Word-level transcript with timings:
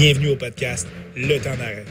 Bienvenue 0.00 0.28
au 0.28 0.36
podcast 0.36 0.86
Le 1.16 1.42
temps 1.42 1.56
d'arrêt. 1.56 1.84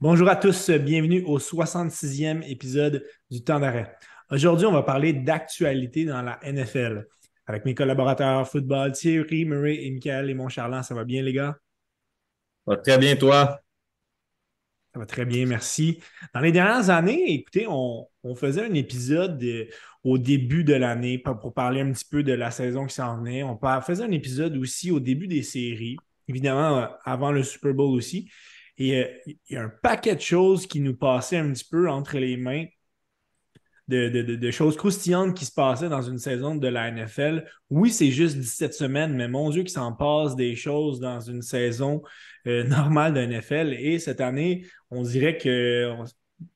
Bonjour 0.00 0.28
à 0.28 0.34
tous, 0.34 0.70
bienvenue 0.70 1.22
au 1.24 1.38
66e 1.38 2.42
épisode 2.50 3.06
du 3.30 3.44
temps 3.44 3.60
d'arrêt. 3.60 3.94
Aujourd'hui, 4.28 4.66
on 4.66 4.72
va 4.72 4.82
parler 4.82 5.12
d'actualité 5.12 6.04
dans 6.04 6.20
la 6.22 6.40
NFL 6.42 7.06
avec 7.46 7.64
mes 7.64 7.76
collaborateurs 7.76 8.48
football, 8.48 8.90
Thierry, 8.90 9.44
Murray 9.44 9.84
et 9.84 9.90
Michael 9.92 10.30
et 10.30 10.34
mon 10.34 10.48
Charlant. 10.48 10.82
Ça 10.82 10.96
va 10.96 11.04
bien, 11.04 11.22
les 11.22 11.32
gars? 11.32 11.56
Ça 12.66 12.74
va 12.74 12.76
très 12.78 12.98
bien, 12.98 13.14
toi? 13.14 13.60
Ça 14.92 14.98
va 14.98 15.06
très 15.06 15.24
bien, 15.24 15.46
merci. 15.46 16.00
Dans 16.34 16.40
les 16.40 16.50
dernières 16.50 16.90
années, 16.90 17.34
écoutez, 17.34 17.68
on, 17.68 18.08
faisait 18.34 18.64
un 18.64 18.74
épisode 18.74 19.38
au 20.04 20.18
début 20.18 20.64
de 20.64 20.74
l'année 20.74 21.18
pour, 21.18 21.52
parler 21.52 21.80
un 21.80 21.92
petit 21.92 22.06
peu 22.10 22.22
de 22.22 22.32
la 22.32 22.50
saison 22.50 22.86
qui 22.86 22.94
s'en 22.94 23.18
venait. 23.18 23.42
On 23.42 23.58
faisait 23.82 24.04
un 24.04 24.10
épisode 24.10 24.56
aussi 24.56 24.90
au 24.90 25.00
début 25.00 25.26
des 25.26 25.42
séries, 25.42 25.96
évidemment 26.28 26.78
euh, 26.78 26.86
avant 27.04 27.32
le 27.32 27.42
Super 27.42 27.74
Bowl 27.74 27.94
aussi. 27.96 28.30
Et 28.76 28.98
euh, 28.98 29.08
il 29.26 29.36
y 29.50 29.56
a 29.56 29.64
un 29.64 29.72
paquet 29.82 30.14
de 30.14 30.20
choses 30.20 30.66
qui 30.66 30.80
nous 30.80 30.96
passaient 30.96 31.38
un 31.38 31.52
petit 31.52 31.66
peu 31.68 31.90
entre 31.90 32.18
les 32.18 32.36
mains 32.36 32.66
de, 33.88 34.50
choses 34.50 34.76
croustillantes 34.76 35.34
qui 35.34 35.46
se 35.46 35.52
passaient 35.52 35.88
dans 35.88 36.02
une 36.02 36.18
saison 36.18 36.54
de 36.56 36.68
la 36.68 36.90
NFL. 36.90 37.46
Oui, 37.70 37.90
c'est 37.90 38.10
juste 38.10 38.36
17 38.36 38.74
semaines, 38.74 39.14
mais 39.14 39.28
mon 39.28 39.50
Dieu, 39.50 39.62
qu'il 39.62 39.70
s'en 39.70 39.92
passe 39.92 40.36
des 40.36 40.54
choses 40.56 41.00
dans 41.00 41.20
une 41.20 41.42
saison 41.42 42.02
euh, 42.46 42.64
normale 42.64 43.14
de 43.14 43.20
NFL. 43.20 43.74
Et 43.78 43.98
cette 43.98 44.20
année, 44.20 44.66
on 44.90 45.02
dirait 45.02 45.38
que 45.38 45.94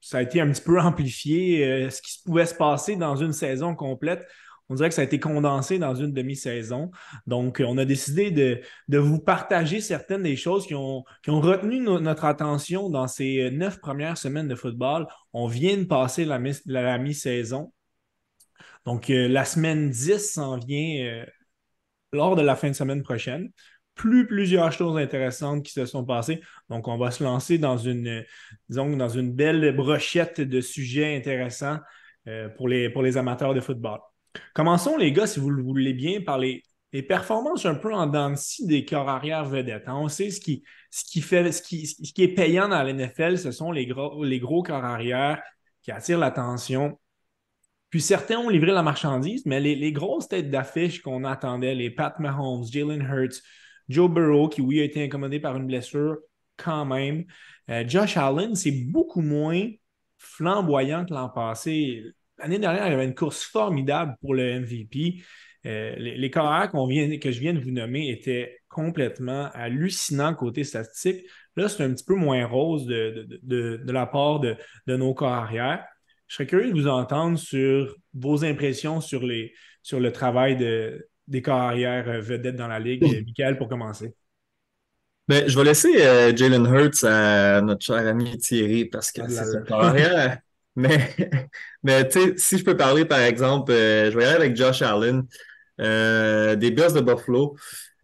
ça 0.00 0.18
a 0.18 0.22
été 0.22 0.40
un 0.40 0.50
petit 0.50 0.62
peu 0.62 0.80
amplifié. 0.80 1.64
Euh, 1.64 1.90
ce 1.90 2.02
qui 2.02 2.22
pouvait 2.24 2.46
se 2.46 2.54
passer 2.54 2.96
dans 2.96 3.16
une 3.16 3.32
saison 3.32 3.74
complète, 3.74 4.26
on 4.68 4.74
dirait 4.74 4.88
que 4.88 4.94
ça 4.94 5.02
a 5.02 5.04
été 5.04 5.20
condensé 5.20 5.78
dans 5.78 5.94
une 5.94 6.12
demi-saison. 6.12 6.90
Donc, 7.26 7.62
on 7.64 7.76
a 7.78 7.84
décidé 7.84 8.30
de, 8.30 8.98
vous 8.98 9.18
partager 9.18 9.80
certaines 9.80 10.22
des 10.22 10.36
choses 10.36 10.66
qui 10.66 10.74
ont, 10.74 11.04
ont 11.28 11.40
retenu 11.40 11.80
notre 11.80 12.24
attention 12.24 12.88
dans 12.88 13.06
ces 13.06 13.50
neuf 13.50 13.80
premières 13.80 14.16
semaines 14.16 14.48
de 14.48 14.54
football. 14.54 15.06
On 15.32 15.46
vient 15.46 15.76
de 15.76 15.84
passer 15.84 16.24
la, 16.24 16.38
mi-saison. 16.98 17.72
Donc, 18.86 19.10
euh, 19.10 19.28
la 19.28 19.44
semaine 19.44 19.90
10 19.90 20.32
s'en 20.32 20.58
vient 20.58 21.04
euh, 21.04 21.26
lors 22.12 22.36
de 22.36 22.42
la 22.42 22.56
fin 22.56 22.68
de 22.68 22.74
semaine 22.74 23.02
prochaine. 23.02 23.50
Plus 23.94 24.26
plusieurs 24.26 24.72
choses 24.72 24.98
intéressantes 24.98 25.64
qui 25.64 25.72
se 25.72 25.84
sont 25.84 26.04
passées. 26.04 26.40
Donc, 26.70 26.88
on 26.88 26.96
va 26.96 27.10
se 27.10 27.22
lancer 27.22 27.58
dans 27.58 27.76
une, 27.76 28.24
disons, 28.68 28.96
dans 28.96 29.08
une 29.08 29.32
belle 29.32 29.74
brochette 29.76 30.40
de 30.40 30.60
sujets 30.60 31.16
intéressants 31.16 31.78
euh, 32.28 32.48
pour, 32.48 32.68
les, 32.68 32.88
pour 32.88 33.02
les 33.02 33.16
amateurs 33.16 33.54
de 33.54 33.60
football. 33.60 33.98
Commençons, 34.54 34.96
les 34.96 35.12
gars, 35.12 35.26
si 35.26 35.40
vous 35.40 35.50
le 35.50 35.62
voulez 35.62 35.92
bien, 35.92 36.20
par 36.20 36.38
les, 36.38 36.62
performances 37.08 37.64
un 37.64 37.74
peu 37.74 37.92
en 37.92 38.06
dents 38.06 38.34
des 38.60 38.84
corps 38.84 39.08
arrière 39.08 39.46
vedettes. 39.46 39.84
Hein. 39.86 39.96
On 39.96 40.08
sait 40.08 40.30
ce 40.30 40.40
qui, 40.40 40.62
ce 40.90 41.04
qui, 41.04 41.22
fait, 41.22 41.50
ce 41.50 41.62
qui, 41.62 41.86
ce 41.86 42.12
qui 42.12 42.22
est 42.22 42.34
payant 42.34 42.68
dans 42.68 42.82
l'NFL, 42.82 43.38
ce 43.38 43.50
sont 43.50 43.72
les 43.72 43.86
gros, 43.86 44.22
les 44.24 44.38
gros 44.38 44.62
corps 44.62 44.84
arrière 44.84 45.42
qui 45.82 45.90
attirent 45.90 46.18
l'attention. 46.18 46.98
Puis 47.90 48.00
certains 48.00 48.38
ont 48.38 48.48
livré 48.48 48.72
la 48.72 48.82
marchandise, 48.82 49.44
mais 49.46 49.60
les, 49.60 49.92
grosses 49.92 50.28
têtes 50.28 50.50
d'affiche 50.50 51.02
qu'on 51.02 51.24
attendait, 51.24 51.74
les 51.74 51.90
Pat 51.90 52.18
Mahomes, 52.20 52.64
Jalen 52.64 53.02
Hurts, 53.02 53.42
Joe 53.88 54.10
Burrow, 54.10 54.48
qui 54.48 54.60
oui 54.60 54.80
a 54.80 54.84
été 54.84 55.02
incommodé 55.04 55.40
par 55.40 55.56
une 55.56 55.66
blessure 55.66 56.18
quand 56.56 56.84
même. 56.84 57.24
Euh, 57.70 57.84
Josh 57.86 58.16
Allen, 58.16 58.54
c'est 58.54 58.84
beaucoup 58.90 59.20
moins 59.20 59.68
flamboyant 60.18 61.04
que 61.04 61.12
l'an 61.12 61.28
passé. 61.28 62.04
L'année 62.38 62.58
dernière, 62.58 62.86
il 62.86 62.90
y 62.90 62.94
avait 62.94 63.04
une 63.04 63.14
course 63.14 63.42
formidable 63.42 64.16
pour 64.20 64.34
le 64.34 64.60
MVP. 64.60 65.22
Euh, 65.64 65.94
les, 65.96 66.16
les 66.16 66.28
vient, 66.28 67.18
que 67.18 67.30
je 67.30 67.40
viens 67.40 67.54
de 67.54 67.60
vous 67.60 67.70
nommer 67.70 68.10
étaient 68.10 68.58
complètement 68.68 69.48
hallucinants 69.52 70.34
côté 70.34 70.64
statistique. 70.64 71.24
Là, 71.56 71.68
c'est 71.68 71.84
un 71.84 71.92
petit 71.92 72.04
peu 72.04 72.16
moins 72.16 72.44
rose 72.46 72.86
de, 72.86 73.80
la 73.86 74.06
part 74.06 74.40
de, 74.40 74.56
nos 74.88 75.14
carrières. 75.14 75.84
Je 76.26 76.36
serais 76.36 76.46
curieux 76.46 76.72
de 76.72 76.80
vous 76.80 76.88
entendre 76.88 77.38
sur 77.38 77.94
vos 78.14 78.44
impressions 78.44 79.00
sur, 79.00 79.22
les, 79.22 79.52
sur 79.82 80.00
le 80.00 80.10
travail 80.10 80.56
des 81.32 81.42
carrières 81.42 82.20
vedettes 82.20 82.56
dans 82.56 82.68
la 82.68 82.78
Ligue. 82.78 83.02
Michael, 83.26 83.56
pour 83.56 83.68
commencer. 83.68 84.14
Ben, 85.26 85.48
je 85.48 85.56
vais 85.56 85.64
laisser 85.64 86.04
euh, 86.04 86.36
Jalen 86.36 86.66
Hurts 86.66 87.04
à 87.04 87.60
notre 87.62 87.84
cher 87.84 88.06
ami 88.06 88.36
Thierry 88.38 88.84
parce 88.84 89.10
que 89.10 89.22
ah 89.22 89.28
c'est 89.28 89.58
une 89.58 89.64
carrière 89.64 90.38
mais, 90.76 91.14
mais 91.82 92.08
tu 92.08 92.20
sais, 92.20 92.34
si 92.36 92.58
je 92.58 92.64
peux 92.64 92.76
parler, 92.76 93.04
par 93.04 93.20
exemple, 93.20 93.72
euh, 93.72 94.10
je 94.10 94.16
vais 94.16 94.24
y 94.24 94.26
aller 94.26 94.36
avec 94.36 94.56
Josh 94.56 94.82
Allen, 94.82 95.24
euh, 95.80 96.56
des 96.56 96.70
Bills 96.70 96.92
de 96.94 97.00
Buffalo. 97.00 97.56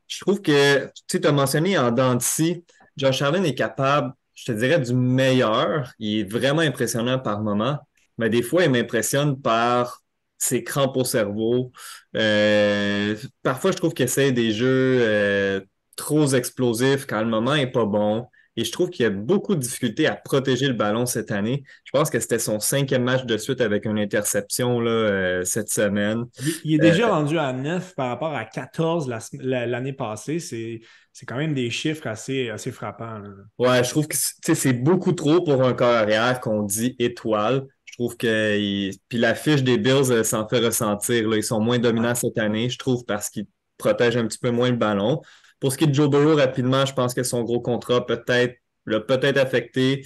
Je 0.07 0.21
trouve 0.21 0.41
que, 0.41 0.91
tu 1.07 1.21
as 1.23 1.33
mentionné 1.33 1.77
en 1.77 1.91
Dancy, 1.91 2.65
Josh 2.97 3.23
Allen 3.23 3.45
est 3.45 3.55
capable, 3.55 4.13
je 4.35 4.45
te 4.45 4.53
dirais, 4.53 4.79
du 4.79 4.95
meilleur. 4.95 5.93
Il 5.99 6.21
est 6.21 6.31
vraiment 6.31 6.61
impressionnant 6.61 7.19
par 7.19 7.41
moment, 7.41 7.79
mais 8.17 8.31
des 8.31 8.43
fois, 8.43 8.65
il 8.65 8.71
m'impressionne 8.71 9.41
par 9.41 10.03
ses 10.39 10.65
crampes 10.65 10.97
au 10.97 11.05
cerveau. 11.05 11.73
Euh, 12.17 13.17
parfois, 13.43 13.73
je 13.73 13.77
trouve 13.77 13.93
qu'il 13.95 14.07
essaie 14.07 14.33
des 14.33 14.53
jeux 14.53 15.67
trop 15.97 16.29
explosifs 16.29 17.07
quand 17.07 17.21
le 17.21 17.29
moment 17.29 17.55
n'est 17.55 17.71
pas 17.71 17.85
bon. 17.85 18.27
Et 18.59 18.65
je 18.65 18.73
trouve 18.73 18.91
qu'il 18.91 19.05
y 19.05 19.07
a 19.07 19.11
beaucoup 19.11 19.55
de 19.55 19.61
difficultés 19.61 20.09
à 20.09 20.17
protéger 20.17 20.67
le 20.67 20.73
ballon 20.73 21.07
cette 21.07 21.31
année. 21.31 21.63
Je 21.85 21.93
pense 21.93 22.11
que 22.11 22.19
c'était 22.19 22.41
son 22.41 22.59
cinquième 22.59 23.05
match 23.05 23.25
de 23.25 23.37
suite 23.37 23.61
avec 23.61 23.85
une 23.85 24.01
interception 24.01 24.81
là, 24.81 24.91
euh, 24.91 25.45
cette 25.45 25.71
semaine. 25.71 26.25
Il, 26.65 26.75
est 26.75 26.79
déjà 26.79 27.07
euh, 27.07 27.13
rendu 27.13 27.39
à 27.39 27.53
9 27.53 27.95
par 27.95 28.09
rapport 28.09 28.35
à 28.35 28.45
14 28.45 29.09
l'année 29.35 29.93
passée. 29.93 30.41
C'est, 30.41 30.81
quand 31.25 31.37
même 31.37 31.55
des 31.55 31.71
chiffres 31.71 32.09
assez, 32.09 32.51
assez 32.51 32.73
frappants. 32.73 33.23
Ouais, 33.59 33.85
je 33.85 33.91
trouve 33.91 34.09
que 34.09 34.17
c'est 34.17 34.73
beaucoup 34.73 35.13
trop 35.13 35.41
pour 35.41 35.63
un 35.63 35.73
corps 35.73 35.95
arrière 35.95 36.41
qu'on 36.41 36.65
dit 36.65 36.97
étoile. 36.99 37.65
Je 37.99 38.05
trouve 38.05 38.17
que. 38.17 38.91
Puis 39.09 39.19
la 39.19 39.35
fiche 39.35 39.63
des 39.65 39.77
Bills 39.77 40.11
euh, 40.11 40.23
s'en 40.23 40.47
fait 40.47 40.61
ressentir. 40.61 41.29
Là. 41.29 41.37
Ils 41.37 41.43
sont 41.43 41.61
moins 41.61 41.79
dominants 41.79 42.15
cette 42.15 42.39
année, 42.39 42.71
je 42.71 42.79
trouve, 42.79 43.05
parce 43.05 43.29
qu'ils 43.29 43.47
protègent 43.77 44.17
un 44.17 44.27
petit 44.27 44.39
peu 44.39 44.51
moins 44.51 44.71
le 44.71 44.77
ballon. 44.77 45.21
Pour 45.59 45.73
ce 45.73 45.79
qui 45.79 45.85
est 45.85 45.89
de 45.89 45.95
Joe 45.95 46.09
Burrow, 46.09 46.37
rapidement, 46.37 46.87
je 46.87 46.95
pense 46.95 47.13
que 47.13 47.25
son 47.25 47.43
gros 47.43 47.61
contrat 47.61 48.07
peut-être 48.07 48.55
l'a 48.87 49.01
peut-être 49.01 49.39
affecté. 49.39 50.05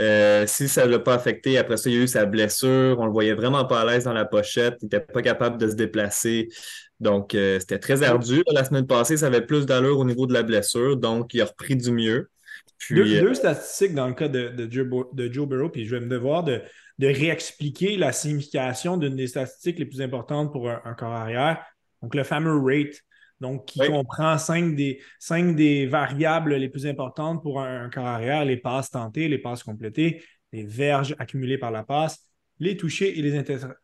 Euh, 0.00 0.44
si 0.46 0.68
ça 0.68 0.86
ne 0.86 0.92
l'a 0.92 0.98
pas 1.00 1.14
affecté, 1.14 1.58
après 1.58 1.76
ça, 1.76 1.90
il 1.90 1.96
y 1.96 1.98
a 1.98 2.02
eu 2.02 2.08
sa 2.08 2.24
blessure. 2.24 2.96
On 3.00 3.06
le 3.06 3.12
voyait 3.12 3.34
vraiment 3.34 3.64
pas 3.64 3.80
à 3.80 3.84
l'aise 3.84 4.04
dans 4.04 4.12
la 4.12 4.24
pochette. 4.24 4.76
Il 4.82 4.84
n'était 4.84 5.00
pas 5.00 5.22
capable 5.22 5.58
de 5.58 5.68
se 5.68 5.74
déplacer. 5.74 6.48
Donc, 7.00 7.34
euh, 7.34 7.58
c'était 7.58 7.80
très 7.80 8.04
ardu. 8.04 8.42
La 8.52 8.64
semaine 8.64 8.86
passée, 8.86 9.16
ça 9.16 9.26
avait 9.26 9.44
plus 9.44 9.66
d'allure 9.66 9.98
au 9.98 10.04
niveau 10.04 10.26
de 10.26 10.32
la 10.32 10.44
blessure. 10.44 10.96
Donc, 10.96 11.34
il 11.34 11.40
a 11.42 11.46
repris 11.46 11.76
du 11.76 11.90
mieux. 11.90 12.30
Puis, 12.78 13.20
deux, 13.20 13.34
statistiques 13.34 13.94
dans 13.94 14.06
le 14.06 14.14
cas 14.14 14.28
de, 14.28 14.48
de, 14.48 14.68
Joe, 15.32 15.48
Burrow, 15.48 15.68
puis 15.68 15.86
je 15.86 15.96
vais 15.96 16.00
me 16.00 16.08
devoir 16.08 16.44
de, 16.44 16.60
réexpliquer 17.00 17.96
la 17.96 18.12
signification 18.12 18.96
d'une 18.96 19.16
des 19.16 19.26
statistiques 19.26 19.78
les 19.78 19.86
plus 19.86 20.00
importantes 20.00 20.52
pour 20.52 20.70
un 20.70 20.94
corps 20.94 21.12
arrière. 21.12 21.64
Donc, 22.02 22.14
le 22.14 22.24
fameux 22.24 22.58
rate 22.58 23.02
donc 23.40 23.66
qui 23.66 23.80
comprend 23.80 24.38
cinq 24.38 24.74
des, 24.74 25.00
cinq 25.18 25.56
des 25.56 25.86
variables 25.86 26.54
les 26.54 26.68
plus 26.68 26.86
importantes 26.86 27.42
pour 27.42 27.60
un, 27.60 27.88
carrière 27.88 28.44
les 28.44 28.56
passes 28.56 28.90
tentées, 28.90 29.28
les 29.28 29.38
passes 29.38 29.62
complétées, 29.62 30.22
les 30.52 30.64
verges 30.64 31.14
accumulées 31.18 31.58
par 31.58 31.70
la 31.70 31.82
passe, 31.82 32.30
les 32.58 32.76
touchés 32.76 33.18
et 33.18 33.22
les 33.22 33.36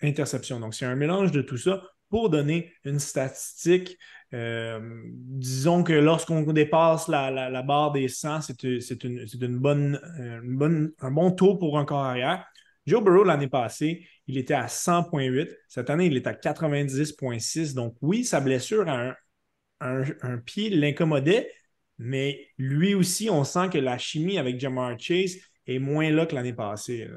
interceptions. 0.02 0.60
Donc, 0.60 0.74
c'est 0.74 0.86
un 0.86 0.96
mélange 0.96 1.32
de 1.32 1.42
tout 1.42 1.56
ça 1.56 1.82
pour 2.08 2.30
donner 2.30 2.72
une 2.84 2.98
statistique. 2.98 3.98
Euh, 4.32 4.80
disons 5.14 5.82
que 5.82 5.92
lorsqu'on 5.92 6.42
dépasse 6.52 7.08
la, 7.08 7.62
barre 7.62 7.92
des 7.92 8.08
100, 8.08 8.42
c'est 8.42 8.62
une, 9.04 9.26
une, 9.40 9.58
bonne, 9.58 10.00
bonne, 10.44 10.92
un 11.00 11.10
bon 11.10 11.32
taux 11.32 11.56
pour 11.56 11.78
un 11.78 11.84
corps 11.84 12.04
arrière. 12.04 12.46
Joe 12.86 13.02
Burrow, 13.02 13.24
l'année 13.24 13.48
passée, 13.48 14.06
il 14.26 14.38
était 14.38 14.54
à 14.54 14.66
100,8. 14.66 15.48
Cette 15.68 15.90
année, 15.90 16.06
il 16.06 16.16
est 16.16 16.26
à 16.26 16.32
90,6. 16.32 17.74
Donc, 17.74 17.96
oui, 18.00 18.24
sa 18.24 18.40
blessure 18.40 18.88
a 18.88 19.16
un, 19.80 20.38
pied 20.38 20.70
l'incommodait, 20.70 21.52
mais 21.98 22.48
lui 22.58 22.94
aussi, 22.94 23.30
on 23.30 23.44
sent 23.44 23.68
que 23.72 23.78
la 23.78 23.98
chimie 23.98 24.38
avec 24.38 24.58
Jamar 24.58 24.98
Chase 24.98 25.36
est 25.66 25.78
moins 25.78 26.10
là 26.10 26.26
que 26.26 26.34
l'année 26.34 26.52
passée. 26.52 27.08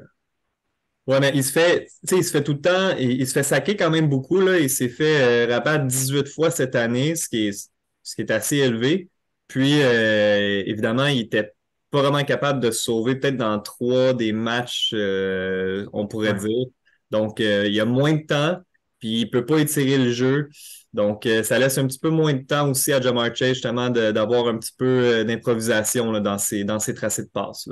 Oui, 1.06 1.16
mais 1.20 1.32
il 1.34 1.44
se 1.44 1.52
fait, 1.52 1.86
il 2.10 2.24
se 2.24 2.30
fait 2.30 2.42
tout 2.42 2.54
le 2.54 2.60
temps, 2.60 2.96
il, 2.96 3.26
se 3.26 3.32
fait 3.32 3.42
saquer 3.42 3.76
quand 3.76 3.90
même 3.90 4.08
beaucoup. 4.08 4.40
Là. 4.40 4.58
Il 4.58 4.70
s'est 4.70 4.88
fait 4.88 5.46
euh, 5.46 5.52
rabattre 5.52 5.86
18 5.86 6.28
fois 6.28 6.50
cette 6.50 6.74
année, 6.74 7.14
ce 7.14 7.28
qui 7.28 7.48
est, 7.48 7.70
ce 8.02 8.14
qui 8.14 8.22
est 8.22 8.30
assez 8.30 8.56
élevé. 8.56 9.10
Puis, 9.46 9.82
euh, 9.82 10.62
évidemment, 10.64 11.06
il 11.06 11.20
était 11.20 11.52
pas 11.94 12.02
vraiment 12.02 12.24
capable 12.24 12.58
de 12.58 12.72
se 12.72 12.82
sauver 12.82 13.14
peut-être 13.14 13.36
dans 13.36 13.60
trois 13.60 14.14
des 14.14 14.32
matchs, 14.32 14.90
euh, 14.94 15.86
on 15.92 16.08
pourrait 16.08 16.34
dire. 16.34 16.66
Donc, 17.10 17.38
il 17.38 17.72
y 17.72 17.78
a 17.78 17.84
moins 17.84 18.14
de 18.14 18.26
temps, 18.26 18.58
puis 18.98 19.20
il 19.20 19.30
peut 19.30 19.46
pas 19.46 19.58
étirer 19.58 19.98
le 19.98 20.10
jeu. 20.10 20.48
Donc, 20.92 21.26
euh, 21.26 21.42
ça 21.44 21.58
laisse 21.58 21.78
un 21.78 21.86
petit 21.86 21.98
peu 21.98 22.10
moins 22.10 22.32
de 22.32 22.44
temps 22.44 22.70
aussi 22.70 22.92
à 22.92 23.00
Jamar 23.00 23.34
Chase, 23.34 23.54
justement, 23.54 23.90
d'avoir 23.90 24.48
un 24.48 24.58
petit 24.58 24.74
peu 24.76 24.84
euh, 24.86 25.24
d'improvisation 25.24 26.20
dans 26.20 26.38
ses, 26.38 26.64
dans 26.64 26.78
tracés 26.78 27.22
de 27.22 27.28
passe. 27.28 27.68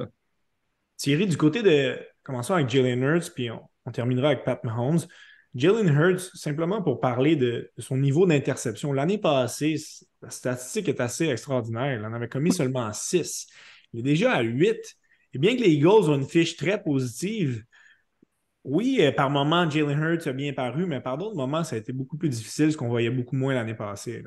Thierry, 0.96 1.26
du 1.26 1.36
côté 1.36 1.62
de. 1.62 1.98
Commençons 2.22 2.54
avec 2.54 2.68
Jalen 2.68 3.02
Hurts, 3.02 3.32
puis 3.34 3.48
on, 3.50 3.90
terminera 3.90 4.28
avec 4.28 4.44
Pat 4.44 4.62
Mahomes. 4.62 5.00
Jalen 5.54 5.88
Hurts, 5.88 6.30
simplement 6.34 6.80
pour 6.80 7.00
parler 7.00 7.34
de, 7.34 7.72
son 7.78 7.96
niveau 7.96 8.26
d'interception, 8.26 8.92
l'année 8.92 9.18
passée, 9.18 9.76
la 10.20 10.30
statistique 10.30 10.88
est 10.88 11.00
assez 11.00 11.28
extraordinaire. 11.28 11.98
Il 11.98 12.04
en 12.04 12.12
avait 12.12 12.28
commis 12.28 12.52
seulement 12.52 12.92
6. 12.92 13.48
Il 13.92 14.00
est 14.00 14.02
déjà 14.02 14.32
à 14.32 14.42
8. 14.42 14.96
Et 15.34 15.38
bien 15.38 15.56
que 15.56 15.62
les 15.62 15.70
Eagles 15.70 16.10
ont 16.10 16.14
une 16.14 16.28
fiche 16.28 16.56
très 16.56 16.82
positive, 16.82 17.64
oui, 18.64 18.98
euh, 19.00 19.10
par 19.10 19.30
moments, 19.30 19.68
Jalen 19.68 19.98
Hurts 19.98 20.26
a 20.28 20.32
bien 20.32 20.52
paru, 20.52 20.86
mais 20.86 21.00
par 21.00 21.18
d'autres 21.18 21.34
moments, 21.34 21.64
ça 21.64 21.74
a 21.76 21.78
été 21.78 21.92
beaucoup 21.92 22.16
plus 22.16 22.28
difficile, 22.28 22.70
ce 22.70 22.76
qu'on 22.76 22.88
voyait 22.88 23.10
beaucoup 23.10 23.34
moins 23.34 23.54
l'année 23.54 23.74
passée. 23.74 24.22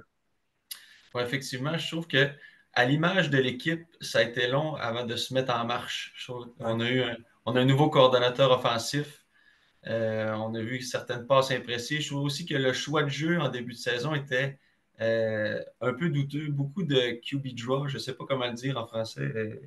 Oui, 1.14 1.22
effectivement, 1.24 1.78
je 1.78 1.88
trouve 1.88 2.08
que 2.08 2.30
à 2.74 2.84
l'image 2.84 3.30
de 3.30 3.38
l'équipe, 3.38 3.86
ça 4.02 4.20
a 4.20 4.24
été 4.24 4.48
long 4.48 4.76
avant 4.76 5.06
de 5.06 5.16
se 5.16 5.34
mettre 5.34 5.54
en 5.54 5.66
marche. 5.66 6.14
on, 6.60 6.80
a 6.82 6.90
eu 6.90 7.02
un, 7.02 7.16
on 7.46 7.56
a 7.56 7.62
un 7.62 7.66
nouveau 7.66 7.90
coordonnateur 7.90 8.52
offensif. 8.52 9.26
Euh, 9.88 10.34
on 10.34 10.54
a 10.56 10.62
vu 10.62 10.82
certaines 10.82 11.26
passes 11.26 11.52
imprécises. 11.52 12.02
Je 12.02 12.08
trouve 12.10 12.24
aussi 12.24 12.46
que 12.46 12.56
le 12.56 12.74
choix 12.74 13.04
de 13.04 13.10
jeu 13.10 13.40
en 13.40 13.48
début 13.48 13.74
de 13.74 13.78
saison 13.78 14.14
était 14.14 14.60
euh, 15.02 15.62
un 15.82 15.94
peu 15.94 16.10
douteux. 16.10 16.48
Beaucoup 16.50 16.84
de 16.84 17.20
QB 17.22 17.56
draw, 17.56 17.88
je 17.88 17.96
ne 17.96 18.00
sais 18.00 18.14
pas 18.14 18.26
comment 18.26 18.48
le 18.48 18.54
dire 18.54 18.78
en 18.78 18.88
français, 18.88 19.62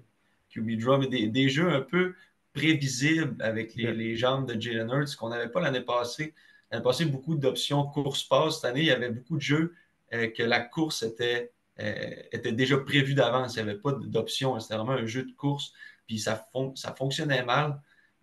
QB 0.51 0.79
draw, 0.79 0.99
mais 0.99 1.09
des, 1.09 1.49
jeux 1.49 1.71
un 1.71 1.81
peu 1.81 2.15
prévisible 2.55 3.37
avec 3.41 3.75
les, 3.75 4.17
jambes 4.17 4.51
de 4.51 4.61
Jalen 4.61 4.91
Hurts 4.91 5.17
qu'on 5.17 5.29
n'avait 5.29 5.49
pas 5.49 5.61
l'année 5.61 5.81
passée. 5.81 6.35
L'année 6.71 6.83
passée, 6.83 7.05
beaucoup 7.05 7.35
d'options 7.35 7.85
course-passe. 7.85 8.57
Cette 8.57 8.65
année, 8.65 8.81
il 8.81 8.87
y 8.87 8.91
avait 8.91 9.11
beaucoup 9.11 9.37
de 9.37 9.43
jeux 9.43 9.75
euh, 10.13 10.29
que 10.29 10.43
la 10.43 10.61
course 10.61 11.03
était, 11.03 11.53
euh, 11.81 12.15
était 12.33 12.53
déjà 12.53 12.79
prévue 12.79 13.15
d'avance. 13.15 13.57
Il 13.57 13.65
n'y 13.65 13.71
avait 13.71 13.79
pas 13.79 13.93
d'options. 13.93 14.59
C'était 14.61 14.77
vraiment 14.77 14.93
un 14.93 15.07
jeu 15.07 15.25
de 15.25 15.33
course. 15.33 15.73
Puis 16.07 16.19
ça, 16.19 16.49
ça 16.75 16.95
fonctionnait 16.95 17.45
mal. 17.45 17.81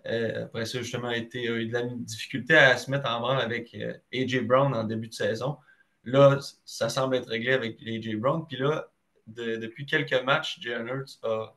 Euh, 0.08 0.46
après 0.46 0.66
ça, 0.66 0.82
justement, 0.82 1.08
a 1.08 1.18
été, 1.18 1.46
eu 1.46 1.68
de 1.68 1.74
la 1.74 1.84
difficulté 1.84 2.56
à 2.56 2.78
se 2.78 2.92
mettre 2.92 3.10
en 3.10 3.20
branle 3.20 3.42
avec 3.42 3.76
A.J. 4.14 4.42
Brown 4.42 4.74
en 4.74 4.84
début 4.84 5.08
de 5.08 5.14
saison. 5.14 5.58
Là, 6.06 6.40
ça 6.66 6.90
semble 6.90 7.16
être 7.16 7.28
réglé 7.28 7.54
avec 7.54 7.82
A.J. 7.82 8.16
Brown. 8.16 8.46
Puis 8.48 8.58
là, 8.58 8.88
depuis 9.28 9.86
quelques 9.86 10.24
matchs, 10.24 10.60
Jalen 10.62 10.88
Hurts 10.88 11.20
a, 11.24 11.56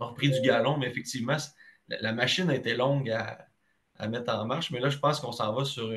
a 0.00 0.04
repris 0.04 0.30
du 0.30 0.40
galon, 0.40 0.78
mais 0.78 0.86
effectivement, 0.88 1.36
la, 1.88 2.12
machine 2.12 2.50
a 2.50 2.54
été 2.54 2.74
longue 2.74 3.10
à, 3.10 3.48
mettre 4.08 4.32
en 4.34 4.44
marche, 4.44 4.70
mais 4.70 4.80
là, 4.80 4.88
je 4.88 4.98
pense 4.98 5.20
qu'on 5.20 5.32
s'en 5.32 5.52
va 5.54 5.64
sur 5.64 5.90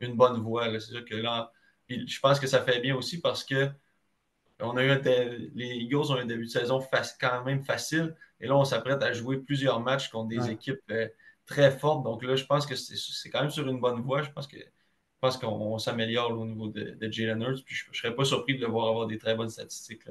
une, 0.00 0.16
bonne 0.16 0.40
voie. 0.40 0.68
C'est 0.80 0.92
sûr 0.92 1.04
que 1.04 1.14
là, 1.14 1.52
je 1.88 2.20
pense 2.20 2.38
que 2.38 2.46
ça 2.46 2.62
fait 2.62 2.80
bien 2.80 2.94
aussi 2.94 3.20
parce 3.20 3.44
que 3.44 3.70
on 4.62 4.76
a 4.76 4.84
eu 4.84 5.50
les 5.54 5.76
Eagles 5.76 6.10
ont 6.10 6.16
un 6.16 6.26
début 6.26 6.44
de 6.44 6.50
saison 6.50 6.86
quand 7.18 7.44
même 7.44 7.64
facile. 7.64 8.14
Et 8.40 8.46
là, 8.46 8.56
on 8.56 8.64
s'apprête 8.64 9.02
à 9.02 9.12
jouer 9.12 9.38
plusieurs 9.38 9.80
matchs 9.80 10.10
contre 10.10 10.28
des 10.28 10.50
équipes 10.50 10.82
euh, 10.90 11.08
très 11.46 11.70
fortes. 11.70 12.04
Donc 12.04 12.22
là, 12.22 12.36
je 12.36 12.44
pense 12.44 12.66
que 12.66 12.74
c'est 12.74 13.30
quand 13.30 13.40
même 13.40 13.50
sur 13.50 13.66
une 13.66 13.80
bonne 13.80 14.02
voie. 14.02 14.22
Je 14.22 14.30
pense 14.30 14.46
que 14.46 14.58
pense 15.20 15.36
qu'on 15.36 15.78
s'améliore 15.78 16.38
au 16.38 16.46
niveau 16.46 16.68
de, 16.68 16.96
Jalen 17.10 17.42
Hurts. 17.42 17.62
Puis 17.64 17.74
je 17.74 17.88
ne 17.88 17.94
serais 17.94 18.14
pas 18.14 18.24
surpris 18.24 18.56
de 18.56 18.60
le 18.60 18.68
voir 18.68 18.88
avoir 18.88 19.06
des 19.06 19.18
très 19.18 19.34
bonnes 19.34 19.50
statistiques 19.50 20.02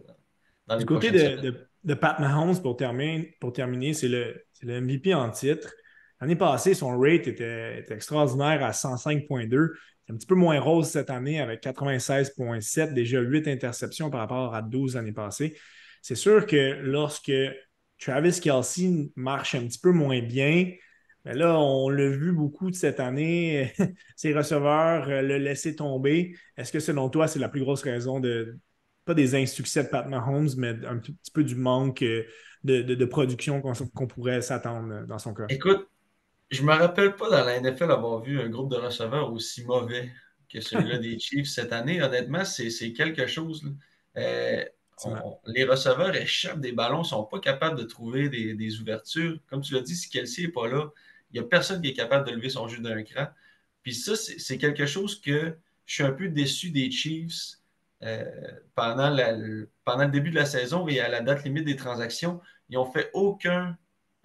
dans, 0.67 0.77
du 0.77 0.85
côté 0.85 1.11
de, 1.11 1.67
de, 1.83 1.93
Pat 1.95 2.19
Mahomes, 2.19 2.61
pour 2.61 2.77
terminer, 2.77 3.35
pour 3.39 3.51
terminer 3.51 3.93
c'est 3.93 4.07
le, 4.07 4.45
le, 4.61 4.81
MVP 4.81 5.13
en 5.13 5.29
titre. 5.31 5.73
L'année 6.21 6.35
passée, 6.35 6.73
son 6.73 6.97
rate 6.99 7.27
était, 7.27 7.85
extraordinaire 7.89 8.63
à 8.63 8.71
105,2. 8.71 9.69
C'est 10.05 10.13
un 10.13 10.17
petit 10.17 10.27
peu 10.27 10.35
moins 10.35 10.59
rose 10.59 10.87
cette 10.87 11.09
année 11.09 11.39
avec 11.39 11.63
96,7, 11.63 12.93
déjà 12.93 13.19
8 13.19 13.47
interceptions 13.47 14.09
par 14.09 14.21
rapport 14.21 14.53
à 14.53 14.61
12 14.61 14.95
l'année 14.95 15.11
passée. 15.11 15.57
C'est 16.01 16.15
sûr 16.15 16.45
que 16.45 16.79
lorsque 16.81 17.31
Travis 17.99 18.39
Kelsey 18.41 19.11
marche 19.15 19.55
un 19.55 19.65
petit 19.65 19.79
peu 19.79 19.91
moins 19.91 20.21
bien, 20.21 20.71
là, 21.33 21.59
on 21.59 21.89
l'a 21.89 22.09
vu 22.09 22.31
beaucoup 22.31 22.69
de 22.69 22.75
cette 22.75 22.99
année, 22.99 23.73
ses 24.15 24.33
receveurs 24.33 25.09
euh, 25.09 25.21
le 25.21 25.37
laisser 25.37 25.75
tomber. 25.75 26.35
Est-ce 26.57 26.71
que 26.71 26.79
selon 26.79 27.09
toi, 27.09 27.27
c'est 27.27 27.39
la 27.39 27.49
plus 27.49 27.61
grosse 27.61 27.83
raison 27.83 28.19
de, 28.19 28.57
pas 29.09 29.15
des 29.15 29.33
insuccès 29.33 29.83
de 29.83 29.89
Pat 29.89 30.07
Mahomes, 30.07 30.49
mais 30.57 30.69
un 30.85 30.97
petit 30.97 31.31
peu 31.33 31.43
du 31.43 31.55
manque 31.55 32.03
euh, 32.03 32.25
de, 32.63 33.05
production 33.05 33.59
qu'on 33.59 34.07
pourrait 34.07 34.41
s'attendre 34.41 34.93
euh, 34.93 35.05
dans 35.07 35.17
son 35.17 35.33
cas? 35.33 35.45
Écoute, 35.49 35.87
je 36.51 36.61
me 36.61 36.73
rappelle 36.73 37.15
pas 37.15 37.27
dans 37.27 37.43
la 37.43 37.59
NFL 37.59 37.91
avoir 37.91 38.21
vu 38.21 38.39
un 38.39 38.49
groupe 38.49 38.69
de 38.69 38.75
receveurs 38.75 39.33
aussi 39.33 39.65
mauvais 39.65 40.11
que 40.47 40.61
celui-là 40.61 40.97
des 40.99 41.17
Chiefs 41.17 41.49
cette 41.49 41.73
année. 41.73 42.01
Honnêtement, 42.03 42.45
c'est 42.45 42.93
quelque 42.93 43.25
chose. 43.25 43.63
Euh, 44.15 44.63
les 45.47 45.63
receveurs 45.63 46.15
échappent 46.15 46.59
des 46.59 46.73
ballons, 46.73 46.99
ne 46.99 47.03
sont 47.03 47.23
pas 47.23 47.39
capables 47.39 47.79
de 47.79 47.85
trouver 47.85 48.29
des, 48.29 48.79
ouvertures. 48.79 49.39
Comme 49.47 49.61
tu 49.61 49.73
l'as 49.73 49.81
dit, 49.81 49.95
si 49.95 50.09
Kelsey 50.09 50.43
n'est 50.43 50.51
pas 50.51 50.67
là, 50.67 50.91
il 51.31 51.39
n'y 51.39 51.45
a 51.45 51.47
personne 51.47 51.81
qui 51.81 51.89
est 51.89 51.93
capable 51.93 52.27
de 52.27 52.35
lever 52.35 52.49
son 52.49 52.67
jeu 52.67 52.79
d'un 52.79 53.03
cran. 53.03 53.27
Puis 53.83 53.93
ça, 53.93 54.15
c'est 54.15 54.57
quelque 54.57 54.85
chose 54.85 55.21
que 55.21 55.55
je 55.85 55.93
suis 55.93 56.03
un 56.03 56.11
peu 56.11 56.29
déçu 56.29 56.71
des 56.71 56.91
Chiefs 56.91 57.57
euh, 58.03 58.25
pendant, 58.75 59.15
pendant 59.83 60.05
le 60.05 60.11
début 60.11 60.29
de 60.29 60.35
la 60.35 60.45
saison 60.45 60.87
et 60.87 60.99
à 60.99 61.09
la 61.09 61.21
date 61.21 61.43
limite 61.43 61.65
des 61.65 61.75
transactions, 61.75 62.39
ils 62.69 62.75
n'ont 62.75 62.85
fait 62.85 63.09
aucun 63.13 63.77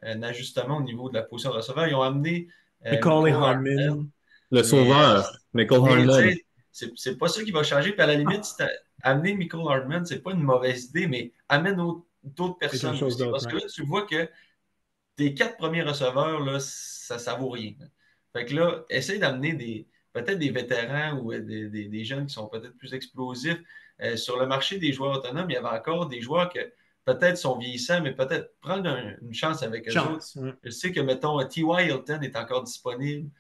euh, 0.04 0.22
ajustement 0.22 0.78
au 0.78 0.82
niveau 0.82 1.08
de 1.08 1.14
la 1.14 1.22
position 1.22 1.50
de 1.50 1.56
receveur. 1.56 1.86
Ils 1.88 1.94
ont 1.94 2.02
amené 2.02 2.48
euh, 2.86 3.00
Harmon. 3.02 4.06
Le 4.50 4.62
sauveur, 4.62 5.30
Michael 5.52 5.80
Harmon. 5.80 6.34
C'est 6.70 7.18
pas 7.18 7.28
ça 7.28 7.42
qui 7.42 7.52
va 7.52 7.62
changer. 7.62 7.92
Puis 7.92 8.02
à 8.02 8.06
la 8.06 8.14
limite, 8.14 8.44
amener 9.02 9.34
Michael 9.34 9.62
Hardman, 9.68 10.04
c'est 10.04 10.20
pas 10.20 10.32
une 10.32 10.42
mauvaise 10.42 10.86
idée, 10.86 11.06
mais 11.06 11.32
amène 11.48 11.76
d'autres 12.22 12.58
personnes. 12.58 12.98
parce 12.98 13.46
que 13.46 13.56
là, 13.56 13.62
tu 13.72 13.84
vois 13.84 14.06
que 14.06 14.28
tes 15.16 15.34
quatre 15.34 15.56
premiers 15.56 15.82
receveurs, 15.82 16.40
là, 16.40 16.58
ça 16.60 17.16
ne 17.16 17.38
vaut 17.38 17.50
rien. 17.50 17.72
Fait 18.32 18.44
que 18.44 18.54
là, 18.54 18.84
essaye 18.90 19.18
d'amener 19.18 19.54
des, 19.54 19.86
peut-être 20.12 20.38
des 20.38 20.50
vétérans 20.50 21.18
ou 21.18 21.32
euh, 21.32 21.40
des, 21.40 22.04
jeunes 22.04 22.26
qui 22.26 22.34
sont 22.34 22.48
peut-être 22.48 22.76
plus 22.76 22.94
explosifs. 22.94 23.60
Euh, 24.00 24.16
sur 24.16 24.38
le 24.38 24.46
marché 24.46 24.78
des 24.78 24.92
joueurs 24.92 25.18
autonomes, 25.18 25.48
il 25.50 25.54
y 25.54 25.56
avait 25.56 25.68
encore 25.68 26.08
des 26.08 26.20
joueurs 26.20 26.48
qui 26.48 26.58
peut-être 27.04 27.36
sont 27.38 27.58
vieillissants, 27.58 28.00
mais 28.00 28.12
peut-être 28.12 28.58
prendre 28.60 28.96
une 29.22 29.34
chance 29.34 29.62
avec 29.62 29.88
eux 29.88 29.98
autres. 29.98 30.26
Je 30.62 30.70
sais 30.70 30.90
que, 30.90 31.00
mettons, 31.00 31.38
T.Y. 31.46 31.88
Hilton 31.88 32.20
est 32.22 32.36
encore 32.36 32.64
disponible. 32.64 33.30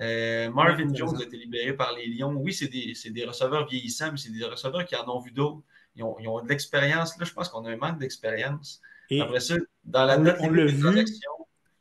Euh, 0.00 0.50
Marvin 0.50 0.92
Jones 0.92 1.16
a 1.20 1.22
été 1.22 1.36
libéré 1.36 1.72
par 1.74 1.94
les 1.94 2.06
Lions. 2.06 2.34
Oui, 2.34 2.52
c'est 2.52 2.68
des, 2.68 3.24
receveurs 3.24 3.66
vieillissants, 3.66 4.10
mais 4.10 4.18
c'est 4.18 4.32
des 4.32 4.44
receveurs 4.44 4.84
qui 4.84 4.96
en 4.96 5.08
ont 5.08 5.20
vu 5.20 5.30
d'autres. 5.30 5.62
Ils 5.96 6.02
ont, 6.02 6.42
de 6.42 6.48
l'expérience. 6.48 7.16
Là, 7.18 7.24
je 7.24 7.32
pense 7.32 7.48
qu'on 7.48 7.64
a 7.64 7.70
un 7.70 7.76
manque 7.76 7.98
d'expérience. 7.98 8.80
Après 9.20 9.40
ça, 9.40 9.54
dans 9.84 10.04
la 10.04 10.16
note 10.18 10.36
on, 10.40 10.50
l'a 10.50 10.66
vu. 10.66 11.04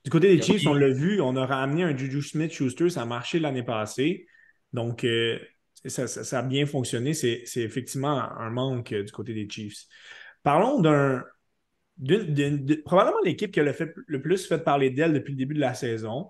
Du 0.04 0.10
côté 0.10 0.36
des 0.36 0.42
Chiefs, 0.42 0.68
on 0.68 0.74
l'a 0.74 0.90
vu, 0.90 1.22
on 1.22 1.36
a 1.36 1.46
ramené 1.46 1.84
un 1.84 1.96
Juju 1.96 2.22
Smith-Schuster, 2.22 2.90
ça 2.90 3.04
a 3.04 3.06
marché 3.06 3.40
l'année 3.40 3.64
passée. 3.64 4.28
Donc, 4.74 5.04
euh, 5.04 5.40
ça, 5.86 6.40
a 6.40 6.42
bien 6.42 6.66
fonctionné. 6.66 7.14
C'est 7.14 7.44
effectivement 7.58 8.20
un 8.20 8.50
manque 8.50 8.92
euh, 8.92 9.04
du 9.04 9.12
côté 9.12 9.34
des 9.34 9.48
Chiefs. 9.50 9.86
Parlons 10.42 10.82
d'un. 10.82 11.24
probablement 12.86 13.20
l'équipe 13.24 13.52
qui 13.52 13.60
a 13.60 13.64
le, 13.64 13.72
fait, 13.72 13.94
le 14.08 14.22
plus 14.22 14.46
fait 14.46 14.60
parler 14.60 14.90
d'elle 14.90 15.14
depuis 15.14 15.32
le 15.32 15.38
début 15.38 15.56
de 15.56 15.62
la 15.62 15.74
saison. 15.74 16.28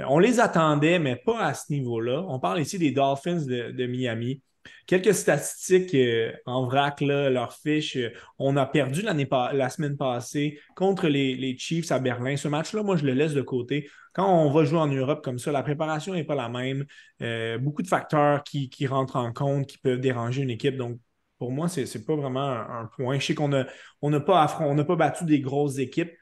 Euh, 0.00 0.04
on 0.08 0.18
les 0.18 0.40
attendait, 0.40 0.98
mais 0.98 1.16
pas 1.16 1.44
à 1.44 1.54
ce 1.54 1.72
niveau-là. 1.72 2.24
On 2.28 2.40
parle 2.40 2.60
ici 2.60 2.78
des 2.78 2.90
Dolphins 2.90 3.44
de 3.46 3.86
Miami. 3.86 4.42
Quelques 4.86 5.14
statistiques 5.14 5.94
euh, 5.94 6.32
en 6.46 6.66
vrac, 6.66 7.00
là, 7.00 7.30
leur 7.30 7.54
fiche. 7.54 7.96
On 8.38 8.56
a 8.56 8.66
perdu 8.66 9.02
la 9.02 9.68
semaine 9.70 9.96
passée 9.96 10.60
contre 10.76 11.08
les, 11.08 11.56
Chiefs 11.58 11.92
à 11.92 11.98
Berlin. 11.98 12.36
Ce 12.36 12.48
match-là, 12.48 12.82
moi, 12.82 12.96
je 12.96 13.04
le 13.04 13.12
laisse 13.12 13.34
de 13.34 13.42
côté. 13.42 13.88
Quand 14.12 14.28
on 14.28 14.50
va 14.50 14.64
jouer 14.64 14.78
en 14.78 14.88
Europe 14.88 15.24
comme 15.24 15.38
ça, 15.38 15.52
la 15.52 15.62
préparation 15.62 16.14
n'est 16.14 16.24
pas 16.24 16.34
la 16.34 16.48
même. 16.48 16.84
Euh, 17.22 17.58
beaucoup 17.58 17.82
de 17.82 17.88
facteurs 17.88 18.42
qui, 18.44 18.86
rentrent 18.86 19.16
en 19.16 19.32
compte, 19.32 19.66
qui 19.66 19.78
peuvent 19.78 20.00
déranger 20.00 20.42
une 20.42 20.50
équipe. 20.50 20.76
Donc, 20.76 20.98
pour 21.38 21.50
moi, 21.50 21.68
ce 21.68 21.80
n'est 21.80 22.04
pas 22.04 22.16
vraiment 22.16 22.50
un, 22.50 22.88
point. 22.96 23.18
Je 23.18 23.26
sais 23.26 23.34
qu'on 23.34 23.48
n'a 23.48 24.20
pas 24.20 24.96
battu 24.96 25.24
des 25.24 25.40
grosses 25.40 25.78
équipes. 25.78 26.12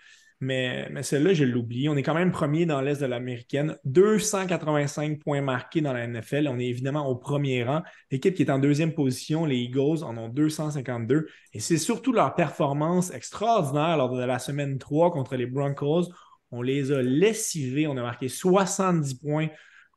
Mais, 0.43 0.89
celle-là, 1.03 1.35
je 1.35 1.45
l'oublie. 1.45 1.91
On 1.91 1.97
est 1.97 2.03
quand 2.03 2.15
même 2.15 2.33
premier 2.33 2.65
dans 2.65 2.81
l'Est 2.81 3.01
de 3.01 3.07
l'Américaine. 3.07 3.77
285 3.85 5.19
points 5.21 5.43
marqués 5.43 5.83
dans 5.83 5.93
la 5.93 6.07
NFL. 6.07 6.49
On 6.49 6.59
est 6.59 6.67
évidemment 6.67 7.07
au 7.07 7.15
premier 7.15 7.63
rang. 7.63 7.83
L'équipe 8.11 8.35
qui 8.35 8.43
est 8.43 8.51
en 8.51 8.59
deuxième 8.59 8.95
position, 8.95 9.45
les 9.45 9.59
Eagles, 9.59 10.03
en 10.03 10.17
ont 10.17 10.29
252. 10.31 11.29
Et 11.53 11.61
c'est 11.61 11.77
surtout 11.77 12.13
leur 12.13 12.35
performance 12.35 13.13
extraordinaire 13.13 13.99
lors 13.99 14.17
de 14.17 14.25
la 14.25 14.39
semaine 14.39 14.79
3 14.79 15.11
contre 15.11 15.37
les 15.37 15.47
Broncos. 15.47 16.09
On 16.51 16.63
les 16.63 16.91
a 16.91 17.03
lessivés. 17.03 17.87
On 17.87 17.97
a 17.99 18.03
marqué 18.03 18.29
70 18.29 19.15
points 19.17 19.49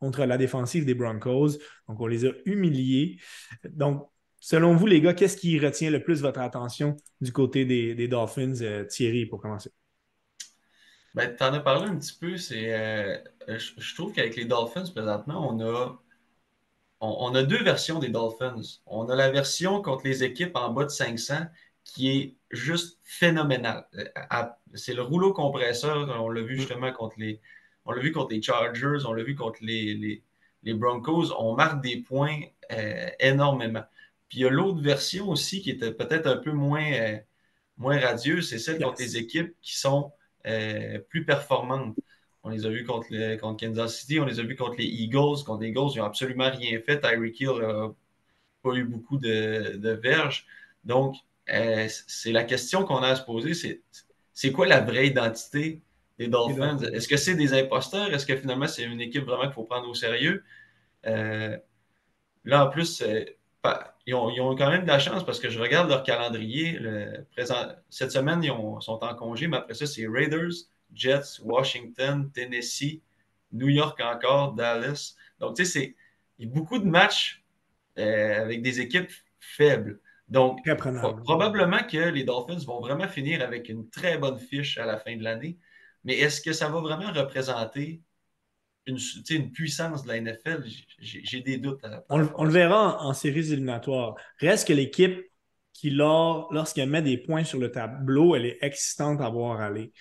contre 0.02 0.26
la 0.26 0.38
défensive 0.38 0.84
des 0.84 0.94
Broncos. 0.94 1.52
Donc, 1.88 2.02
on 2.02 2.08
les 2.08 2.26
a 2.26 2.32
humiliés. 2.44 3.18
Donc, 3.70 4.10
selon 4.42 4.76
vous, 4.76 4.88
les 4.88 5.00
gars, 5.00 5.14
qu'est-ce 5.14 5.38
qui 5.38 5.58
retient 5.58 5.90
le 5.90 6.04
plus 6.04 6.22
votre 6.22 6.42
attention 6.42 6.98
du 7.22 7.32
côté 7.32 7.64
des, 7.64 8.08
Dolphins, 8.10 8.60
euh, 8.62 8.84
Thierry, 8.84 9.26
pour 9.26 9.40
commencer? 9.40 9.72
Ben, 11.14 11.36
tu 11.36 11.44
en 11.44 11.54
as 11.54 11.60
parlé 11.60 11.88
un 11.90 11.98
petit 11.98 12.18
peu. 12.20 12.38
C'est, 12.38 12.74
euh, 12.74 13.18
je, 13.48 13.96
trouve 13.96 14.14
qu'avec 14.14 14.36
les 14.36 14.46
Dolphins, 14.46 14.86
présentement, 14.94 15.48
on 15.48 15.60
a, 15.62 16.00
on, 17.02 17.36
a 17.36 17.44
deux 17.44 17.64
versions 17.64 18.00
des 18.00 18.10
Dolphins. 18.10 18.62
On 18.88 19.08
a 19.10 19.16
la 19.16 19.30
version 19.30 19.82
contre 19.82 20.06
les 20.06 20.24
équipes 20.24 20.56
en 20.56 20.72
bas 20.74 20.86
de 20.86 20.90
500 20.90 21.46
qui 21.84 22.10
est 22.10 22.36
juste 22.50 23.00
phénoménale. 23.04 23.86
Euh, 23.96 24.46
c'est 24.74 24.94
le 24.96 25.04
rouleau 25.04 25.34
compresseur. 25.34 26.10
On 26.20 26.30
l'a 26.30 26.42
vu 26.42 26.58
justement 26.58 26.92
contre 26.92 27.16
les, 27.20 27.42
on 27.86 27.92
l'a 27.92 28.02
vu 28.02 28.12
contre 28.12 28.32
les 28.34 28.42
Chargers, 28.42 29.06
on 29.06 29.14
l'a 29.14 29.24
vu 29.24 29.36
contre 29.36 29.60
les, 29.62 30.24
les 30.64 30.74
Broncos, 30.74 31.32
on 31.38 31.56
marque 31.56 31.84
des 31.84 31.98
points 31.98 32.40
énormément. 33.20 33.84
Puis 34.30 34.40
il 34.40 34.42
y 34.44 34.46
a 34.46 34.50
l'autre 34.50 34.82
version 34.82 35.30
aussi 35.30 35.62
qui 35.62 35.70
était 35.70 35.92
peut-être 35.92 36.26
un 36.26 36.38
peu 36.38 36.52
moins, 36.52 37.20
moins 37.78 38.00
radieuse, 38.00 38.50
c'est 38.50 38.58
celle 38.58 38.82
contre 38.82 39.02
les 39.02 39.18
équipes 39.18 39.54
qui 39.62 39.78
sont 39.78 40.12
plus 41.10 41.26
performantes. 41.26 41.96
On 42.44 42.50
les 42.50 42.66
a 42.66 42.70
vus 42.70 42.84
contre, 42.84 43.08
Kansas 43.58 44.00
City, 44.00 44.20
on 44.20 44.26
les 44.26 44.40
a 44.40 44.44
vus 44.44 44.56
contre 44.56 44.76
les 44.78 44.86
Eagles. 44.86 45.44
Contre 45.46 45.62
les 45.62 45.70
Eagles, 45.70 45.92
ils 45.96 46.00
n'ont 46.00 46.06
absolument 46.06 46.50
rien 46.50 46.80
fait. 46.82 47.00
Tyreek 47.00 47.40
Hill 47.40 47.52
n'a 47.62 47.94
pas 48.62 48.74
eu 48.74 48.84
beaucoup 48.84 49.18
de, 49.18 50.00
verges. 50.02 50.46
Donc, 50.84 51.16
euh, 51.50 51.88
c'est 52.08 52.32
la 52.32 52.44
question 52.44 52.84
qu'on 52.84 52.98
a 52.98 53.10
à 53.10 53.16
se 53.16 53.24
poser, 53.24 53.54
c'est 54.34 54.52
quoi 54.52 54.66
la 54.66 54.82
vraie 54.82 55.08
identité 55.08 55.82
des 56.18 56.28
Dolphins? 56.28 56.80
Est-ce 56.80 57.08
que 57.08 57.18
c'est 57.18 57.36
des 57.36 57.54
imposteurs? 57.54 58.14
Est-ce 58.14 58.26
que 58.26 58.36
finalement 58.36 58.68
c'est 58.68 58.84
une 58.84 59.02
équipe 59.02 59.24
vraiment 59.24 59.44
qu'il 59.44 59.54
faut 59.54 59.64
prendre 59.64 59.88
au 59.88 59.94
sérieux? 59.94 60.44
Euh, 61.06 61.58
là, 62.46 62.66
en 62.66 62.70
plus, 62.70 63.04
ils, 64.06 64.14
ont, 64.14 64.56
quand 64.56 64.70
même 64.70 64.84
de 64.84 64.88
la 64.88 65.00
chance 65.00 65.26
parce 65.26 65.40
que 65.40 65.50
je 65.50 65.60
regarde 65.60 65.90
leur 65.90 66.04
calendrier. 66.04 66.80
cette 67.90 68.12
semaine, 68.12 68.44
ils 68.44 68.52
sont 68.82 69.00
en 69.02 69.16
congé, 69.16 69.48
mais 69.48 69.58
après 69.58 69.74
ça, 69.74 69.86
c'est 69.86 70.08
Raiders, 70.08 70.52
Jets, 70.94 71.42
Washington, 71.42 72.30
Tennessee, 72.32 73.02
New 73.52 73.70
York 73.70 74.00
encore, 74.02 74.54
Dallas. 74.54 75.16
Donc, 75.40 75.56
tu 75.56 75.66
sais, 75.66 75.72
c'est 75.72 75.96
il 76.40 76.48
y 76.48 76.52
a 76.52 76.54
beaucoup 76.54 76.80
de 76.80 76.86
matchs 76.86 77.44
euh, 78.00 78.42
avec 78.42 78.62
des 78.62 78.82
équipes 78.82 79.12
faibles. 79.40 80.00
Donc, 80.28 80.60
probablement 81.24 81.84
que 81.84 82.10
les 82.10 82.24
Dolphins 82.24 82.66
vont 82.66 82.80
vraiment 82.80 83.08
finir 83.08 83.42
avec 83.42 83.70
une 83.70 83.90
très 83.90 84.18
bonne 84.18 84.40
fiche 84.40 84.78
à 84.78 84.86
la 84.86 84.98
fin 84.98 85.16
de 85.16 85.24
l'année. 85.24 85.58
Mais 86.04 86.18
est-ce 86.18 86.42
que 86.42 86.54
ça 86.54 86.70
va 86.70 86.82
vraiment 86.82 87.12
représenter 87.12 88.02
une, 88.86 88.98
une 89.30 89.52
puissance 89.52 90.04
de 90.04 90.10
la 90.10 90.22
NFL? 90.22 90.64
J'ai 91.00 91.42
des 91.42 91.58
doutes. 91.58 91.82
on, 92.10 92.44
le 92.44 92.52
verra 92.52 93.04
en, 93.04 93.10
en, 93.10 93.14
séries 93.14 93.52
éliminatoires. 93.52 94.16
Reste 94.40 94.68
que 94.68 94.74
l'équipe 94.74 95.20
qui, 95.74 95.90
lorsqu'elle 95.90 96.90
met 96.90 97.02
des 97.02 97.18
points 97.18 97.44
sur 97.44 97.60
le 97.60 97.72
tableau, 97.72 98.36
elle 98.36 98.46
est 98.46 98.58
excitante 98.62 99.20
à 99.22 99.30
voir 99.30 99.60
aller. 99.60 99.92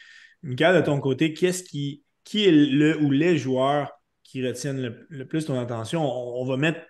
Mika, 0.43 0.75
de 0.75 0.85
ton 0.85 1.01
côté, 1.01 1.33
qu'est-ce 1.35 1.63
qui, 1.63 2.05
qui 2.25 2.47
est 2.47 2.53
le 2.53 2.99
ou 2.99 3.11
les 3.11 3.39
joueurs 3.39 3.93
qui 4.23 4.47
retiennent 4.47 5.07
le, 5.09 5.27
plus 5.27 5.47
ton 5.47 5.59
attention? 5.59 6.03
On, 6.05 6.45
va 6.45 6.57
mettre 6.57 6.81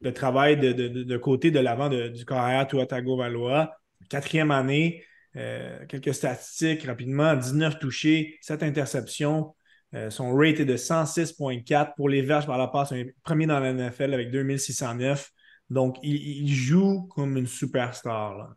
le 0.00 0.12
travail 0.12 0.56
de, 0.56 1.16
côté 1.16 1.50
de 1.50 1.58
l'avant 1.58 1.88
du 1.88 2.24
carrière 2.24 2.66
Tua 2.66 2.86
Valois. 2.86 3.74
Quatrième 4.08 4.50
année, 4.50 5.04
euh, 5.36 5.86
quelques 5.86 6.14
statistiques 6.14 6.84
rapidement 6.84 7.34
19 7.34 7.78
touchés, 7.78 8.38
7 8.42 8.62
interceptions. 8.62 9.54
Euh, 9.94 10.10
son 10.10 10.34
rate 10.34 10.60
est 10.60 10.64
de 10.64 10.76
106,4 10.76 11.94
pour 11.96 12.08
les 12.08 12.22
verges 12.22 12.46
par 12.46 12.58
la 12.58 12.68
passe. 12.68 12.92
premier 13.22 13.46
dans 13.46 13.60
la 13.60 13.72
NFL 13.72 14.14
avec 14.14 14.30
2609. 14.30 15.30
Donc, 15.70 15.96
il, 16.02 16.52
joue 16.52 17.08
comme 17.14 17.36
une 17.36 17.46
superstar. 17.46 18.54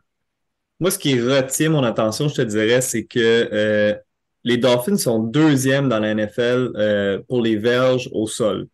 Moi, 0.80 0.92
ce 0.92 1.00
qui 1.00 1.20
retient 1.20 1.70
mon 1.70 1.84
attention, 1.84 2.28
je 2.28 2.36
te 2.36 2.42
dirais, 2.42 2.82
c'est 2.82 3.06
que 3.06 3.50
euh, 3.54 3.96
les 4.44 4.58
Dolphins 4.58 4.98
sont 4.98 5.20
deuxièmes 5.20 5.88
dans 5.88 6.00
la 6.00 6.14
NFL 6.14 6.72
euh, 6.76 7.22
pour 7.28 7.42
les 7.42 7.56
verges 7.56 8.10
au 8.12 8.28
sol. 8.28 8.68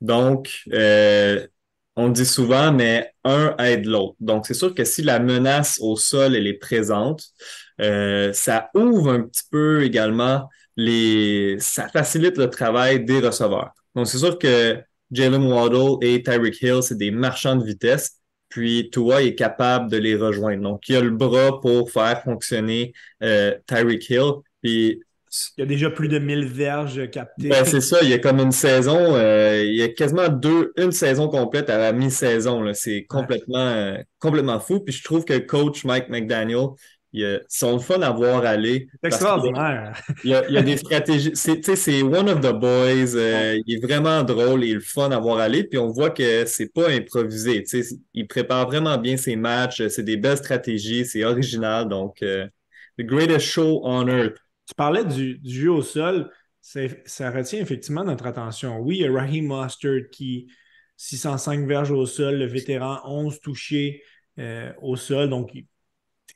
Donc, 0.00 0.62
on 1.96 2.08
dit 2.08 2.26
souvent, 2.26 2.72
mais 2.72 3.12
un 3.24 3.56
aide 3.58 3.86
l'autre. 3.86 4.14
Donc, 4.20 4.46
c'est 4.46 4.54
sûr 4.54 4.72
que 4.72 4.84
si 4.84 5.02
la 5.02 5.18
menace 5.18 5.78
au 5.80 5.96
sol, 5.96 6.36
elle 6.36 6.46
est 6.46 6.58
présente, 6.58 7.24
ça 7.80 8.70
ouvre 8.74 9.10
un 9.10 9.22
petit 9.22 9.42
peu 9.50 9.82
également 9.82 10.48
les... 10.78 11.56
ça 11.58 11.88
facilite 11.88 12.38
le 12.38 12.48
travail 12.48 13.04
des 13.04 13.20
receveurs. 13.20 13.72
Donc, 13.94 14.06
c'est 14.06 14.16
sûr 14.16 14.38
que 14.38 14.78
Jalen 15.10 15.44
Waddle 15.52 15.98
et 16.00 16.22
Tyreek 16.22 16.62
Hill, 16.62 16.82
c'est 16.82 16.96
des 16.96 17.10
marchands 17.10 17.56
de 17.56 17.64
vitesse. 17.64 18.12
Puis 18.48 18.88
Tua 18.90 19.22
est 19.22 19.34
capable 19.34 19.90
de 19.90 19.98
les 19.98 20.16
rejoindre. 20.16 20.62
Donc, 20.62 20.88
il 20.88 20.96
a 20.96 21.02
le 21.02 21.10
bras 21.10 21.60
pour 21.60 21.90
faire 21.90 22.22
fonctionner 22.22 22.94
Tyreek 23.20 24.08
Hill. 24.08 24.32
Puis 24.62 25.02
il 25.56 25.60
y 25.60 25.62
a 25.62 25.66
déjà 25.66 25.90
plus 25.90 26.08
de 26.08 26.18
1000 26.18 26.46
verges 26.46 27.10
captées. 27.10 27.48
Ben, 27.48 27.64
c'est 27.64 27.80
ça, 27.80 27.98
il 28.02 28.08
y 28.08 28.12
a 28.12 28.18
comme 28.18 28.40
une 28.40 28.52
saison, 28.52 29.14
euh, 29.14 29.62
il 29.62 29.74
y 29.74 29.82
a 29.82 29.88
quasiment 29.88 30.28
deux, 30.28 30.72
une 30.76 30.92
saison 30.92 31.28
complète 31.28 31.68
à 31.70 31.78
la 31.78 31.92
mi-saison. 31.92 32.64
C'est 32.74 33.04
complètement, 33.04 33.58
euh, 33.58 33.98
complètement 34.18 34.58
fou. 34.58 34.80
Puis 34.80 34.94
je 34.94 35.04
trouve 35.04 35.24
que 35.24 35.36
coach 35.38 35.84
Mike 35.84 36.08
McDaniel, 36.08 36.68
ils 37.18 37.40
sont 37.48 37.74
le 37.74 37.78
fun 37.78 38.00
à 38.00 38.10
voir 38.10 38.44
aller. 38.44 38.88
C'est 39.02 39.08
extraordinaire. 39.08 40.00
Il 40.24 40.30
y, 40.30 40.34
a, 40.34 40.48
il 40.48 40.54
y, 40.54 40.58
a, 40.58 40.62
des 40.62 40.76
stratégies. 40.76 41.32
C'est 41.34 42.02
one 42.02 42.28
of 42.28 42.40
the 42.40 42.52
boys. 42.52 43.16
Euh, 43.16 43.58
il 43.66 43.76
est 43.76 43.80
vraiment 43.84 44.22
drôle 44.22 44.64
et 44.64 44.72
le 44.72 44.80
fun 44.80 45.10
à 45.10 45.18
voir 45.18 45.38
aller. 45.38 45.64
Puis 45.64 45.78
on 45.78 45.88
voit 45.88 46.10
que 46.10 46.44
c'est 46.46 46.72
pas 46.72 46.90
improvisé. 46.90 47.64
Il 48.14 48.26
prépare 48.26 48.66
vraiment 48.66 48.96
bien 48.98 49.16
ses 49.16 49.36
matchs. 49.36 49.86
C'est 49.88 50.04
des 50.04 50.16
belles 50.16 50.38
stratégies. 50.38 51.04
C'est 51.04 51.24
original. 51.24 51.88
Donc, 51.88 52.18
the 52.20 53.02
greatest 53.02 53.46
show 53.46 53.80
on 53.84 54.08
earth. 54.08 54.38
Tu 54.68 54.74
parlais 54.74 55.04
du, 55.04 55.40
jeu 55.44 55.72
au 55.72 55.80
sol, 55.80 56.30
ça 56.60 57.30
retient 57.30 57.60
effectivement 57.60 58.04
notre 58.04 58.26
attention. 58.26 58.78
Oui, 58.80 58.98
il 58.98 59.00
y 59.00 59.06
a 59.06 59.12
Raheem 59.12 59.46
Mustard 59.46 60.10
qui, 60.12 60.48
605 60.98 61.66
verges 61.66 61.90
au 61.90 62.04
sol, 62.04 62.36
le 62.36 62.44
vétéran, 62.44 63.00
11 63.06 63.40
touchés 63.40 64.02
euh, 64.38 64.70
au 64.82 64.96
sol, 64.96 65.30
donc 65.30 65.52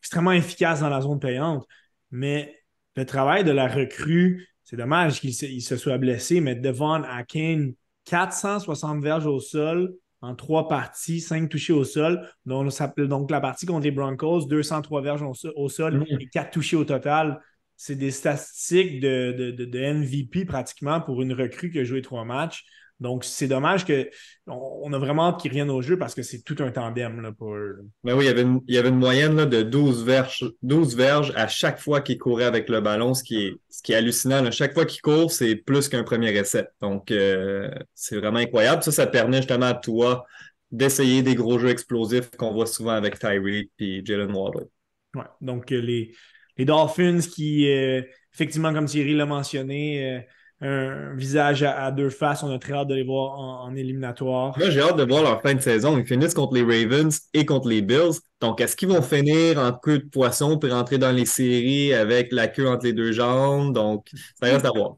extrêmement 0.03 0.33
efficace 0.33 0.81
dans 0.81 0.89
la 0.89 1.01
zone 1.01 1.21
payante. 1.21 1.67
Mais 2.11 2.55
le 2.97 3.07
travail 3.07 3.45
de 3.45 3.51
la 3.51 3.67
recrue, 3.69 4.49
c'est 4.65 4.77
dommage 4.77 5.21
qu'il 5.21 5.33
se, 5.35 5.77
soit 5.77 5.99
blessé, 5.99 6.41
mais 6.41 6.55
Devon 6.55 7.03
Akin, 7.05 7.71
460 8.05 9.03
verges 9.03 9.27
au 9.27 9.41
sol 9.41 9.95
en 10.21 10.37
trois 10.37 10.69
parties, 10.69 11.21
5 11.21 11.49
touchés 11.49 11.73
au 11.73 11.85
sol. 11.85 12.29
Donc, 12.47 12.71
donc 12.99 13.31
la 13.31 13.41
partie 13.41 13.67
contre 13.67 13.85
les 13.85 13.91
Broncos, 13.91 14.47
203 14.47 15.03
verges 15.03 15.25
au, 15.57 15.69
sol 15.69 15.99
mm. 15.99 16.21
et 16.21 16.29
4 16.29 16.51
touchés 16.51 16.77
au 16.77 16.85
total 16.85 17.41
c'est 17.83 17.97
des 17.97 18.13
statistiques 18.13 19.01
de, 19.01 19.93
MVP 19.93 20.45
pratiquement 20.45 21.01
pour 21.01 21.21
une 21.21 21.33
recrue 21.33 21.73
qui 21.73 21.81
a 21.81 21.85
joué 21.85 22.01
trois 22.01 22.25
matchs. 22.25 22.65
Donc, 23.03 23.25
c'est 23.25 23.49
dommage 23.49 23.85
qu'on 23.85 24.93
a 24.93 24.99
vraiment 24.99 25.29
hâte 25.29 25.41
qu'ils 25.41 25.51
reviennent 25.51 25.71
au 25.71 25.83
jeu 25.83 25.99
parce 25.99 26.15
que 26.15 26.23
c'est 26.23 26.43
tout 26.43 26.57
un 26.61 26.71
tandem 26.71 27.21
là, 27.21 27.33
pour 27.33 27.55
eux. 27.55 27.81
Ben 28.05 28.15
oui, 28.15 28.25
il 28.25 28.29
y 28.29 28.31
avait 28.31 28.43
une, 28.43 28.61
il 28.69 28.75
y 28.75 28.79
avait 28.79 28.89
une 28.89 28.99
moyenne 28.99 29.45
de 29.45 29.63
12 29.63 30.05
verges, 30.05 30.51
12 30.63 30.97
verges 30.97 31.33
à 31.37 31.49
chaque 31.49 31.79
fois 31.79 32.01
qu'il 32.01 32.19
courait 32.19 32.45
avec 32.45 32.69
le 32.69 32.81
ballon, 32.81 33.13
ce 33.13 33.23
qui 33.23 33.47
est, 33.47 33.55
ce 33.69 33.83
qui 33.83 33.93
est 33.93 33.97
hallucinant. 33.97 34.51
Chaque 34.51 34.73
fois 34.73 34.87
qu'il 34.87 35.03
court, 35.03 35.31
c'est 35.31 35.57
plus 35.57 35.89
qu'un 35.89 36.05
premier 36.05 36.31
essai. 36.31 36.69
Donc, 36.81 37.11
euh, 37.11 37.71
c'est 37.95 38.17
vraiment 38.17 38.39
incroyable. 38.39 38.83
Ça, 38.83 38.93
ça 38.93 39.07
permet 39.07 39.39
justement 39.39 39.67
à 39.67 39.75
toi 39.75 40.25
d'essayer 40.71 41.23
des 41.23 41.35
gros 41.35 41.59
jeux 41.59 41.69
explosifs 41.69 42.31
qu'on 42.31 42.53
voit 42.53 42.67
souvent 42.67 42.93
avec 42.93 43.19
Tyreek 43.19 43.71
et 43.79 44.03
Jalen 44.05 44.35
Waddle. 44.35 44.69
Ouais, 45.15 45.25
donc 45.43 45.71
euh, 45.71 45.81
les, 45.81 46.15
les 46.57 46.65
Dolphins 46.65 47.21
qui, 47.21 47.71
euh, 47.71 48.03
effectivement, 48.33 48.73
comme 48.73 48.87
Thierry 48.87 49.15
l'a 49.15 49.27
mentionné, 49.27 50.17
euh, 50.17 50.21
un 50.63 51.15
visage 51.15 51.63
à, 51.63 51.91
deux 51.91 52.11
faces. 52.11 52.43
On 52.43 52.53
a 52.53 52.59
très 52.59 52.73
hâte 52.73 52.89
de 52.89 52.95
les 52.95 53.03
voir 53.03 53.39
en, 53.39 53.75
éliminatoire. 53.75 54.57
Moi, 54.59 54.71
j'ai 54.71 54.81
hâte 54.81 54.97
de 54.97 55.05
voir 55.05 55.23
leur 55.23 55.43
fin 55.43 55.55
de 55.55 55.61
saison. 55.61 55.99
Ils 55.99 56.07
finissent 56.07 56.35
contre 56.35 56.55
les 56.55 56.63
Ravens 56.63 57.21
et 57.35 57.45
contre 57.45 57.69
les 57.69 57.83
Bills. 57.83 58.21
Donc, 58.41 58.61
est-ce 58.61 58.77
qu'ils 58.77 58.89
vont 58.89 59.03
finir 59.03 59.59
en 59.59 59.73
queue 59.73 59.99
de 59.99 60.09
poisson 60.09 60.59
puis 60.59 60.71
rentrer 60.71 60.99
dans 60.99 61.13
les 61.13 61.27
séries 61.27 61.93
avec 61.93 62.33
la 62.33 62.49
queue 62.49 62.69
entre 62.69 62.85
les 62.85 62.93
deux 62.93 63.13
jambes? 63.13 63.75
Donc, 63.75 64.09
ça 64.41 64.47
reste 64.47 64.65
à 64.65 64.71
voir. 64.71 64.97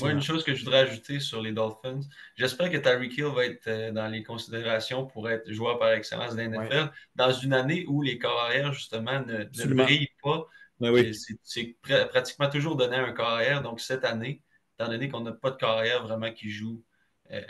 Moi, 0.00 0.12
une 0.12 0.22
chose 0.22 0.44
que 0.44 0.54
je 0.54 0.64
voudrais 0.64 0.80
ajouter 0.80 1.18
sur 1.18 1.42
les 1.42 1.50
Dolphins, 1.50 2.00
j'espère 2.36 2.70
que 2.70 2.76
Tyreek 2.76 3.18
Hill 3.18 3.32
va 3.34 3.46
être 3.46 3.66
euh, 3.66 3.90
dans 3.90 4.06
les 4.06 4.22
considérations 4.22 5.06
pour 5.06 5.28
être 5.28 5.50
joueur 5.52 5.80
par 5.80 5.90
excellence 5.90 6.36
de 6.36 6.42
l'NFL 6.42 6.88
dans 7.16 7.32
une 7.32 7.52
année 7.52 7.84
où 7.88 8.00
les 8.00 8.16
corps 8.16 8.40
arrière, 8.44 8.72
justement, 8.72 9.20
ne, 9.26 9.38
ne 9.38 9.74
brillent 9.74 10.08
pas 10.22 10.46
ben 10.78 11.12
c'est 11.42 11.76
pratiquement 12.10 12.50
toujours 12.50 12.76
donné 12.76 12.96
un 12.96 13.12
carrière. 13.12 13.62
Donc, 13.62 13.80
cette 13.80 14.04
année, 14.04 14.42
étant 14.78 14.90
donné 14.90 15.08
qu'on 15.08 15.20
n'a 15.20 15.32
pas 15.32 15.50
de 15.50 15.56
carrière 15.56 16.06
vraiment 16.06 16.30
qui 16.32 16.50
joue 16.50 16.82
euh, 17.30 17.40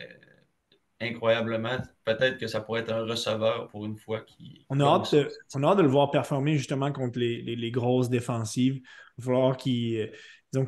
incroyablement, 1.01 1.79
peut-être 2.05 2.39
que 2.39 2.47
ça 2.47 2.61
pourrait 2.61 2.81
être 2.81 2.93
un 2.93 3.05
receveur 3.05 3.69
pour 3.69 3.85
une 3.85 3.97
fois 3.97 4.21
qui. 4.21 4.65
On 4.71 4.81
a, 4.81 4.85
hâte 4.85 5.15
de, 5.15 5.29
on 5.55 5.63
a 5.63 5.69
hâte 5.69 5.79
de 5.79 5.83
le 5.83 5.89
voir 5.89 6.11
performer 6.11 6.57
justement 6.57 6.91
contre 6.93 7.19
les, 7.19 7.71
grosses 7.71 8.09
défensives. 8.09 8.77
Il 8.77 9.25
va 9.25 9.25
falloir 9.25 9.57
qu'il 9.57 10.11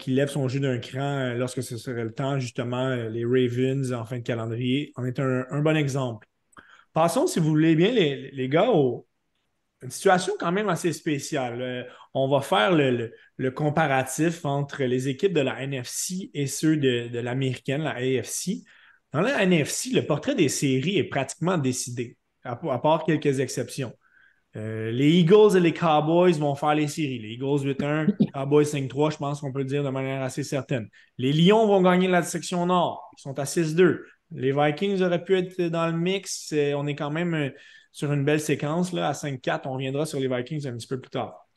lève 0.08 0.28
son 0.28 0.48
jeu 0.48 0.60
d'un 0.60 0.78
cran 0.78 1.00
euh, 1.00 1.34
lorsque 1.34 1.62
ce 1.62 1.76
serait 1.76 2.04
le 2.04 2.12
temps. 2.12 2.38
Justement, 2.38 2.88
euh, 2.88 3.08
les 3.08 3.24
Ravens 3.24 3.92
en 3.92 4.04
fin 4.04 4.18
de 4.18 4.22
calendrier 4.22 4.92
en 4.96 5.04
est 5.04 5.18
un, 5.18 5.60
bon 5.60 5.76
exemple. 5.76 6.26
Passons, 6.92 7.26
si 7.26 7.38
vous 7.38 7.48
voulez 7.48 7.76
bien, 7.76 7.92
les, 7.92 8.30
les 8.32 8.48
gars, 8.48 8.70
au, 8.70 9.08
une 9.82 9.90
situation 9.90 10.32
quand 10.38 10.52
même 10.52 10.68
assez 10.68 10.92
spéciale. 10.92 11.60
Euh, 11.60 11.82
on 12.14 12.28
va 12.28 12.40
faire 12.40 12.74
le, 12.74 13.12
comparatif 13.50 14.44
entre 14.44 14.82
les 14.84 15.08
équipes 15.08 15.32
de 15.32 15.40
la 15.40 15.62
NFC 15.62 16.30
et 16.34 16.46
ceux 16.46 16.76
de, 16.76 17.18
l'américaine, 17.18 17.82
la 17.82 17.96
AFC. 17.96 18.64
Dans 19.12 19.20
la 19.20 19.42
NFC, 19.42 19.90
le 19.90 20.04
portrait 20.04 20.34
des 20.34 20.48
séries 20.48 20.98
est 20.98 21.04
pratiquement 21.04 21.56
décidé, 21.56 22.16
à, 22.44 22.56
part 22.56 23.04
quelques 23.04 23.40
exceptions. 23.40 23.92
Euh, 24.56 24.90
les 24.90 25.10
Eagles 25.10 25.56
et 25.56 25.60
les 25.60 25.72
Cowboys 25.72 26.32
vont 26.32 26.54
faire 26.54 26.74
les 26.74 26.88
séries. 26.88 27.20
Les 27.20 27.34
Eagles 27.34 27.64
8-1, 27.64 28.08
Cowboys 28.34 28.64
5-3, 28.64 29.12
je 29.12 29.16
pense 29.18 29.40
qu'on 29.40 29.52
peut 29.52 29.60
le 29.60 29.64
dire 29.66 29.84
de 29.84 29.90
manière 29.90 30.22
assez 30.22 30.42
certaine. 30.42 30.88
Les 31.16 31.32
Lions 31.32 31.66
vont 31.66 31.80
gagner 31.80 32.08
la 32.08 32.22
section 32.22 32.66
nord. 32.66 33.10
Ils 33.16 33.22
sont 33.22 33.38
à 33.38 33.44
6-2. 33.44 34.00
Les 34.32 34.52
Vikings 34.52 35.00
auraient 35.02 35.22
pu 35.22 35.38
être 35.38 35.62
dans 35.68 35.86
le 35.86 35.96
mix. 35.96 36.52
On 36.74 36.86
est 36.86 36.96
quand 36.96 37.10
même 37.10 37.52
sur 37.92 38.12
une 38.12 38.24
belle 38.24 38.40
séquence 38.40 38.92
là, 38.92 39.08
à 39.08 39.12
5-4. 39.12 39.62
On 39.66 39.74
reviendra 39.74 40.06
sur 40.06 40.18
les 40.18 40.28
Vikings 40.28 40.66
un 40.66 40.76
petit 40.76 40.88
peu 40.88 41.00
plus 41.00 41.10
tard. 41.10 41.47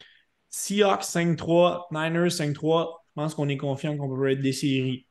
Seahawks 0.52 1.04
5-3, 1.04 1.88
Niners 1.92 2.30
5-3. 2.30 3.04
Je 3.08 3.14
pense 3.16 3.34
qu'on 3.34 3.50
est 3.50 3.58
confiant 3.58 3.98
qu'on 3.98 4.14
peut 4.16 4.32
être 4.32 4.42
des 4.42 4.54
séries. 4.54 5.08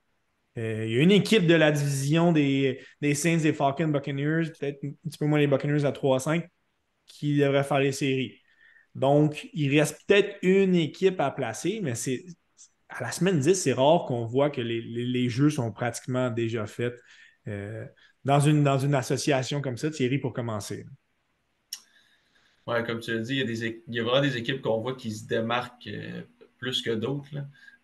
Euh, 0.58 0.84
il 0.86 0.92
y 0.92 0.98
a 0.98 1.02
une 1.02 1.10
équipe 1.10 1.46
de 1.46 1.54
la 1.54 1.72
division 1.72 2.32
des, 2.32 2.80
des 3.00 3.14
Saints, 3.14 3.38
des 3.38 3.52
Falcons, 3.52 3.88
Buccaneers, 3.88 4.50
peut-être 4.58 4.84
un 4.84 5.08
petit 5.08 5.18
peu 5.18 5.26
moins 5.26 5.38
les 5.38 5.46
Buccaneers 5.46 5.84
à 5.84 5.92
3-5, 5.92 6.46
qui 7.06 7.38
devrait 7.38 7.64
faire 7.64 7.80
les 7.80 7.92
séries. 7.92 8.40
Donc, 8.94 9.48
il 9.54 9.78
reste 9.78 10.00
peut-être 10.06 10.36
une 10.42 10.74
équipe 10.74 11.20
à 11.20 11.30
placer, 11.30 11.80
mais 11.82 11.94
c'est 11.94 12.24
à 12.88 13.02
la 13.02 13.12
semaine 13.12 13.38
10, 13.38 13.54
c'est 13.54 13.72
rare 13.72 14.04
qu'on 14.06 14.26
voit 14.26 14.50
que 14.50 14.60
les, 14.60 15.28
jeux 15.28 15.50
sont 15.50 15.70
pratiquement 15.72 16.30
déjà 16.30 16.66
faits 16.66 16.94
euh, 17.46 17.86
dans, 18.24 18.40
une, 18.40 18.64
dans 18.64 18.78
une 18.78 18.94
association 18.94 19.60
comme 19.60 19.76
ça, 19.76 19.90
Thierry, 19.90 20.18
pour 20.18 20.32
commencer. 20.32 20.84
Comme 22.86 23.00
tu 23.00 23.14
l'as 23.14 23.20
dit, 23.20 23.36
il 23.36 23.38
y, 23.38 23.42
a 23.42 23.70
des, 23.70 24.00
vraiment 24.00 24.20
des 24.20 24.36
équipes 24.36 24.62
qu'on 24.62 24.80
voit 24.80 24.94
qui 24.94 25.10
se 25.10 25.26
démarquent 25.26 25.88
euh, 25.88 26.22
plus 26.58 26.82
que 26.82 26.90
d'autres. 26.90 27.28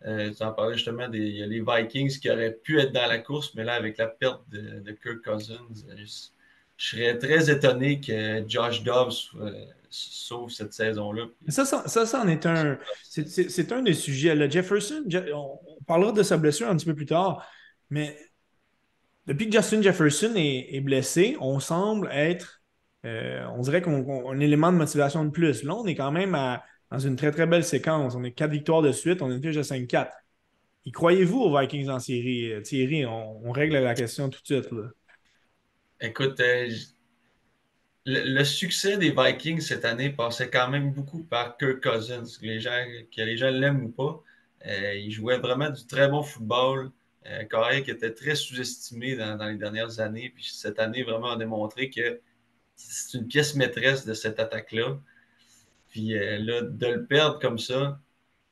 Euh, 0.06 0.32
tu 0.32 0.42
en 0.42 0.52
parlais 0.52 0.74
justement, 0.74 1.08
des, 1.08 1.18
il 1.18 1.36
y 1.36 1.42
a 1.42 1.46
les 1.46 1.60
Vikings 1.60 2.18
qui 2.18 2.30
auraient 2.30 2.52
pu 2.52 2.78
être 2.78 2.92
dans 2.92 3.06
la 3.06 3.18
course, 3.18 3.54
mais 3.54 3.64
là, 3.64 3.74
avec 3.74 3.98
la 3.98 4.06
perte 4.06 4.42
de, 4.50 4.92
Kirk 5.02 5.22
Cousins, 5.24 5.66
je, 5.96 6.04
serais 6.78 7.18
très 7.18 7.50
étonné 7.50 8.00
que 8.00 8.44
Josh 8.46 8.82
Dobbs 8.82 9.32
sauve 9.88 10.50
cette 10.50 10.72
saison-là. 10.72 11.24
Ça, 11.48 11.64
ça, 11.64 12.24
est 12.28 12.46
un. 12.46 12.78
C'est 13.02 13.72
un 13.72 13.82
des 13.82 13.94
sujets. 13.94 14.50
Jefferson, 14.50 15.04
on, 15.34 15.58
parlera 15.86 16.12
de 16.12 16.22
sa 16.22 16.36
blessure 16.36 16.68
un 16.68 16.76
petit 16.76 16.86
peu 16.86 16.94
plus 16.94 17.06
tard, 17.06 17.46
mais 17.90 18.16
depuis 19.26 19.48
que 19.48 19.52
Justin 19.52 19.82
Jefferson 19.82 20.32
est, 20.36 20.80
blessé, 20.80 21.36
on 21.40 21.60
semble 21.60 22.08
être. 22.12 22.62
Euh, 23.06 23.46
on 23.56 23.60
dirait 23.60 23.82
qu'on 23.82 24.28
a 24.28 24.34
un 24.34 24.40
élément 24.40 24.72
de 24.72 24.76
motivation 24.76 25.25
de 25.25 25.30
plus. 25.30 25.62
Là, 25.62 25.75
on 25.75 25.86
est 25.86 25.94
quand 25.94 26.12
même 26.12 26.36
dans 26.90 26.98
une 26.98 27.16
très 27.16 27.30
très 27.30 27.46
belle 27.46 27.64
séquence. 27.64 28.14
On 28.14 28.25
est 28.25 28.32
quatre 28.32 28.50
victoires 28.50 28.82
de 28.82 28.92
suite, 28.92 29.22
on 29.22 29.30
est 29.30 29.36
une 29.36 29.42
fiche 29.42 29.56
de 29.56 29.62
5-4. 29.62 30.10
Y 30.84 30.92
croyez-vous 30.92 31.40
aux 31.40 31.58
Vikings 31.58 31.88
en 31.88 31.98
série? 31.98 32.52
Euh, 32.52 32.60
Thierry, 32.60 33.06
on, 33.06 33.50
règle 33.50 33.78
la 33.78 33.94
question 33.94 34.28
tout 34.28 34.40
de 34.40 34.46
suite. 34.46 34.68
Écoute, 36.00 36.38
euh, 36.40 36.68
le, 38.04 38.44
succès 38.44 38.96
des 38.96 39.10
Vikings 39.10 39.60
cette 39.60 39.84
année 39.84 40.10
passait 40.10 40.50
quand 40.50 40.68
même 40.68 40.92
beaucoup 40.92 41.25
par 41.25 41.56
Kirk 41.56 41.82
Cousins. 41.82 42.25
Les 42.42 42.60
gens, 42.60 42.84
que 43.14 43.22
les 43.22 43.36
gens 43.36 43.50
l'aiment 43.50 43.84
ou 43.84 43.88
pas, 43.88 44.22
euh, 44.66 44.94
il 44.94 45.10
jouait 45.10 45.38
vraiment 45.38 45.70
du 45.70 45.86
très 45.86 46.08
bon 46.08 46.22
football. 46.22 46.90
Euh, 47.28 47.80
qui 47.80 47.90
était 47.90 48.12
très 48.12 48.36
sous-estimé 48.36 49.16
dans, 49.16 49.36
les 49.46 49.56
dernières 49.56 49.98
années. 49.98 50.30
Puis 50.34 50.44
cette 50.52 50.78
année, 50.78 51.02
vraiment, 51.02 51.32
a 51.32 51.36
démontré 51.36 51.90
que 51.90 52.20
c'est 52.76 53.18
une 53.18 53.26
pièce 53.26 53.54
maîtresse 53.54 54.04
de 54.04 54.14
cette 54.14 54.38
attaque-là. 54.38 54.99
Puis 55.90 56.16
euh, 56.16 56.38
là, 56.38 56.61
de 56.62 56.87
le 56.87 57.06
perdre 57.06 57.38
comme 57.40 57.59
ça, 57.59 57.99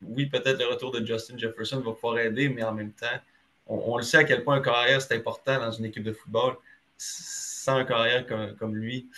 oui, 0.01 0.25
peut-être 0.25 0.59
le 0.59 0.67
retour 0.67 0.91
de 0.91 1.05
Justin 1.05 1.37
Jefferson 1.37 1.79
va 1.79 1.93
pouvoir 1.93 2.19
aider, 2.19 2.49
mais 2.49 2.63
en 2.63 2.73
même 2.73 2.91
temps, 2.91 3.19
on, 3.67 3.97
le 3.97 4.03
sait 4.03 4.17
à 4.17 4.23
quel 4.23 4.43
point 4.43 4.57
un 4.57 4.61
carrière, 4.61 5.01
c'est 5.01 5.15
important 5.15 5.59
dans 5.59 5.71
une 5.71 5.85
équipe 5.85 6.03
de 6.03 6.13
football 6.13 6.55
sans 6.97 7.77
un 7.77 7.85
carrière 7.85 8.25
comme, 8.57 8.75
lui, 8.75 9.09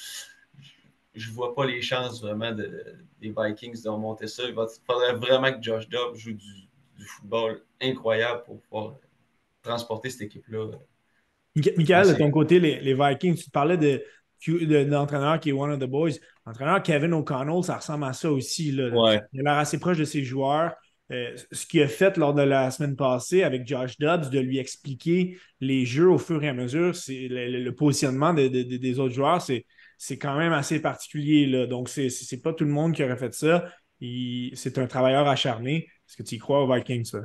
je 1.13 1.29
ne 1.29 1.35
vois 1.35 1.53
pas 1.53 1.65
les 1.65 1.81
chances 1.81 2.21
vraiment 2.21 2.51
des 2.51 3.33
Vikings 3.37 3.83
de 3.83 3.89
remonter 3.89 4.27
ça. 4.27 4.43
Il 4.47 4.55
faudrait 4.85 5.13
vraiment 5.13 5.51
que 5.51 5.61
Josh 5.61 5.89
Dobbs 5.89 6.15
joue 6.15 6.33
du, 6.33 6.67
football 6.99 7.61
incroyable 7.81 8.43
pour 8.43 8.59
pouvoir 8.61 8.95
transporter 9.61 10.09
cette 10.09 10.23
équipe-là. 10.23 10.71
Michael, 11.55 12.09
de 12.09 12.17
ton 12.17 12.31
côté, 12.31 12.59
les, 12.59 12.93
Vikings, 12.93 13.35
tu 13.35 13.49
parlais 13.49 13.77
de, 13.77 14.03
l'entraîneur 14.45 15.39
qui 15.39 15.49
est 15.49 15.53
one 15.53 15.71
of 15.71 15.79
the 15.79 15.89
boys. 15.89 16.13
L'entraîneur 16.45 16.81
Kevin 16.83 17.13
O'Connell, 17.13 17.63
ça 17.63 17.77
ressemble 17.77 18.05
à 18.05 18.13
ça 18.13 18.31
aussi. 18.31 18.71
Là. 18.71 19.19
Il 19.33 19.41
a 19.41 19.43
l'air 19.43 19.57
assez 19.57 19.79
proche 19.79 19.97
de 19.97 20.05
ses 20.05 20.23
joueurs. 20.23 20.73
Euh, 21.09 21.35
ce 21.53 21.65
qu'il 21.65 21.81
a 21.81 21.87
fait 21.87 22.17
lors 22.17 22.33
de 22.33 22.41
la 22.41 22.69
semaine 22.69 22.97
passée 22.97 23.43
avec 23.43 23.65
Josh 23.65 23.97
Dobbs, 23.97 24.29
de 24.29 24.39
lui 24.39 24.57
expliquer 24.57 25.37
les 25.61 25.85
jeux 25.85 26.09
au 26.09 26.17
fur 26.17 26.43
et 26.43 26.49
à 26.49 26.53
mesure, 26.53 26.95
c'est 26.95 27.27
le, 27.29 27.71
positionnement 27.71 28.33
des 28.33 28.99
autres 28.99 29.13
joueurs, 29.13 29.41
c'est 29.41 30.17
quand 30.17 30.37
même 30.37 30.53
assez 30.53 30.81
particulier. 30.81 31.45
Là. 31.47 31.65
Donc, 31.65 31.89
c'est 31.89 32.41
pas 32.41 32.53
tout 32.53 32.65
le 32.65 32.71
monde 32.71 32.93
qui 32.93 33.03
aurait 33.03 33.17
fait 33.17 33.33
ça. 33.33 33.65
C'est 33.99 34.77
un 34.77 34.87
travailleur 34.87 35.27
acharné. 35.27 35.87
Est-ce 36.07 36.17
que 36.17 36.23
tu 36.23 36.35
y 36.35 36.37
crois 36.37 36.63
au 36.63 36.73
Vikings, 36.73 37.05
ça? 37.05 37.19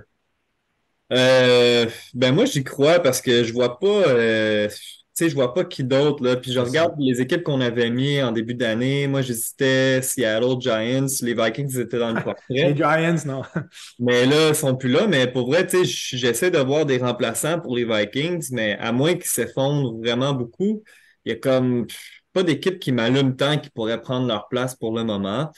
Euh, 1.12 1.86
ben 2.14 2.34
moi, 2.34 2.46
j'y 2.46 2.64
crois 2.64 3.00
parce 3.00 3.20
que 3.20 3.44
je 3.44 3.52
vois 3.52 3.78
pas. 3.78 3.86
Euh, 3.86 4.68
sais, 5.14 5.28
je 5.28 5.34
vois 5.34 5.52
pas 5.54 5.64
qui 5.64 5.84
d'autre, 5.84 6.22
là. 6.22 6.36
Puis 6.36 6.52
je 6.52 6.60
regarde 6.60 6.94
les 6.98 7.20
équipes 7.20 7.42
qu'on 7.42 7.60
avait 7.60 7.90
mis 7.90 8.22
en 8.22 8.32
début 8.32 8.54
d'année. 8.54 9.06
Moi, 9.06 9.22
j'hésitais 9.22 10.00
Seattle, 10.02 10.60
Giants. 10.60 11.06
Les 11.22 11.34
Vikings 11.34 11.78
étaient 11.78 11.98
dans 11.98 12.12
le 12.12 12.22
portrait. 12.24 12.44
les 12.48 12.76
Giants, 12.76 13.16
non. 13.26 13.42
mais 13.98 14.26
là, 14.26 14.48
ils 14.48 14.54
sont 14.54 14.76
plus 14.76 14.90
là. 14.90 15.06
Mais 15.06 15.26
pour 15.26 15.48
vrai, 15.48 15.66
tu 15.66 15.84
sais, 15.84 16.16
j'essaie 16.16 16.50
de 16.50 16.58
voir 16.58 16.86
des 16.86 16.98
remplaçants 16.98 17.60
pour 17.60 17.76
les 17.76 17.84
Vikings, 17.84 18.48
mais 18.52 18.76
à 18.78 18.92
moins 18.92 19.14
qu'ils 19.14 19.24
s'effondrent 19.26 19.98
vraiment 19.98 20.32
beaucoup, 20.32 20.82
il 21.24 21.32
y 21.32 21.34
a 21.34 21.38
comme 21.38 21.86
pas 22.32 22.42
d'équipe 22.42 22.78
qui 22.78 22.92
m'allume 22.92 23.36
tant 23.36 23.58
qui 23.58 23.70
pourrait 23.70 24.00
prendre 24.00 24.26
leur 24.26 24.48
place 24.48 24.74
pour 24.74 24.96
le 24.96 25.04
moment. 25.04 25.52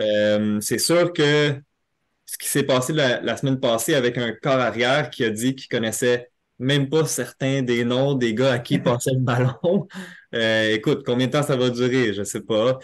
Euh, 0.00 0.58
c'est 0.60 0.78
sûr 0.78 1.12
que 1.12 1.54
ce 2.26 2.36
qui 2.36 2.48
s'est 2.48 2.64
passé 2.64 2.92
la, 2.92 3.20
la, 3.20 3.36
semaine 3.36 3.60
passée 3.60 3.94
avec 3.94 4.18
un 4.18 4.32
corps 4.32 4.58
arrière 4.58 5.10
qui 5.10 5.24
a 5.24 5.30
dit 5.30 5.54
qu'il 5.54 5.68
connaissait 5.68 6.28
même 6.58 6.88
pas 6.88 7.04
certains 7.04 7.62
des 7.62 7.84
noms 7.84 8.14
des 8.14 8.34
gars 8.34 8.52
à 8.52 8.58
qui 8.58 8.78
passait 8.78 9.12
le 9.12 9.20
ballon. 9.20 9.88
Euh, 10.34 10.74
écoute, 10.74 11.02
combien 11.04 11.26
de 11.26 11.32
temps 11.32 11.42
ça 11.42 11.56
va 11.56 11.70
durer? 11.70 12.12
Je 12.12 12.22
sais 12.22 12.42
pas. 12.42 12.78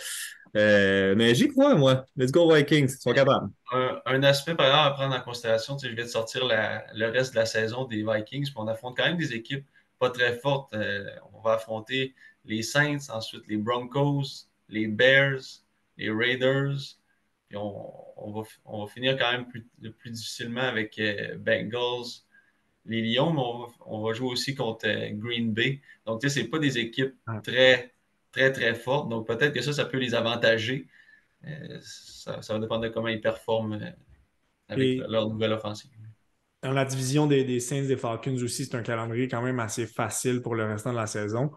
Euh, 0.56 1.14
mais 1.16 1.34
j'y 1.34 1.48
crois, 1.48 1.74
moi. 1.74 2.04
Let's 2.16 2.30
go 2.30 2.52
Vikings, 2.52 2.90
ils 2.90 3.00
sont 3.00 3.12
capables. 3.12 3.48
Un, 3.72 4.22
aspect, 4.22 4.54
par 4.54 4.66
exemple, 4.66 4.86
à 4.86 4.90
prendre 4.90 5.16
en 5.16 5.20
considération, 5.20 5.78
je 5.78 5.88
viens 5.88 6.04
de 6.04 6.10
sortir 6.10 6.46
le 6.46 7.06
reste 7.06 7.32
de 7.32 7.38
la 7.38 7.46
saison 7.46 7.86
des 7.86 8.04
Vikings, 8.04 8.44
puis 8.44 8.54
on 8.56 8.68
affronte 8.68 8.96
quand 8.96 9.06
même 9.06 9.16
des 9.16 9.32
équipes 9.32 9.66
pas 9.98 10.10
très 10.10 10.36
fortes. 10.36 10.74
Euh, 10.74 11.08
on 11.32 11.40
va 11.40 11.54
affronter 11.54 12.14
les 12.44 12.62
Saints, 12.62 13.08
ensuite 13.10 13.42
les 13.48 13.56
Broncos, 13.56 14.48
les 14.68 14.88
Bears, 14.88 15.40
les 15.96 16.10
Raiders, 16.10 16.76
puis 17.48 17.56
on, 17.56 18.32
va, 18.32 18.42
on 18.64 18.84
va, 18.84 18.90
finir 18.90 19.16
quand 19.16 19.32
même 19.32 19.46
plus, 19.46 19.66
plus 19.98 20.10
difficilement 20.10 20.62
avec 20.62 21.00
Bengals, 21.38 22.24
les 22.84 23.02
Lions, 23.02 23.32
mais 23.32 23.72
on, 23.86 24.02
va 24.02 24.12
jouer 24.12 24.28
aussi 24.28 24.54
contre 24.54 24.86
euh, 24.86 25.10
Green 25.12 25.52
Bay. 25.52 25.80
Donc, 26.06 26.20
tu 26.20 26.28
sais, 26.28 26.42
ce 26.42 26.46
pas 26.46 26.58
des 26.58 26.78
équipes 26.78 27.14
très, 27.44 27.94
très, 28.32 28.52
très 28.52 28.74
fortes. 28.74 29.08
Donc, 29.08 29.26
peut-être 29.26 29.52
que 29.52 29.62
ça, 29.62 29.72
ça 29.72 29.84
peut 29.84 29.98
les 29.98 30.14
avantager. 30.14 30.88
Euh, 31.46 31.78
ça, 31.80 32.40
va 32.48 32.58
dépendre 32.58 32.82
de 32.82 32.88
comment 32.88 33.08
ils 33.08 33.20
performent 33.20 33.74
euh, 33.74 33.90
avec 34.68 34.98
leur 35.08 35.28
nouvelle 35.28 35.52
offensive. 35.52 35.90
Dans 36.62 36.72
la 36.72 36.84
division 36.84 37.26
des, 37.26 37.58
Saints 37.58 37.86
des 37.86 37.96
Falcons 37.96 38.36
aussi, 38.40 38.66
c'est 38.66 38.76
un 38.76 38.82
calendrier 38.82 39.26
quand 39.26 39.42
même 39.42 39.58
assez 39.58 39.86
facile 39.86 40.40
pour 40.42 40.54
le 40.54 40.64
restant 40.64 40.92
de 40.92 40.96
la 40.96 41.08
saison. 41.08 41.50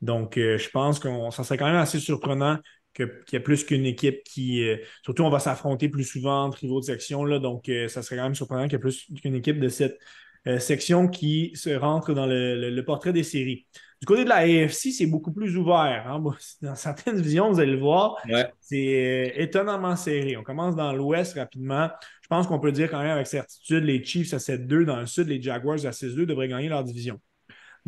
Donc, 0.00 0.32
je 0.34 0.70
pense 0.70 0.98
que 0.98 1.08
ça 1.30 1.44
serait 1.44 1.56
quand 1.56 1.66
même 1.66 1.76
assez 1.76 2.00
surprenant 2.00 2.58
qu'il 2.92 3.08
y 3.32 3.36
ait 3.36 3.40
plus 3.40 3.64
qu'une 3.64 3.86
équipe 3.86 4.24
qui. 4.24 4.66
surtout, 5.04 5.22
on 5.22 5.30
va 5.30 5.38
s'affronter 5.38 5.88
plus 5.88 6.02
souvent 6.02 6.46
entre 6.46 6.58
rivaux 6.58 6.80
de 6.80 6.84
section. 6.86 7.24
Là, 7.24 7.38
donc, 7.38 7.70
ça 7.86 8.02
serait 8.02 8.16
quand 8.16 8.24
même 8.24 8.34
surprenant 8.34 8.64
qu'il 8.64 8.72
y 8.72 8.76
ait 8.76 8.80
plus 8.80 9.06
qu'une 9.22 9.36
équipe 9.36 9.60
de 9.60 9.68
cette 9.68 10.00
euh, 10.46 10.58
section 10.58 11.08
qui 11.08 11.52
se 11.54 11.70
rentre 11.70 12.14
dans 12.14 12.26
le, 12.26 12.80
portrait 12.82 13.12
des 13.12 13.22
séries. 13.22 13.66
Du 14.00 14.06
côté 14.06 14.22
de 14.24 14.28
la 14.28 14.36
AFC, 14.36 14.92
c'est 14.92 15.06
beaucoup 15.06 15.32
plus 15.32 15.56
ouvert. 15.56 16.06
Hein. 16.06 16.22
Dans 16.62 16.74
certaines 16.76 17.20
visions, 17.20 17.50
vous 17.50 17.60
allez 17.60 17.72
le 17.72 17.80
voir, 17.80 18.16
c'est 18.60 18.76
euh, 18.76 19.42
étonnamment 19.42 19.96
serré. 19.96 20.36
On 20.36 20.44
commence 20.44 20.76
dans 20.76 20.92
l'ouest 20.92 21.34
rapidement. 21.34 21.88
Je 22.22 22.28
pense 22.28 22.46
qu'on 22.46 22.60
peut 22.60 22.72
dire 22.72 22.90
quand 22.90 23.00
même 23.00 23.10
avec 23.10 23.26
certitude, 23.26 23.84
les 23.84 24.04
Chiefs 24.04 24.32
à 24.34 24.36
7-2 24.36 24.84
dans 24.84 25.00
le 25.00 25.06
sud, 25.06 25.28
les 25.28 25.42
Jaguars 25.42 25.84
à 25.84 25.90
6-2 25.90 26.26
devraient 26.26 26.48
gagner 26.48 26.68
leur 26.68 26.84
division. 26.84 27.18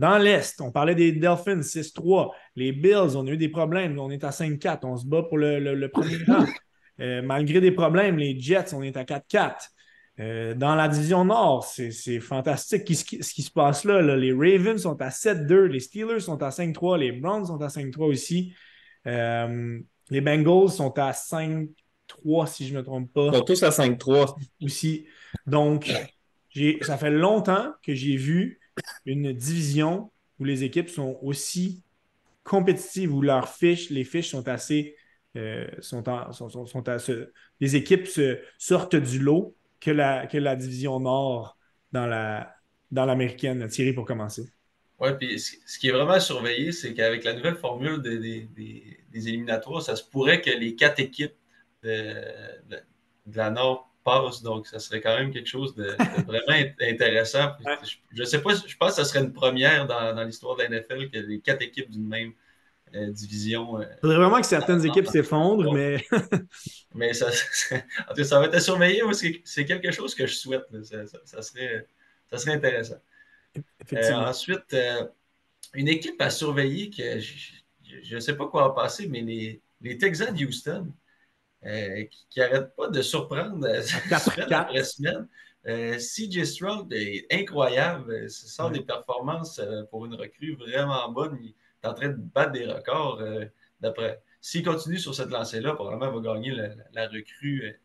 Dans 0.01 0.17
l'Est, 0.17 0.61
on 0.63 0.73
parlait 0.73 0.95
des 0.95 1.13
Dolphins 1.13 1.61
6-3. 1.61 2.31
Les 2.57 2.73
Bills, 2.73 3.17
on 3.17 3.27
a 3.27 3.31
eu 3.31 3.37
des 3.37 3.51
problèmes. 3.51 3.99
On 3.99 4.11
est 4.11 4.25
à 4.25 4.31
5-4. 4.31 4.79
On 4.85 4.97
se 4.97 5.05
bat 5.05 5.23
pour 5.25 5.37
le, 5.39 5.87
premier 5.89 6.17
rang. 6.27 6.47
Euh, 7.01 7.23
malgré 7.23 7.63
des 7.63 7.71
problèmes, 7.71 8.19
les 8.19 8.39
Jets, 8.39 8.75
on 8.75 8.83
est 8.83 8.95
à 8.95 9.05
4-4. 9.05 9.71
Euh, 10.21 10.55
dans 10.55 10.75
la 10.75 10.89
division 10.89 11.25
Nord, 11.25 11.65
c'est 11.65 12.21
fantastique 12.21 12.95
ce 12.95 13.05
qui, 13.05 13.43
se 13.43 13.51
passe 13.51 13.85
là, 13.85 14.03
Les 14.17 14.33
Ravens 14.33 14.83
sont 14.83 15.01
à 15.01 15.09
7-2, 15.09 15.63
les 15.65 15.81
Steelers 15.81 16.21
sont 16.21 16.43
à 16.43 16.51
5-3, 16.51 16.99
les 16.99 17.13
Browns 17.13 17.47
sont 17.47 17.61
à 17.63 17.69
5-3 17.69 18.05
aussi. 18.05 18.53
Euh, 19.07 19.79
les 20.11 20.21
Bengals 20.21 20.71
sont 20.71 20.99
à 20.99 21.13
5-3, 21.13 22.47
si 22.47 22.67
je 22.67 22.75
ne 22.75 22.79
me 22.79 22.85
trompe 22.85 23.11
pas. 23.13 23.29
Ils 23.29 23.37
sont 23.37 23.45
tous 23.45 23.63
à 23.63 23.71
5-3. 23.71 24.35
Aussi. 24.63 25.07
Donc, 25.47 25.91
ça 26.83 26.99
fait 26.99 27.11
longtemps 27.11 27.73
que 27.83 27.95
j'ai 27.95 28.17
vu 28.17 28.61
une 29.07 29.33
division 29.33 30.11
où 30.39 30.45
les 30.45 30.65
équipes 30.65 30.91
sont 30.91 31.19
aussi 31.23 31.83
compétitives, 32.45 33.15
où 33.15 33.23
leurs 33.23 33.49
fiches, 33.49 33.89
les 33.89 34.05
fiches 34.05 34.31
sont 34.31 34.49
assez. 34.49 34.97
Euh, 35.37 35.69
sont, 35.79 36.03
sont, 36.33 36.85
les 37.61 37.77
équipes 37.77 38.09
se, 38.09 38.41
sortent 38.59 38.97
du 38.97 39.21
lot 39.21 39.55
que 39.81 39.90
la, 39.90 40.27
que 40.27 40.38
la 40.38 40.57
division 40.57 41.01
Nord 41.01 41.57
dans 41.93 42.07
la 42.07 42.55
dans 42.90 43.05
l'américaine. 43.05 43.66
Thierry, 43.69 43.93
pour 43.93 44.05
commencer. 44.05 44.53
Oui, 44.99 45.11
puis 45.19 45.40
ce 45.40 45.79
qui 45.79 45.88
est 45.88 45.93
vraiment 45.93 46.12
à 46.12 46.21
surveiller, 46.21 46.73
c'est 46.73 46.93
qu'avec 46.93 47.25
la 47.25 47.33
nouvelle 47.33 47.57
formule 47.57 48.03
des, 48.03 48.49
éliminatoires, 49.14 49.81
ça 49.81 49.97
se 49.97 50.05
pourrait 50.05 50.43
que 50.43 50.51
les 50.51 50.75
quatre 50.75 51.01
équipes 51.01 51.35
de, 51.83 52.14
la 53.35 53.51
Nord 53.51 53.90
passent. 54.05 54.43
Donc, 54.43 54.66
ça 54.66 54.79
serait 54.79 55.01
quand 55.01 55.16
même 55.16 55.33
quelque 55.33 55.49
chose 55.49 55.75
de, 55.75 55.97
vraiment 56.27 56.69
intéressant. 56.83 57.53
Je 58.12 58.21
ne 58.21 58.27
sais 58.27 58.43
pas, 58.43 58.51
je 58.55 58.77
pense 58.77 58.90
que 58.90 58.97
ça 58.97 59.05
serait 59.05 59.25
une 59.25 59.33
première 59.33 59.87
dans, 59.87 60.23
l'histoire 60.25 60.57
de 60.57 60.64
la 60.64 60.69
NFL 60.69 61.09
que 61.09 61.19
les 61.19 61.40
quatre 61.40 61.62
équipes 61.62 61.90
d'une 61.90 62.07
même 62.07 62.35
division. 62.92 63.81
Il 63.81 63.85
euh, 63.85 63.96
faudrait 64.00 64.16
vraiment 64.16 64.40
que 64.40 64.46
certaines 64.46 64.85
équipes 64.85 65.07
s'effondrent, 65.07 65.72
mais. 65.72 66.05
mais 66.94 67.12
ça, 67.14 67.31
ça 67.33 68.40
va 68.40 68.46
être 68.46 68.55
à 68.55 68.61
surveiller. 68.61 69.03
C'est 69.44 69.64
quelque 69.64 69.90
chose 69.90 70.14
que 70.14 70.26
je 70.26 70.35
souhaite. 70.35 70.64
Ça, 71.24 71.42
serait, 71.42 71.87
ça 72.31 72.38
serait 72.38 72.55
intéressant. 72.55 73.00
Euh, 73.92 74.14
ensuite, 74.14 74.74
euh, 74.74 75.07
une 75.74 75.88
équipe 75.88 76.20
à 76.20 76.31
surveiller 76.31 76.90
que 76.90 77.18
je 77.20 78.14
ne 78.14 78.20
sais 78.20 78.37
pas 78.37 78.46
quoi 78.46 78.70
en 78.70 78.74
passer, 78.74 79.09
mais 79.09 79.22
les, 79.22 79.61
les 79.81 79.98
Texans 79.98 80.35
de 80.35 80.44
Houston, 80.44 80.92
euh, 81.64 82.05
qui 82.31 82.38
n'arrêtent 82.38 82.74
pas 82.76 82.88
de 82.88 83.03
surprendre 83.03 83.66
semaine 83.83 84.53
après 84.53 84.85
semaine. 84.85 85.29
CJ 85.64 86.44
Stroud 86.44 86.92
est 86.92 87.26
incroyable. 87.31 88.31
Ce 88.31 88.48
sont 88.48 88.70
des 88.70 88.81
performances 88.81 89.61
pour 89.90 90.07
une 90.07 90.14
recrue 90.14 90.55
vraiment 90.55 91.11
bonne. 91.11 91.38
Il 91.42 91.55
est 91.83 91.87
en 91.87 91.95
train 91.95 92.09
de 92.09 92.16
battre 92.16 92.53
des 92.53 92.66
records. 92.66 93.23
d'après. 93.81 94.23
S'il 94.40 94.64
continue 94.64 94.99
sur 94.99 95.14
cette 95.14 95.31
lancée-là, 95.31 95.75
probablement 95.75 96.19
il 96.19 96.25
va 96.25 96.35
gagner 96.35 96.55
la, 96.93 97.09
recrue 97.09 97.79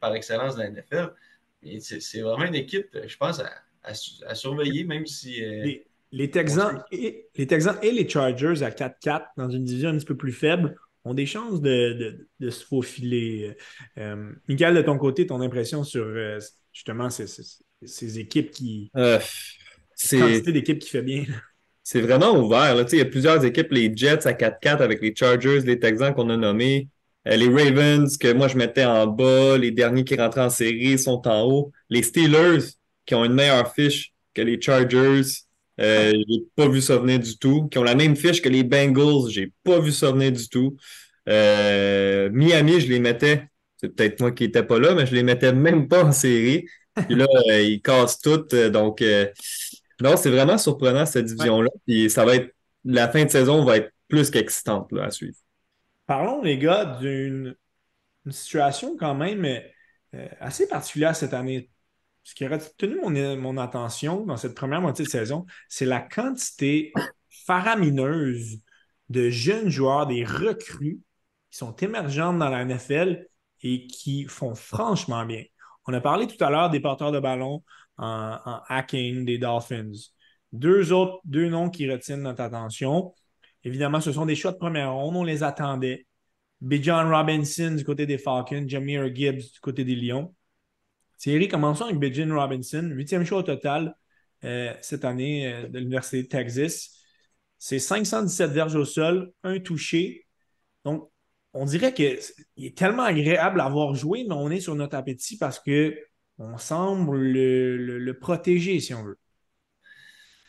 par 0.00 0.14
excellence 0.14 0.56
de 0.56 0.62
la 0.62 0.70
NFL. 0.70 1.12
C'est 1.80 2.20
vraiment 2.20 2.44
une 2.44 2.54
équipe, 2.54 2.96
je 3.06 3.16
pense, 3.16 3.40
à, 3.40 3.50
à, 3.82 4.34
surveiller, 4.34 4.84
même 4.84 5.06
si. 5.06 5.44
Euh, 5.44 5.72
les, 6.12 6.30
Texans 6.30 6.82
et, 6.90 7.28
les 7.36 7.46
Texans 7.46 7.78
et 7.82 7.90
les 7.90 8.08
Chargers 8.08 8.62
à 8.62 8.70
4-4 8.70 9.26
dans 9.36 9.50
une 9.50 9.64
division 9.64 9.90
un 9.90 9.96
petit 9.96 10.06
peu 10.06 10.16
plus 10.16 10.32
faible 10.32 10.76
ont 11.04 11.14
des 11.14 11.26
chances 11.26 11.60
de, 11.60 12.26
se 12.40 12.64
faufiler. 12.64 13.56
Euh, 13.98 14.32
Miguel, 14.48 14.74
de 14.74 14.82
ton 14.82 14.98
côté, 14.98 15.26
ton 15.26 15.40
impression 15.40 15.84
sur 15.84 16.04
euh, 16.04 16.38
justement 16.72 17.08
ces, 17.10 18.18
équipes 18.18 18.50
qui. 18.50 18.90
c'est 19.94 20.18
quantité 20.18 20.52
d'équipes 20.52 20.78
qui 20.78 20.90
fait 20.90 21.02
bien. 21.02 21.24
C'est 21.90 22.02
vraiment 22.02 22.36
ouvert. 22.38 22.76
Il 22.92 22.98
y 22.98 23.00
a 23.00 23.06
plusieurs 23.06 23.42
équipes, 23.46 23.72
les 23.72 23.90
Jets 23.96 24.26
à 24.26 24.34
4-4 24.34 24.82
avec 24.82 25.00
les 25.00 25.14
Chargers, 25.16 25.60
les 25.64 25.78
Texans 25.80 26.12
qu'on 26.12 26.28
a 26.28 26.36
nommés. 26.36 26.86
les 27.24 27.48
Ravens, 27.48 28.14
que 28.18 28.30
moi 28.30 28.46
je 28.46 28.58
mettais 28.58 28.84
en 28.84 29.06
bas, 29.06 29.56
les 29.56 29.70
derniers 29.70 30.04
qui 30.04 30.14
rentraient 30.14 30.42
en 30.42 30.50
série 30.50 30.98
sont 30.98 31.26
en 31.26 31.44
haut. 31.44 31.72
Les 31.88 32.02
Steelers, 32.02 32.74
qui 33.06 33.14
ont 33.14 33.24
une 33.24 33.32
meilleure 33.32 33.72
fiche 33.72 34.12
que 34.34 34.42
les 34.42 34.60
Chargers. 34.60 35.22
Euh, 35.80 36.12
j'ai 36.12 36.40
pas 36.54 36.68
vu 36.68 36.82
ça 36.82 36.98
venir 36.98 37.20
du 37.20 37.38
tout. 37.38 37.68
Qui 37.68 37.78
ont 37.78 37.84
la 37.84 37.94
même 37.94 38.16
fiche 38.16 38.42
que 38.42 38.50
les 38.50 38.64
Bengals. 38.64 39.30
J'ai 39.30 39.50
pas 39.64 39.80
vu 39.80 39.90
ça 39.90 40.12
venir 40.12 40.32
du 40.32 40.46
tout. 40.46 40.76
Euh, 41.26 42.28
Miami, 42.30 42.82
je 42.82 42.88
les 42.88 43.00
mettais. 43.00 43.48
C'est 43.78 43.96
peut-être 43.96 44.20
moi 44.20 44.32
qui 44.32 44.44
n'étais 44.44 44.62
pas 44.62 44.78
là, 44.78 44.94
mais 44.94 45.06
je 45.06 45.14
les 45.14 45.22
mettais 45.22 45.54
même 45.54 45.88
pas 45.88 46.04
en 46.04 46.12
série. 46.12 46.66
Puis 47.06 47.14
là, 47.14 47.24
euh, 47.50 47.62
ils 47.62 47.80
cassent 47.80 48.20
toutes. 48.20 48.54
Donc, 48.54 49.02
non, 50.00 50.16
c'est 50.16 50.30
vraiment 50.30 50.58
surprenant 50.58 51.06
cette 51.06 51.26
division-là. 51.26 51.70
Puis 51.86 52.10
ça 52.10 52.24
va 52.24 52.36
être. 52.36 52.54
La 52.84 53.08
fin 53.08 53.24
de 53.24 53.30
saison 53.30 53.64
va 53.64 53.78
être 53.78 53.90
plus 54.06 54.30
qu'excitante 54.30 54.92
à 54.94 55.10
suivre. 55.10 55.36
Parlons, 56.06 56.40
les 56.42 56.56
gars, 56.56 56.98
d'une 57.00 57.54
situation 58.30 58.96
quand 58.96 59.14
même 59.14 59.46
assez 60.40 60.68
particulière 60.68 61.14
cette 61.14 61.34
année 61.34 61.68
ce 62.28 62.34
qui 62.34 62.44
a 62.44 62.48
retenu 62.50 63.00
mon, 63.38 63.56
attention 63.56 64.26
dans 64.26 64.36
cette 64.36 64.54
première 64.54 64.82
moitié 64.82 65.02
de 65.02 65.08
saison, 65.08 65.46
c'est 65.66 65.86
la 65.86 66.00
quantité 66.00 66.92
faramineuse 67.30 68.60
de 69.08 69.30
jeunes 69.30 69.70
joueurs, 69.70 70.06
des 70.06 70.24
recrues 70.24 71.00
qui 71.50 71.58
sont 71.58 71.74
émergentes 71.76 72.38
dans 72.38 72.50
la 72.50 72.66
NFL 72.66 73.26
et 73.62 73.86
qui 73.86 74.26
font 74.26 74.54
franchement 74.54 75.24
bien. 75.24 75.42
On 75.86 75.94
a 75.94 76.02
parlé 76.02 76.26
tout 76.26 76.44
à 76.44 76.50
l'heure 76.50 76.68
des 76.68 76.80
porteurs 76.80 77.12
de 77.12 77.18
ballon 77.18 77.64
en, 77.98 78.60
hacking 78.68 79.24
des 79.24 79.38
Dolphins. 79.38 79.92
Deux 80.52 80.92
autres, 80.92 81.20
deux 81.24 81.48
noms 81.48 81.70
qui 81.70 81.90
retiennent 81.90 82.22
notre 82.22 82.42
attention. 82.42 83.12
Évidemment, 83.64 84.00
ce 84.00 84.12
sont 84.12 84.26
des 84.26 84.36
choix 84.36 84.52
de 84.52 84.56
première 84.56 84.92
ronde, 84.92 85.16
on 85.16 85.24
les 85.24 85.42
attendait. 85.42 86.06
B. 86.60 86.74
John 86.82 87.12
Robinson 87.12 87.74
du 87.76 87.84
côté 87.84 88.06
des 88.06 88.18
Falcons, 88.18 88.64
Jameer 88.66 89.14
Gibbs 89.14 89.52
du 89.52 89.60
côté 89.60 89.84
des 89.84 89.94
Lions. 89.94 90.34
Thierry, 91.18 91.48
commençons 91.48 91.84
avec 91.84 91.98
Bijan 91.98 92.34
Robinson, 92.34 92.90
huitième 92.92 93.24
choix 93.24 93.38
au 93.38 93.42
total 93.42 93.94
euh, 94.44 94.72
cette 94.82 95.04
année 95.04 95.52
euh, 95.52 95.68
de 95.68 95.78
l'Université 95.78 96.22
de 96.22 96.28
Texas. 96.28 96.96
C'est 97.58 97.80
517 97.80 98.52
verges 98.52 98.76
au 98.76 98.84
sol, 98.84 99.32
un 99.42 99.58
touché. 99.58 100.26
Donc, 100.84 101.10
on 101.54 101.64
dirait 101.64 101.92
qu'il 101.92 102.18
est 102.56 102.76
tellement 102.78 103.02
agréable 103.02 103.60
à 103.60 103.64
avoir 103.64 103.94
joué, 103.94 104.24
mais 104.28 104.34
on 104.34 104.50
est 104.50 104.60
sur 104.60 104.76
notre 104.76 104.96
appétit 104.96 105.36
parce 105.38 105.58
qu'on 106.38 106.56
semble 106.56 107.18
le, 107.18 108.12
protéger, 108.12 108.80
si 108.80 108.94
on 108.94 109.02
veut. 109.02 109.18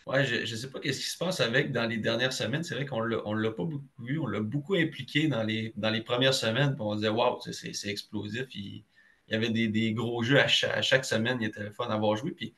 Ouais, 0.05 0.25
je 0.25 0.39
ne 0.39 0.57
sais 0.57 0.69
pas 0.69 0.79
qu'est-ce 0.79 0.99
qui 0.99 1.09
se 1.09 1.17
passe 1.17 1.39
avec 1.39 1.71
dans 1.71 1.85
les 1.85 1.97
dernières 1.97 2.33
semaines. 2.33 2.63
C'est 2.63 2.75
vrai 2.75 2.85
qu'on 2.85 3.03
ne 3.03 3.41
l'a 3.41 3.51
pas 3.51 3.65
beaucoup 3.65 4.03
vu. 4.03 4.19
On 4.19 4.27
l'a 4.27 4.39
beaucoup 4.39 4.75
impliqué 4.75 5.27
dans 5.27 5.43
les, 5.43 5.73
dans 5.75 5.89
les 5.89 6.01
premières 6.01 6.33
semaines. 6.33 6.75
on 6.79 6.95
disait, 6.95 7.09
waouh, 7.09 7.39
c'est 7.41 7.89
explosif. 7.89 8.45
Il, 8.55 8.83
y 9.27 9.35
avait 9.35 9.49
des, 9.49 9.93
gros 9.93 10.23
jeux 10.23 10.39
à 10.39 10.47
chaque, 10.47 11.05
semaine. 11.05 11.37
Il 11.41 11.47
était 11.47 11.69
fun 11.71 11.87
d'avoir 11.87 12.15
joué. 12.15 12.31
Puis, 12.31 12.55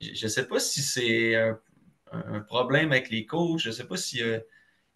je 0.00 0.24
ne 0.24 0.28
sais 0.28 0.46
pas 0.46 0.58
si 0.58 0.82
c'est 0.82 1.34
un, 2.10 2.40
problème 2.40 2.92
avec 2.92 3.10
les 3.10 3.24
coachs. 3.24 3.60
Je 3.60 3.68
ne 3.68 3.74
sais 3.74 3.86
pas 3.86 3.96
s'il 3.96 4.42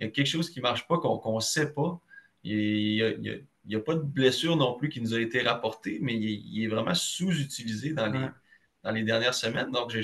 y, 0.00 0.04
a 0.04 0.08
quelque 0.08 0.26
chose 0.26 0.50
qui 0.50 0.58
ne 0.58 0.62
marche 0.62 0.86
pas, 0.86 0.98
qu'on 0.98 1.36
ne 1.36 1.40
sait 1.40 1.72
pas. 1.72 2.00
Il 2.42 3.46
n'y 3.66 3.74
a, 3.74 3.80
pas 3.80 3.94
de 3.94 4.00
blessure 4.02 4.56
non 4.56 4.74
plus 4.74 4.88
qui 4.88 5.00
nous 5.00 5.14
a 5.14 5.20
été 5.20 5.42
rapportée, 5.42 5.98
mais 6.00 6.14
il, 6.14 6.64
est 6.64 6.68
vraiment 6.68 6.94
sous-utilisé 6.94 7.92
dans 7.92 8.06
les, 8.06 8.26
dans 8.84 8.90
les 8.90 9.02
dernières 9.02 9.34
semaines. 9.34 9.70
Donc, 9.70 9.96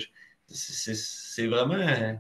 c'est 0.49 1.47
vraiment 1.47 2.19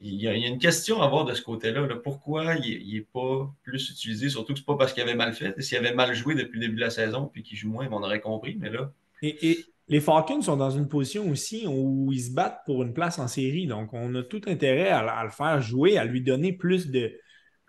il 0.00 0.20
y, 0.20 0.28
a, 0.28 0.34
une 0.34 0.58
question 0.58 1.00
à 1.00 1.08
voir 1.08 1.24
de 1.24 1.32
ce 1.32 1.40
côté-là. 1.40 1.88
Pourquoi 2.02 2.56
il 2.56 2.92
n'est 2.92 3.00
pas 3.00 3.50
plus 3.62 3.90
utilisé? 3.90 4.28
Surtout 4.28 4.52
que 4.52 4.58
ce 4.58 4.62
n'est 4.62 4.66
pas 4.66 4.76
parce 4.76 4.92
qu'il 4.92 5.02
avait 5.02 5.14
mal 5.14 5.32
fait. 5.32 5.58
S'il 5.62 5.78
avait 5.78 5.94
mal 5.94 6.14
joué 6.14 6.34
depuis 6.34 6.60
le 6.60 6.66
début 6.66 6.76
de 6.76 6.82
la 6.82 6.90
saison 6.90 7.30
puis 7.32 7.42
qu'il 7.42 7.56
joue 7.56 7.70
moins, 7.70 7.88
on 7.90 8.02
aurait 8.02 8.20
compris. 8.20 8.56
Mais 8.60 8.70
là. 8.70 8.92
Et, 9.22 9.64
les 9.88 10.00
Falcons 10.00 10.40
sont 10.40 10.56
dans 10.56 10.70
une 10.70 10.88
position 10.88 11.28
aussi 11.30 11.66
où 11.66 12.10
ils 12.10 12.22
se 12.22 12.30
battent 12.32 12.60
pour 12.64 12.82
une 12.82 12.94
place 12.94 13.18
en 13.18 13.28
série. 13.28 13.66
Donc, 13.66 13.92
on 13.92 14.14
a 14.14 14.22
tout 14.22 14.40
intérêt 14.46 14.88
à, 14.88 15.24
le 15.24 15.30
faire 15.30 15.60
jouer, 15.60 15.98
à 15.98 16.04
lui 16.04 16.22
donner 16.22 16.52
plus 16.52 16.90
de, 16.90 17.12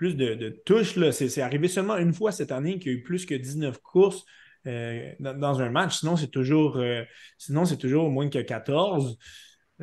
plus 0.05 0.15
de, 0.15 0.49
touches. 0.65 0.97
C'est 1.11 1.41
arrivé 1.41 1.67
seulement 1.67 1.97
une 1.97 2.13
fois 2.13 2.31
cette 2.31 2.51
année 2.51 2.77
qu'il 2.79 2.91
y 2.91 2.95
a 2.95 2.97
eu 2.97 3.03
plus 3.03 3.25
que 3.25 3.33
19 3.35 3.81
courses 3.81 4.25
euh, 4.67 5.11
dans, 5.19 5.61
un 5.61 5.69
match. 5.69 5.99
Sinon, 5.99 6.15
c'est 6.15 6.31
toujours, 6.31 6.77
euh, 6.77 7.03
sinon, 7.37 7.65
c'est 7.65 7.77
toujours 7.77 8.09
moins 8.09 8.29
que 8.29 8.39
14 8.39 9.17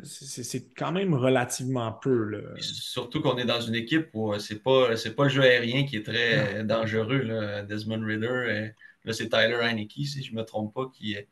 c'est 0.01 0.73
quand 0.75 0.91
même 0.91 1.13
relativement 1.13 1.91
peu. 1.91 2.43
Surtout 2.59 3.21
qu'on 3.21 3.37
est 3.37 3.45
dans 3.45 3.61
une 3.61 3.75
équipe 3.75 4.09
où 4.13 4.35
c'est 4.39 4.63
pas, 4.63 4.87
pas 5.15 5.23
le 5.23 5.29
jeu 5.29 5.43
aérien 5.43 5.85
qui 5.85 5.97
est 5.97 6.03
très 6.03 6.63
dangereux. 6.63 7.63
Desmond 7.69 8.03
Ritter, 8.03 8.25
euh, 8.27 8.67
là 9.05 9.13
c'est 9.13 9.29
Tyler 9.29 9.59
Heineke, 9.61 9.91
si 9.91 10.23
je 10.23 10.31
ne 10.31 10.37
me 10.37 10.43
trompe 10.45 10.73
pas, 10.73 10.89
qui 10.91 11.13
est, 11.13 11.27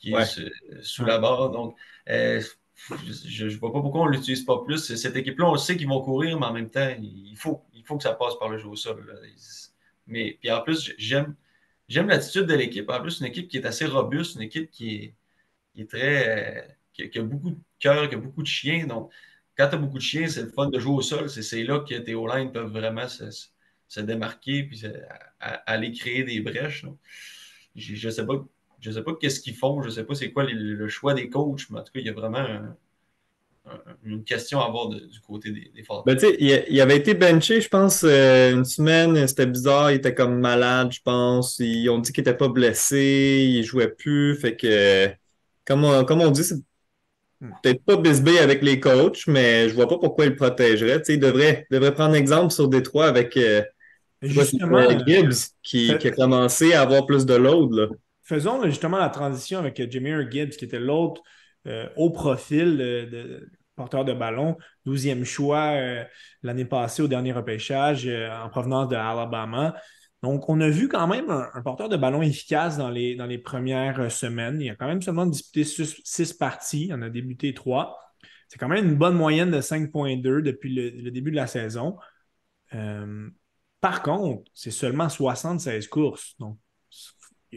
qui 0.00 0.12
est 0.12 0.82
sous 0.82 1.04
la 1.04 1.18
barre. 1.18 1.50
Donc, 1.50 1.76
euh, 2.08 2.42
je 2.76 3.46
ne 3.46 3.50
vois 3.56 3.72
pas 3.72 3.80
pourquoi 3.80 4.02
on 4.02 4.06
ne 4.06 4.12
l'utilise 4.12 4.44
pas 4.44 4.62
plus. 4.64 4.94
Cette 4.96 5.16
équipe-là, 5.16 5.46
on 5.46 5.56
sait 5.56 5.76
qu'ils 5.76 5.88
vont 5.88 6.02
courir, 6.02 6.38
mais 6.38 6.46
en 6.46 6.52
même 6.52 6.70
temps, 6.70 6.94
il 7.00 7.36
faut, 7.36 7.62
il 7.72 7.84
faut 7.84 7.96
que 7.96 8.02
ça 8.02 8.14
passe 8.14 8.34
par 8.38 8.48
le 8.48 8.58
jeu 8.58 8.68
au 8.68 8.76
sol. 8.76 9.04
Mais 10.06 10.38
puis 10.40 10.50
en 10.50 10.60
plus, 10.62 10.92
j'aime 10.98 11.34
j'aime 11.88 12.08
l'attitude 12.08 12.46
de 12.46 12.54
l'équipe. 12.54 12.88
En 12.90 13.00
plus, 13.00 13.20
une 13.20 13.26
équipe 13.26 13.48
qui 13.48 13.58
est 13.58 13.66
assez 13.66 13.86
robuste, 13.86 14.36
une 14.36 14.42
équipe 14.42 14.70
qui 14.70 15.14
est, 15.76 15.90
très 15.90 16.76
qui, 16.92 17.18
a 17.18 17.22
beaucoup 17.22 17.50
de 17.50 17.58
cœur, 17.78 18.08
qui 18.08 18.14
a 18.14 18.18
beaucoup 18.18 18.42
de 18.42 18.48
chiens. 18.48 18.86
Donc, 18.86 19.12
quand 19.56 19.68
tu 19.68 19.74
as 19.76 19.78
beaucoup 19.78 19.98
de 19.98 20.02
chiens, 20.02 20.28
c'est 20.28 20.42
le 20.42 20.50
fun 20.50 20.68
de 20.68 20.78
jouer 20.78 20.94
au 20.94 21.02
sol. 21.02 21.28
C'est 21.30 21.64
là 21.64 21.80
que 21.80 21.94
tes 21.94 22.14
O-line 22.14 22.52
peuvent 22.52 22.72
vraiment 22.72 23.08
se, 23.08 24.00
démarquer 24.00 24.64
puis 24.64 24.82
aller 25.40 25.92
créer 25.92 26.24
des 26.24 26.40
brèches. 26.40 26.84
Je 27.76 28.06
ne 28.06 28.10
sais 28.12 28.26
pas. 28.26 28.44
Je 28.84 28.90
sais 28.90 29.02
pas 29.02 29.14
qu'est-ce 29.18 29.40
qu'ils 29.40 29.54
font, 29.54 29.80
je 29.80 29.88
ne 29.88 29.92
sais 29.92 30.04
pas 30.04 30.14
c'est 30.14 30.30
quoi 30.30 30.44
le 30.44 30.88
choix 30.88 31.14
des 31.14 31.30
coachs, 31.30 31.70
mais 31.70 31.80
en 31.80 31.82
tout 31.82 31.92
cas, 31.92 32.00
il 32.00 32.06
y 32.06 32.10
a 32.10 32.12
vraiment 32.12 32.44
une 34.04 34.24
question 34.24 34.60
à 34.60 34.66
avoir 34.66 34.88
du 34.88 35.20
côté 35.26 35.50
des, 35.50 35.72
des 35.74 35.84
ben, 36.04 36.18
il, 36.38 36.80
avait 36.80 36.96
été 36.96 37.14
benché, 37.14 37.60
je 37.60 37.68
pense, 37.68 38.04
euh, 38.04 38.52
une 38.52 38.64
semaine. 38.64 39.26
C'était 39.26 39.46
bizarre. 39.46 39.90
Il 39.90 39.96
était 39.96 40.14
comme 40.14 40.38
malade, 40.38 40.92
je 40.92 41.00
pense. 41.02 41.58
Ils 41.60 41.88
ont 41.88 41.98
dit 41.98 42.12
qu'il 42.12 42.22
n'était 42.22 42.36
pas 42.36 42.48
blessé. 42.48 43.46
Il 43.48 43.58
ne 43.58 43.62
jouait 43.62 43.88
plus. 43.88 44.36
Fait 44.36 44.56
que, 44.56 45.08
comme 45.64 46.04
comme 46.04 46.20
on 46.20 46.30
dit, 46.30 46.44
c'est 46.44 46.60
peut-être 47.62 47.82
pas 47.84 47.96
bisbé 47.96 48.38
avec 48.38 48.62
les 48.62 48.80
coachs, 48.80 49.26
mais 49.26 49.68
je 49.68 49.74
vois 49.74 49.88
pas 49.88 49.98
pourquoi 49.98 50.26
il 50.26 50.30
le 50.30 50.36
protégerait. 50.36 51.02
il 51.08 51.18
devrait, 51.18 51.66
devrait 51.70 51.94
prendre 51.94 52.14
exemple 52.14 52.52
sur 52.52 52.68
Détroit 52.68 53.06
avec 53.06 53.36
euh, 53.38 53.62
Gibbs 54.22 55.52
qui, 55.62 55.90
a 55.90 56.10
commencé 56.10 56.74
à 56.74 56.82
avoir 56.82 57.06
plus 57.06 57.24
de 57.24 57.34
load. 57.34 57.90
Faisons 58.24 58.62
justement 58.64 58.98
la 58.98 59.10
transition 59.10 59.58
avec 59.58 59.90
Jameer 59.90 60.30
Gibbs, 60.30 60.56
qui 60.56 60.64
était 60.64 60.80
l'autre 60.80 61.22
euh, 61.66 61.88
haut 61.96 62.10
profil 62.10 62.78
porteur 63.76 64.04
de 64.04 64.12
ballon, 64.12 64.56
12e 64.86 65.24
choix 65.24 65.72
euh, 65.74 66.04
l'année 66.42 66.64
passée 66.64 67.02
au 67.02 67.08
dernier 67.08 67.32
repêchage 67.32 68.06
euh, 68.06 68.30
en 68.42 68.48
provenance 68.48 68.88
de 68.88 68.96
Alabama. 68.96 69.74
Donc, 70.22 70.48
on 70.48 70.60
a 70.60 70.70
vu 70.70 70.88
quand 70.88 71.06
même 71.06 71.30
un, 71.30 71.62
porteur 71.62 71.88
de 71.90 71.96
ballon 71.98 72.22
efficace 72.22 72.78
dans 72.78 72.88
les, 72.88 73.38
premières 73.38 74.10
semaines. 74.10 74.58
Il 74.60 74.70
a 74.70 74.74
quand 74.74 74.86
même 74.86 75.02
seulement 75.02 75.26
disputé 75.26 75.64
six, 75.64 76.32
parties. 76.32 76.86
Il 76.86 76.94
en 76.94 77.02
a 77.02 77.10
débuté 77.10 77.52
trois. 77.52 77.98
C'est 78.48 78.58
quand 78.58 78.68
même 78.68 78.86
une 78.86 78.94
bonne 78.94 79.16
moyenne 79.16 79.50
de 79.50 79.60
5,2 79.60 80.40
depuis 80.40 80.74
le, 80.74 81.10
début 81.10 81.30
de 81.30 81.36
la 81.36 81.46
saison. 81.46 81.98
Euh, 82.74 83.28
par 83.82 84.02
contre, 84.02 84.50
c'est 84.54 84.70
seulement 84.70 85.10
76 85.10 85.88
courses. 85.88 86.36
Donc, 86.38 86.58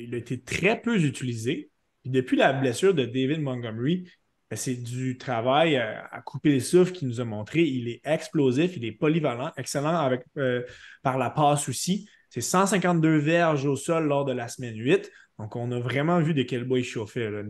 il 0.03 0.13
a 0.15 0.17
été 0.17 0.41
très 0.41 0.79
peu 0.81 0.97
utilisé. 0.97 1.69
depuis 2.05 2.37
la 2.37 2.53
blessure 2.53 2.93
de 2.93 3.05
David 3.05 3.41
Montgomery, 3.41 4.09
ben, 4.49 4.55
c'est 4.55 4.75
du 4.75 5.17
travail 5.17 5.75
à, 5.75 6.21
couper 6.25 6.51
les 6.51 6.59
souffles 6.61 6.93
qu'il 6.93 7.07
nous 7.09 7.19
a 7.19 7.25
montré. 7.25 7.63
Il 7.63 7.89
est 7.89 8.01
explosif, 8.05 8.77
il 8.77 8.85
est 8.85 8.93
polyvalent, 8.93 9.51
excellent 9.57 9.97
avec, 9.97 10.21
euh, 10.37 10.63
par 11.03 11.17
la 11.17 11.29
passe 11.29 11.67
aussi. 11.67 12.07
C'est 12.29 12.41
152 12.41 13.17
verges 13.17 13.65
au 13.65 13.75
sol 13.75 14.05
lors 14.07 14.23
de 14.23 14.31
la 14.31 14.47
semaine 14.47 14.77
8. 14.77 15.11
Donc, 15.39 15.55
on 15.55 15.71
a 15.71 15.79
vraiment 15.79 16.19
vu 16.21 16.33
de 16.33 16.43
quel 16.43 16.63
bois 16.63 16.79
il 16.79 16.85
chauffait, 16.85 17.29
là, 17.29 17.43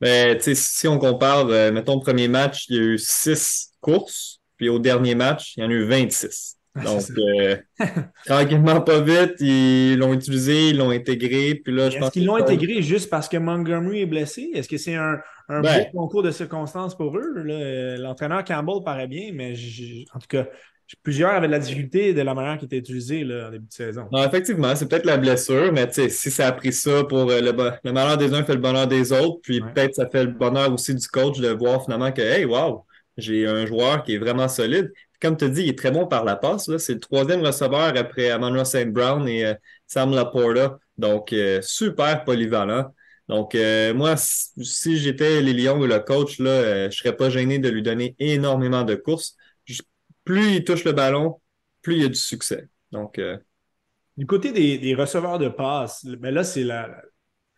Ben, 0.00 0.38
si 0.40 0.86
on 0.86 0.98
compare, 0.98 1.48
euh, 1.48 1.72
mettons, 1.72 1.98
premier 1.98 2.28
match, 2.28 2.66
il 2.68 2.76
y 2.76 2.78
a 2.78 2.82
eu 2.82 2.98
6 2.98 3.72
courses, 3.80 4.40
puis 4.56 4.68
au 4.68 4.78
dernier 4.78 5.14
match, 5.14 5.56
il 5.56 5.64
y 5.64 5.66
en 5.66 5.70
a 5.70 5.72
eu 5.72 5.84
26. 5.84 6.58
Donc, 6.82 7.02
euh, 7.18 7.56
tranquillement, 8.26 8.80
pas 8.80 9.00
vite, 9.00 9.34
ils 9.40 9.96
l'ont 9.96 10.12
utilisé, 10.12 10.70
ils 10.70 10.76
l'ont 10.76 10.90
intégré. 10.90 11.54
Puis 11.54 11.72
là, 11.72 11.88
je 11.88 11.98
Est-ce 11.98 12.10
qu'ils 12.10 12.26
l'ont 12.26 12.36
intégré 12.36 12.82
juste 12.82 13.10
parce 13.10 13.28
que 13.28 13.36
Montgomery 13.36 14.02
est 14.02 14.06
blessé? 14.06 14.50
Est-ce 14.54 14.68
que 14.68 14.76
c'est 14.76 14.96
un, 14.96 15.18
un 15.48 15.60
ben 15.60 15.86
beau 15.92 16.00
concours 16.00 16.22
de 16.24 16.32
circonstances 16.32 16.96
pour 16.96 17.16
eux? 17.16 17.32
L'entraîneur 17.98 18.42
Campbell 18.44 18.82
paraît 18.84 19.06
bien, 19.06 19.30
mais 19.32 19.54
en 20.14 20.18
tout 20.18 20.26
cas, 20.28 20.46
plusieurs 21.02 21.30
avaient 21.30 21.46
de 21.46 21.52
la 21.52 21.58
difficulté 21.60 22.12
de 22.12 22.22
la 22.22 22.34
manière 22.34 22.58
qui 22.58 22.64
était 22.64 22.78
utilisée 22.78 23.24
là, 23.24 23.48
en 23.48 23.50
début 23.50 23.66
de 23.66 23.72
saison. 23.72 24.08
Non, 24.12 24.24
effectivement, 24.24 24.74
c'est 24.74 24.88
peut-être 24.88 25.06
la 25.06 25.16
blessure, 25.16 25.72
mais 25.72 25.88
si 25.90 26.30
ça 26.30 26.48
a 26.48 26.52
pris 26.52 26.72
ça 26.72 27.04
pour 27.04 27.30
euh, 27.30 27.40
le, 27.40 27.52
le, 27.84 27.92
malheur 27.92 28.16
des 28.16 28.34
uns 28.34 28.44
fait 28.44 28.54
le 28.54 28.60
bonheur 28.60 28.86
des 28.86 29.12
autres, 29.12 29.38
puis 29.42 29.60
peut-être 29.60 29.94
ça 29.94 30.08
fait 30.08 30.24
le 30.24 30.32
bonheur 30.32 30.72
aussi 30.72 30.94
du 30.94 31.06
coach 31.06 31.38
de 31.38 31.48
voir 31.48 31.84
finalement 31.84 32.12
que, 32.12 32.20
hey, 32.20 32.44
wow, 32.44 32.84
j'ai 33.16 33.46
un 33.46 33.64
joueur 33.66 34.02
qui 34.02 34.14
est 34.14 34.18
vraiment 34.18 34.48
solide. 34.48 34.92
Comme 35.20 35.36
tu 35.36 35.48
dit, 35.50 35.62
il 35.62 35.68
est 35.70 35.78
très 35.78 35.90
bon 35.90 36.06
par 36.06 36.24
la 36.24 36.36
passe. 36.36 36.76
C'est 36.78 36.94
le 36.94 37.00
troisième 37.00 37.40
receveur 37.40 37.96
après 37.96 38.30
Amanda 38.30 38.64
St. 38.64 38.90
Brown 38.90 39.26
et 39.28 39.46
euh, 39.46 39.54
Sam 39.86 40.12
Laporta. 40.14 40.78
Donc, 40.98 41.32
euh, 41.32 41.60
super 41.62 42.24
polyvalent. 42.24 42.92
Donc, 43.28 43.56
moi, 43.94 44.16
si, 44.18 44.98
j'étais 44.98 45.40
les 45.40 45.54
Lions 45.54 45.80
ou 45.80 45.86
le 45.86 45.98
coach, 45.98 46.38
là, 46.40 46.82
je 46.82 46.84
ne 46.86 46.90
serais 46.90 47.16
pas 47.16 47.30
gêné 47.30 47.58
de 47.58 47.70
lui 47.70 47.82
donner 47.82 48.14
énormément 48.18 48.82
de 48.82 48.96
courses 48.96 49.38
plus 50.24 50.56
il 50.56 50.64
touche 50.64 50.84
le 50.84 50.92
ballon, 50.92 51.40
plus 51.82 51.96
il 51.96 52.02
y 52.02 52.04
a 52.04 52.08
du 52.08 52.14
succès. 52.14 52.68
Donc, 52.90 53.18
euh, 53.18 53.38
Du 54.16 54.26
côté 54.26 54.52
des, 54.52 54.94
receveurs 54.94 55.38
de 55.38 55.48
passe, 55.48 56.04
mais 56.20 56.30
là, 56.32 56.44
c'est 56.44 56.64
la, 56.64 57.02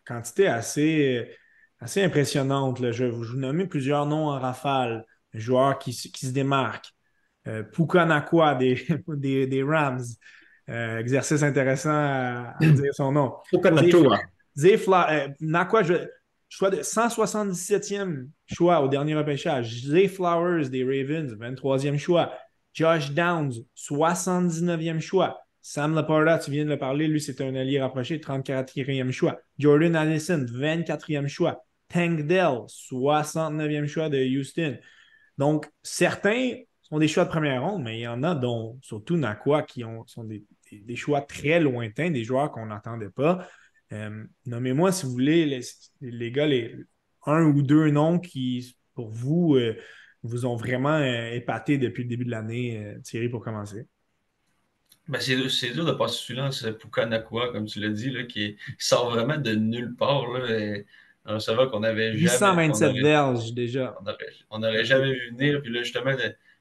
quantité 0.05 0.47
assez, 0.47 1.35
assez 1.79 2.03
impressionnante. 2.03 2.91
Je 2.91 3.05
vous 3.05 3.35
nommer 3.35 3.65
plusieurs 3.65 4.05
noms 4.05 4.27
en 4.29 4.39
rafale, 4.39 5.05
joueurs 5.33 5.79
qui, 5.79 5.91
qui 5.91 6.25
se 6.25 6.31
démarquent. 6.31 6.93
Euh, 7.47 7.63
Puka 7.63 8.05
Nakua 8.05 8.55
des, 9.07 9.47
des, 9.47 9.63
Rams. 9.63 10.03
Euh, 10.69 10.99
exercice 10.99 11.43
intéressant 11.43 11.91
à, 11.91 12.55
dire 12.61 12.93
son 12.93 13.11
nom. 13.11 13.33
Puka 13.49 13.71
Nakua. 13.71 14.19
Nakua, 15.39 15.81
choix 16.49 16.69
de 16.69 16.77
177e 16.77 18.27
choix 18.45 18.81
au 18.81 18.87
dernier 18.87 19.15
repêchage. 19.15 19.85
Zay 19.85 20.07
Flowers 20.07 20.69
des 20.69 20.83
Ravens, 20.83 21.33
23e 21.35 21.97
choix. 21.97 22.33
Josh 22.73 23.11
Downs, 23.11 23.53
79e 23.75 24.99
choix. 24.99 25.39
Sam 25.61 25.95
Laporta, 25.95 26.37
tu 26.37 26.51
viens 26.51 26.63
de 26.63 26.69
le 26.69 26.77
parler, 26.77 27.07
lui, 27.07 27.19
c'est 27.19 27.41
un 27.41 27.53
allié 27.55 27.81
rapproché, 27.81 28.19
34e 28.19 29.11
choix. 29.11 29.39
Jordan 29.57 29.95
Addison, 29.95 30.45
24e 30.45 31.27
choix. 31.27 31.65
Tank 31.89 32.21
Dell, 32.27 32.67
69e 32.67 33.87
choix 33.87 34.09
de 34.09 34.17
Houston. 34.17 34.77
Donc, 35.37 35.69
certains 35.83 36.53
sont 36.89 36.99
des 36.99 37.07
choix 37.07 37.25
de 37.25 37.29
première 37.29 37.63
ronde, 37.63 37.83
mais 37.83 37.99
il 37.99 38.01
y 38.01 38.07
en 38.07 38.23
a, 38.23 38.33
dont 38.33 38.79
surtout 38.81 39.17
Nakua, 39.17 39.63
qui 39.63 39.83
ont, 39.83 40.05
sont 40.07 40.23
des, 40.23 40.45
choix 40.95 41.21
très 41.21 41.59
lointains, 41.59 42.11
des 42.11 42.23
joueurs 42.23 42.51
qu'on 42.51 42.67
n'entendait 42.67 43.09
pas. 43.09 43.47
Euh, 43.91 44.23
nommez-moi, 44.45 44.91
si 44.91 45.05
vous 45.05 45.11
voulez, 45.11 45.61
les, 46.01 46.31
gars, 46.31 46.45
les, 46.45 46.75
un 47.25 47.43
ou 47.43 47.61
deux 47.61 47.89
noms 47.89 48.19
qui, 48.19 48.77
pour 48.93 49.09
vous, 49.09 49.55
euh, 49.55 49.75
vous 50.23 50.45
ont 50.45 50.55
vraiment 50.55 50.97
euh, 50.97 51.31
épaté 51.31 51.77
depuis 51.77 52.03
le 52.03 52.09
début 52.09 52.25
de 52.25 52.31
l'année, 52.31 52.95
Thierry, 53.03 53.27
pour 53.27 53.43
commencer? 53.43 53.85
Ben 55.09 55.21
c'est 55.21 55.71
dur 55.71 55.85
de 55.85 55.93
passer 55.93 56.19
celui-là, 56.19 56.51
c'est 56.51 56.77
Pukanakwa, 56.77 57.53
comme 57.53 57.65
tu 57.65 57.79
l'as 57.79 57.89
dit, 57.89 58.09
là, 58.09 58.23
qui, 58.23 58.57
sort 58.77 59.11
vraiment 59.11 59.37
de 59.37 59.55
nulle 59.55 59.95
part. 59.95 60.27
Là, 60.27 60.79
un 61.25 61.35
receveur 61.35 61.69
qu'on 61.69 61.83
avait 61.83 62.17
jamais. 62.17 62.23
827 62.23 62.95
verges 63.03 63.53
déjà. 63.53 63.97
On 64.49 64.59
n'aurait 64.59 64.85
jamais 64.85 65.11
vu 65.11 65.31
venir. 65.31 65.61
Puis 65.61 65.71
là, 65.71 65.83
justement, 65.83 66.11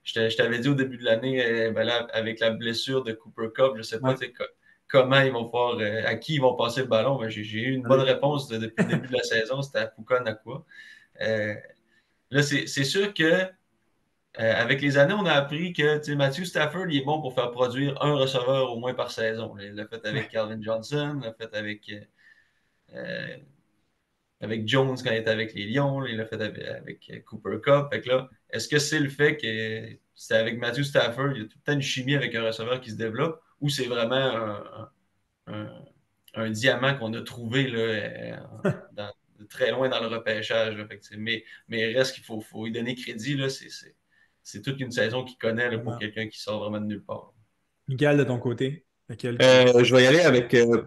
je 0.06 0.36
t'avais 0.36 0.58
dit 0.58 0.68
au 0.68 0.74
début 0.74 0.96
de 0.96 1.04
l'année, 1.04 1.44
euh, 1.44 1.70
ben 1.72 1.88
avec 2.12 2.40
la 2.40 2.50
blessure 2.50 3.04
de 3.04 3.12
Cooper 3.12 3.48
Cup, 3.54 3.72
je 3.74 3.78
ne 3.78 3.82
sais 3.82 4.00
pas 4.00 4.14
comment 4.88 5.20
ils 5.20 5.32
vont 5.32 5.44
pouvoir, 5.44 5.78
à 6.06 6.14
qui 6.14 6.34
ils 6.36 6.40
vont 6.40 6.54
passer 6.54 6.82
le 6.82 6.86
ballon. 6.86 7.18
Ben, 7.18 7.28
j'ai 7.28 7.42
eu 7.42 7.74
une 7.74 7.82
bonne 7.82 8.00
réponse 8.00 8.48
depuis 8.48 8.84
le 8.84 8.90
début 8.90 9.08
de 9.08 9.12
la 9.12 9.22
saison, 9.24 9.62
c'était 9.62 9.80
à 9.80 9.86
Pukanakwa. 9.88 10.64
Là, 12.30 12.42
c'est 12.42 12.66
sûr 12.66 13.14
que 13.14 13.48
euh, 14.38 14.52
avec 14.54 14.82
les 14.82 14.98
années, 14.98 15.14
on 15.14 15.24
a 15.24 15.32
appris 15.32 15.72
que 15.72 16.14
Matthew 16.14 16.44
Stafford 16.44 16.86
il 16.90 16.98
est 16.98 17.04
bon 17.04 17.22
pour 17.22 17.34
faire 17.34 17.50
produire 17.50 18.02
un 18.02 18.14
receveur 18.14 18.70
au 18.72 18.78
moins 18.78 18.92
par 18.92 19.10
saison. 19.10 19.56
Il 19.58 19.74
l'a 19.74 19.86
fait 19.86 20.04
avec 20.06 20.28
Calvin 20.28 20.60
Johnson, 20.60 21.18
il 21.22 21.24
l'a 21.26 21.32
fait 21.32 21.54
avec, 21.56 21.88
euh, 21.88 22.00
euh, 22.94 23.36
avec 24.42 24.68
Jones 24.68 24.96
quand 25.02 25.10
il 25.10 25.16
était 25.18 25.30
avec 25.30 25.54
les 25.54 25.64
Lions, 25.66 26.04
il 26.04 26.18
l'a 26.18 26.26
fait 26.26 26.40
avec, 26.40 27.24
Cooper 27.24 27.60
Cup. 27.62 27.86
Est-ce 28.50 28.68
que 28.68 28.78
c'est 28.78 29.00
le 29.00 29.08
fait 29.08 29.36
que 29.36 29.98
c'est 30.14 30.36
avec 30.36 30.58
Matthew 30.58 30.82
Stafford, 30.82 31.32
il 31.34 31.42
y 31.42 31.44
a 31.44 31.48
tout 31.48 31.58
le 31.58 31.62
temps 31.64 31.72
une 31.72 31.82
chimie 31.82 32.14
avec 32.14 32.34
un 32.34 32.44
receveur 32.44 32.80
qui 32.80 32.90
se 32.90 32.96
développe, 32.96 33.40
ou 33.60 33.68
c'est 33.68 33.86
vraiment 33.86 34.60
un, 35.46 36.50
diamant 36.50 36.96
qu'on 36.96 37.12
a 37.14 37.22
trouvé 37.22 37.68
là, 37.68 38.48
dans, 38.92 39.12
très 39.48 39.70
loin 39.70 39.88
dans 39.88 40.00
le 40.00 40.08
repêchage. 40.08 40.76
mais, 41.16 41.44
mais 41.68 41.90
il 41.90 41.96
reste 41.96 42.14
qu'il 42.14 42.24
faut, 42.24 42.40
faut 42.40 42.64
lui 42.64 42.72
donner 42.72 42.94
crédit. 42.94 43.38
C'est 44.42 44.62
toute 44.62 44.80
une 44.80 44.92
saison 44.92 45.24
qu'il 45.24 45.38
connaît 45.38 45.78
pour 45.78 45.98
quelqu'un 45.98 46.28
qui 46.28 46.40
sort 46.40 46.60
vraiment 46.60 46.80
de 46.80 46.86
nulle 46.86 47.04
part. 47.04 47.32
Miguel, 47.88 48.16
de 48.16 48.24
ton 48.24 48.38
côté, 48.38 48.86
euh, 49.10 49.84
je 49.84 49.94
vais 49.94 50.02
y 50.02 50.06
aller 50.06 50.20
avec 50.20 50.52
euh, 50.54 50.82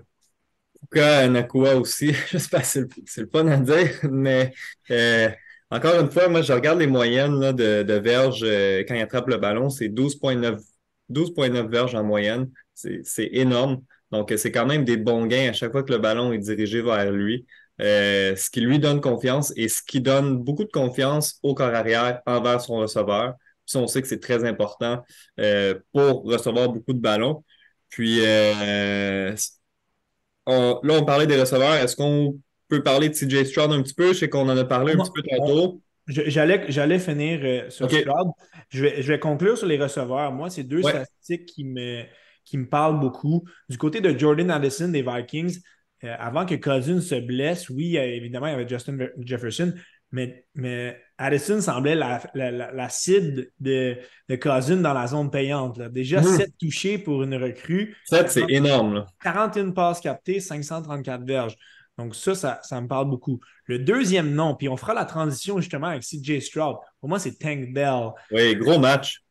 Puka 0.81 1.27
Nakua 1.29 1.75
aussi. 1.75 2.13
J'espère 2.29 2.61
que 2.61 2.67
c'est 2.67 3.21
le, 3.21 3.29
fun 3.29 3.47
à 3.47 3.57
dire, 3.57 3.91
mais 4.09 4.53
euh, 4.91 5.29
encore 5.71 5.99
une 5.99 6.11
fois, 6.11 6.27
moi, 6.29 6.41
je 6.41 6.53
regarde 6.53 6.79
les 6.79 6.87
moyennes 6.87 7.51
de, 7.53 7.83
de 7.83 7.93
verges 7.93 8.43
euh, 8.43 8.83
quand 8.87 8.95
il 8.95 9.01
attrape 9.01 9.27
le 9.27 9.37
ballon. 9.37 9.69
C'est 9.69 9.89
12,9 9.89 10.59
12,9 11.09 11.69
verges 11.69 11.95
en 11.95 12.03
moyenne. 12.03 12.49
C'est 12.73 13.29
énorme. 13.31 13.81
Donc, 14.11 14.33
c'est 14.37 14.51
quand 14.51 14.65
même 14.65 14.85
des 14.85 14.97
bons 14.97 15.25
gains 15.25 15.49
à 15.49 15.53
chaque 15.53 15.71
fois 15.71 15.83
que 15.83 15.91
le 15.91 15.99
ballon 15.99 16.31
est 16.31 16.39
dirigé 16.39 16.81
vers 16.81 17.11
lui. 17.11 17.45
Euh, 17.81 18.35
ce 18.35 18.49
qui 18.49 18.61
lui 18.61 18.79
donne 18.79 18.99
confiance 18.99 19.53
et 19.55 19.69
ce 19.69 19.81
qui 19.81 20.01
donne 20.01 20.37
beaucoup 20.37 20.65
de 20.65 20.71
confiance 20.71 21.39
au 21.43 21.53
corps 21.53 21.73
arrière 21.73 22.21
envers 22.25 22.61
son 22.61 22.77
receveur. 22.77 23.35
Puis 23.65 23.77
on 23.77 23.87
sait 23.87 24.01
que 24.01 24.07
c'est 24.07 24.19
très 24.19 24.43
important 24.45 25.03
euh, 25.39 25.75
pour 25.93 26.23
recevoir 26.23 26.69
beaucoup 26.69 26.93
de 26.93 26.99
ballons. 26.99 27.43
Puis 27.89 28.19
euh, 28.25 29.33
là, 30.45 30.79
on 30.83 31.05
parlait 31.05 31.27
des 31.27 31.39
receveurs. 31.39 31.75
Est-ce 31.75 31.95
qu'on 31.95 32.39
peut 32.69 32.83
parler 32.83 33.09
de 33.09 33.13
CJ 33.13 33.43
Stroud 33.45 33.71
un 33.71 33.81
petit 33.81 33.93
peu? 33.93 34.13
Je 34.13 34.19
sais 34.19 34.29
qu'on 34.29 34.47
en 34.47 34.57
a 34.57 34.63
parlé 34.63 34.93
un 34.93 34.97
petit 34.97 35.11
peu 35.13 35.23
tantôt. 35.23 35.81
J'allais 36.07 36.99
finir 36.99 37.71
sur 37.71 37.89
Stroud. 37.89 38.31
Je 38.69 38.83
vais, 38.83 39.01
je 39.01 39.07
vais, 39.11 39.19
conclure 39.19 39.57
sur 39.57 39.67
les 39.67 39.77
receveurs. 39.77 40.31
Moi, 40.31 40.49
c'est 40.49 40.63
deux 40.63 40.81
statistiques 40.81 41.45
qui 41.45 41.65
me, 41.65 42.03
qui 42.45 42.57
me 42.57 42.67
parlent 42.67 42.99
beaucoup. 42.99 43.43
Du 43.67 43.77
côté 43.77 44.01
de 44.01 44.17
Jordan 44.17 44.49
Addison 44.51 44.89
des 44.89 45.03
Vikings, 45.03 45.59
euh, 46.03 46.15
avant 46.17 46.45
que 46.45 46.55
Cousins 46.55 47.01
se 47.01 47.15
blesse, 47.15 47.69
oui, 47.69 47.97
évidemment, 47.97 48.47
il 48.47 48.51
y 48.51 48.53
avait 48.53 48.67
Justin 48.67 48.97
Jefferson, 49.19 49.73
mais, 50.11 50.45
mais 50.55 50.99
Addison 51.17 51.61
semblait 51.61 51.95
la, 51.95 52.21
la, 52.33 52.89
cible 52.89 53.47
de, 53.59 53.97
de 54.29 54.35
Cousins 54.35 54.77
dans 54.77 54.93
la 54.93 55.07
zone 55.07 55.29
payante. 55.29 55.79
Déjà, 55.91 56.23
7 56.23 56.47
mmh. 56.47 56.51
touchés 56.59 56.97
pour 56.97 57.21
une 57.21 57.35
recrue. 57.35 57.95
7, 58.05 58.29
c'est 58.29 58.49
énorme. 58.49 59.05
41 59.21 59.71
passes 59.71 59.99
captées, 59.99 60.39
534 60.39 61.23
verges. 61.25 61.55
Donc, 61.99 62.15
ça, 62.15 62.33
ça, 62.63 62.81
me 62.81 62.87
parle 62.87 63.09
beaucoup. 63.09 63.41
Le 63.65 63.77
deuxième 63.77 64.33
nom, 64.33 64.55
puis 64.55 64.69
on 64.69 64.77
fera 64.77 64.93
la 64.93 65.03
transition 65.03 65.59
justement 65.59 65.87
avec 65.87 66.03
CJ 66.03 66.39
Stroud. 66.39 66.77
Pour 67.01 67.09
moi, 67.09 67.19
c'est 67.19 67.37
Tank 67.37 67.73
Bell. 67.73 68.11
Oui, 68.31 68.55
gros 68.55 68.79
match. 68.79 69.21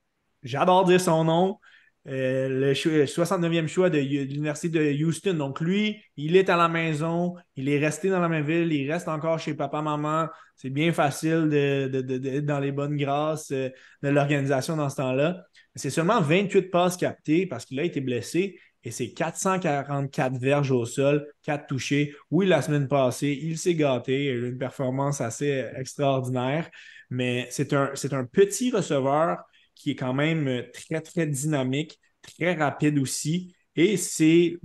J'adore 0.43 0.85
dire 0.85 1.01
son 1.01 1.25
nom. 1.25 1.59
euh, 2.07 2.49
le, 2.49 2.75
69e 2.75 3.69
choix 3.69 3.89
de, 3.89 3.99
l'Université 3.99 4.69
de 4.69 5.05
Houston. 5.05 5.33
Donc, 5.33 5.61
lui, 5.61 6.03
il 6.19 6.37
est 6.37 6.51
à 6.51 6.59
la 6.59 6.69
maison, 6.69 7.37
il 7.57 7.71
est 7.71 7.79
resté 7.79 8.11
dans 8.11 8.21
la 8.21 8.29
même 8.29 8.45
ville, 8.45 8.71
il 8.71 8.93
reste 8.93 9.09
encore 9.09 9.39
chez 9.39 9.55
papa-maman. 9.55 10.29
C'est 10.55 10.71
bien 10.71 10.93
facile 10.93 11.49
d'être 11.49 12.45
dans 12.45 12.61
les 12.61 12.73
bonnes 12.73 12.99
grâces 12.99 13.51
euh, 13.51 13.71
de 14.03 14.09
l'organisation 14.11 14.77
dans 14.77 14.91
ce 14.91 14.97
temps-là. 14.97 15.43
C'est 15.75 15.91
seulement 15.91 16.21
28 16.21 16.71
passes 16.71 16.99
captées 16.99 17.47
parce 17.47 17.65
qu'il 17.65 17.81
a 17.81 17.85
été 17.85 18.03
blessé 18.03 18.59
et 18.85 18.91
c'est 18.91 19.13
444 19.13 20.39
verges 20.39 20.71
au 20.71 20.85
sol, 20.87 21.27
4 21.43 21.67
touchés. 21.67 22.15
Oui, 22.31 22.47
la 22.47 22.63
semaine 22.63 22.89
passée, 22.89 23.39
il 23.43 23.59
s'est 23.59 23.75
gâté, 23.75 24.25
il 24.27 24.31
a 24.31 24.33
eu 24.35 24.51
une 24.51 24.59
performance 24.59 25.21
assez 25.21 25.67
extraordinaire, 25.77 26.71
mais 27.11 27.49
c'est 27.51 27.73
un, 27.73 27.93
un 28.13 28.25
petit 28.25 28.71
receveur 28.71 29.39
qui 29.75 29.93
est 29.93 29.97
quand 29.97 30.15
même 30.15 30.49
euh, 30.49 30.63
très, 30.73 31.01
très 31.01 31.27
dynamique, 31.27 31.99
très 32.23 32.55
rapide 32.55 32.99
aussi. 32.99 33.55
Et 33.77 33.97
c'est 33.97 34.59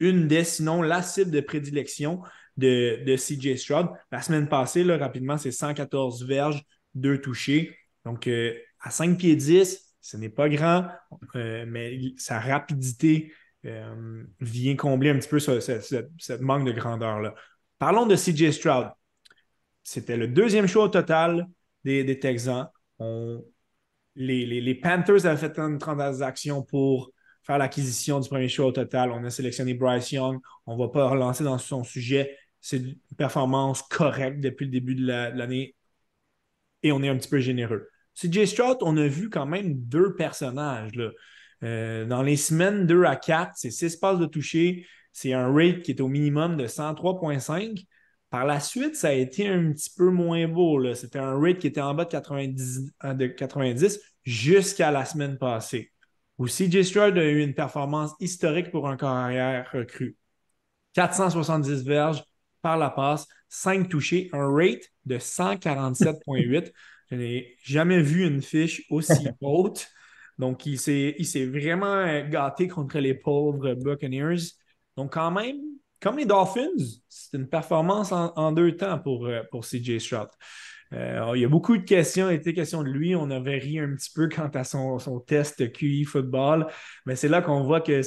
une 0.00 0.26
des, 0.26 0.44
sinon 0.44 0.82
la 0.82 1.02
cible 1.02 1.30
de 1.30 1.40
prédilection 1.40 2.22
de, 2.56 3.02
de 3.04 3.16
CJ 3.16 3.56
Stroud. 3.56 3.88
La 4.10 4.22
semaine 4.22 4.48
passée, 4.48 4.84
là, 4.84 4.96
rapidement, 4.96 5.38
c'est 5.38 5.52
114 5.52 6.24
verges, 6.26 6.62
2 6.94 7.20
touchés. 7.20 7.76
Donc, 8.04 8.26
euh, 8.26 8.54
à 8.80 8.90
5 8.90 9.18
pieds 9.18 9.36
10, 9.36 9.96
ce 10.00 10.16
n'est 10.16 10.28
pas 10.28 10.48
grand, 10.48 10.86
euh, 11.36 11.64
mais 11.66 11.98
sa 12.16 12.38
rapidité 12.38 13.32
vient 14.40 14.76
combler 14.76 15.10
un 15.10 15.18
petit 15.18 15.28
peu 15.28 15.38
ce, 15.38 16.40
manque 16.40 16.66
de 16.66 16.72
grandeur-là. 16.72 17.34
Parlons 17.78 18.06
de 18.06 18.16
CJ 18.16 18.50
Stroud. 18.50 18.88
C'était 19.82 20.16
le 20.16 20.28
deuxième 20.28 20.66
choix 20.66 20.84
au 20.84 20.88
total 20.88 21.46
des, 21.84 22.18
Texans. 22.18 22.68
Les, 24.16 24.74
Panthers 24.82 25.26
avaient 25.26 25.48
fait 25.48 25.58
une 25.58 25.78
transaction 25.78 26.62
pour 26.62 27.10
faire 27.42 27.58
l'acquisition 27.58 28.20
du 28.20 28.28
premier 28.28 28.48
choix 28.48 28.66
au 28.66 28.72
total. 28.72 29.10
On 29.10 29.22
a 29.24 29.30
sélectionné 29.30 29.74
Bryce 29.74 30.12
Young. 30.12 30.40
On 30.66 30.76
ne 30.76 30.82
va 30.82 30.88
pas 30.88 31.08
relancer 31.08 31.44
dans 31.44 31.58
son 31.58 31.84
sujet. 31.84 32.36
C'est 32.60 32.78
une 32.78 32.96
performance 33.18 33.82
correcte 33.82 34.40
depuis 34.40 34.64
le 34.64 34.70
début 34.70 34.94
de 34.94 35.06
l'année. 35.06 35.74
Et 36.82 36.92
on 36.92 37.02
est 37.02 37.08
un 37.08 37.16
petit 37.16 37.28
peu 37.28 37.40
généreux. 37.40 37.88
CJ 38.14 38.46
Stroud, 38.46 38.78
on 38.82 38.96
a 38.96 39.06
vu 39.06 39.28
quand 39.28 39.46
même 39.46 39.74
deux 39.74 40.14
personnages. 40.14 40.92
Euh, 41.64 42.04
dans 42.04 42.22
les 42.22 42.36
semaines 42.36 42.86
2 42.86 43.04
à 43.04 43.16
4, 43.16 43.52
c'est 43.54 43.70
6 43.70 43.96
passes 43.96 44.18
de 44.18 44.26
toucher. 44.26 44.86
C'est 45.12 45.32
un 45.32 45.52
rate 45.52 45.82
qui 45.82 45.92
est 45.92 46.00
au 46.00 46.08
minimum 46.08 46.56
de 46.56 46.66
103,5. 46.66 47.86
Par 48.30 48.44
la 48.44 48.60
suite, 48.60 48.96
ça 48.96 49.08
a 49.08 49.12
été 49.12 49.48
un 49.48 49.72
petit 49.72 49.90
peu 49.96 50.10
moins 50.10 50.46
beau. 50.48 50.92
C'était 50.94 51.20
un 51.20 51.38
rate 51.38 51.58
qui 51.58 51.68
était 51.68 51.80
en 51.80 51.94
bas 51.94 52.04
de 52.04 52.10
90, 52.10 52.92
euh, 53.04 53.14
de 53.14 53.26
90 53.28 54.00
jusqu'à 54.24 54.90
la 54.90 55.04
semaine 55.04 55.38
passée, 55.38 55.92
où 56.38 56.46
CJ 56.46 56.82
Stroud 56.82 57.16
a 57.16 57.24
eu 57.24 57.42
une 57.42 57.54
performance 57.54 58.12
historique 58.20 58.70
pour 58.70 58.88
un 58.88 58.96
carrière 58.96 59.70
recru. 59.72 60.16
470 60.94 61.84
verges 61.84 62.24
par 62.60 62.76
la 62.76 62.90
passe, 62.90 63.26
5 63.48 63.88
touchés, 63.88 64.30
un 64.32 64.48
rate 64.52 64.90
de 65.04 65.18
147,8. 65.18 66.72
Je 67.10 67.16
n'ai 67.16 67.56
jamais 67.62 68.00
vu 68.00 68.26
une 68.26 68.42
fiche 68.42 68.82
aussi 68.90 69.28
haute. 69.40 69.86
Donc, 70.38 70.66
il 70.66 70.78
s'est 70.78 71.46
vraiment 71.46 72.04
gâté 72.28 72.68
contre 72.68 72.98
les 72.98 73.14
pauvres 73.14 73.74
Buccaneers. 73.74 74.42
Donc, 74.96 75.14
quand 75.14 75.30
même, 75.30 75.56
comme 76.00 76.18
les 76.18 76.26
Dolphins, 76.26 76.68
c'est 77.08 77.36
une 77.36 77.48
performance 77.48 78.12
en, 78.12 78.52
deux 78.52 78.76
temps 78.76 78.98
pour, 78.98 79.26
euh, 79.26 79.42
CJ 79.62 79.98
Stroud. 79.98 80.28
Euh, 80.92 81.32
il 81.34 81.40
y 81.40 81.44
a 81.44 81.48
beaucoup 81.48 81.76
de 81.76 81.82
questions, 81.82 82.28
il 82.30 82.34
était 82.34 82.52
question 82.52 82.82
de 82.82 82.88
lui. 82.88 83.16
On 83.16 83.30
avait 83.30 83.58
ri 83.58 83.78
un 83.78 83.94
petit 83.94 84.10
peu 84.14 84.28
quant 84.28 84.48
à 84.48 84.64
son, 84.64 84.98
test 85.26 85.72
QI 85.72 86.04
football, 86.04 86.66
mais 87.06 87.16
c'est 87.16 87.28
là 87.28 87.42
qu'on 87.42 87.64
voit 87.64 87.80
que 87.80 88.02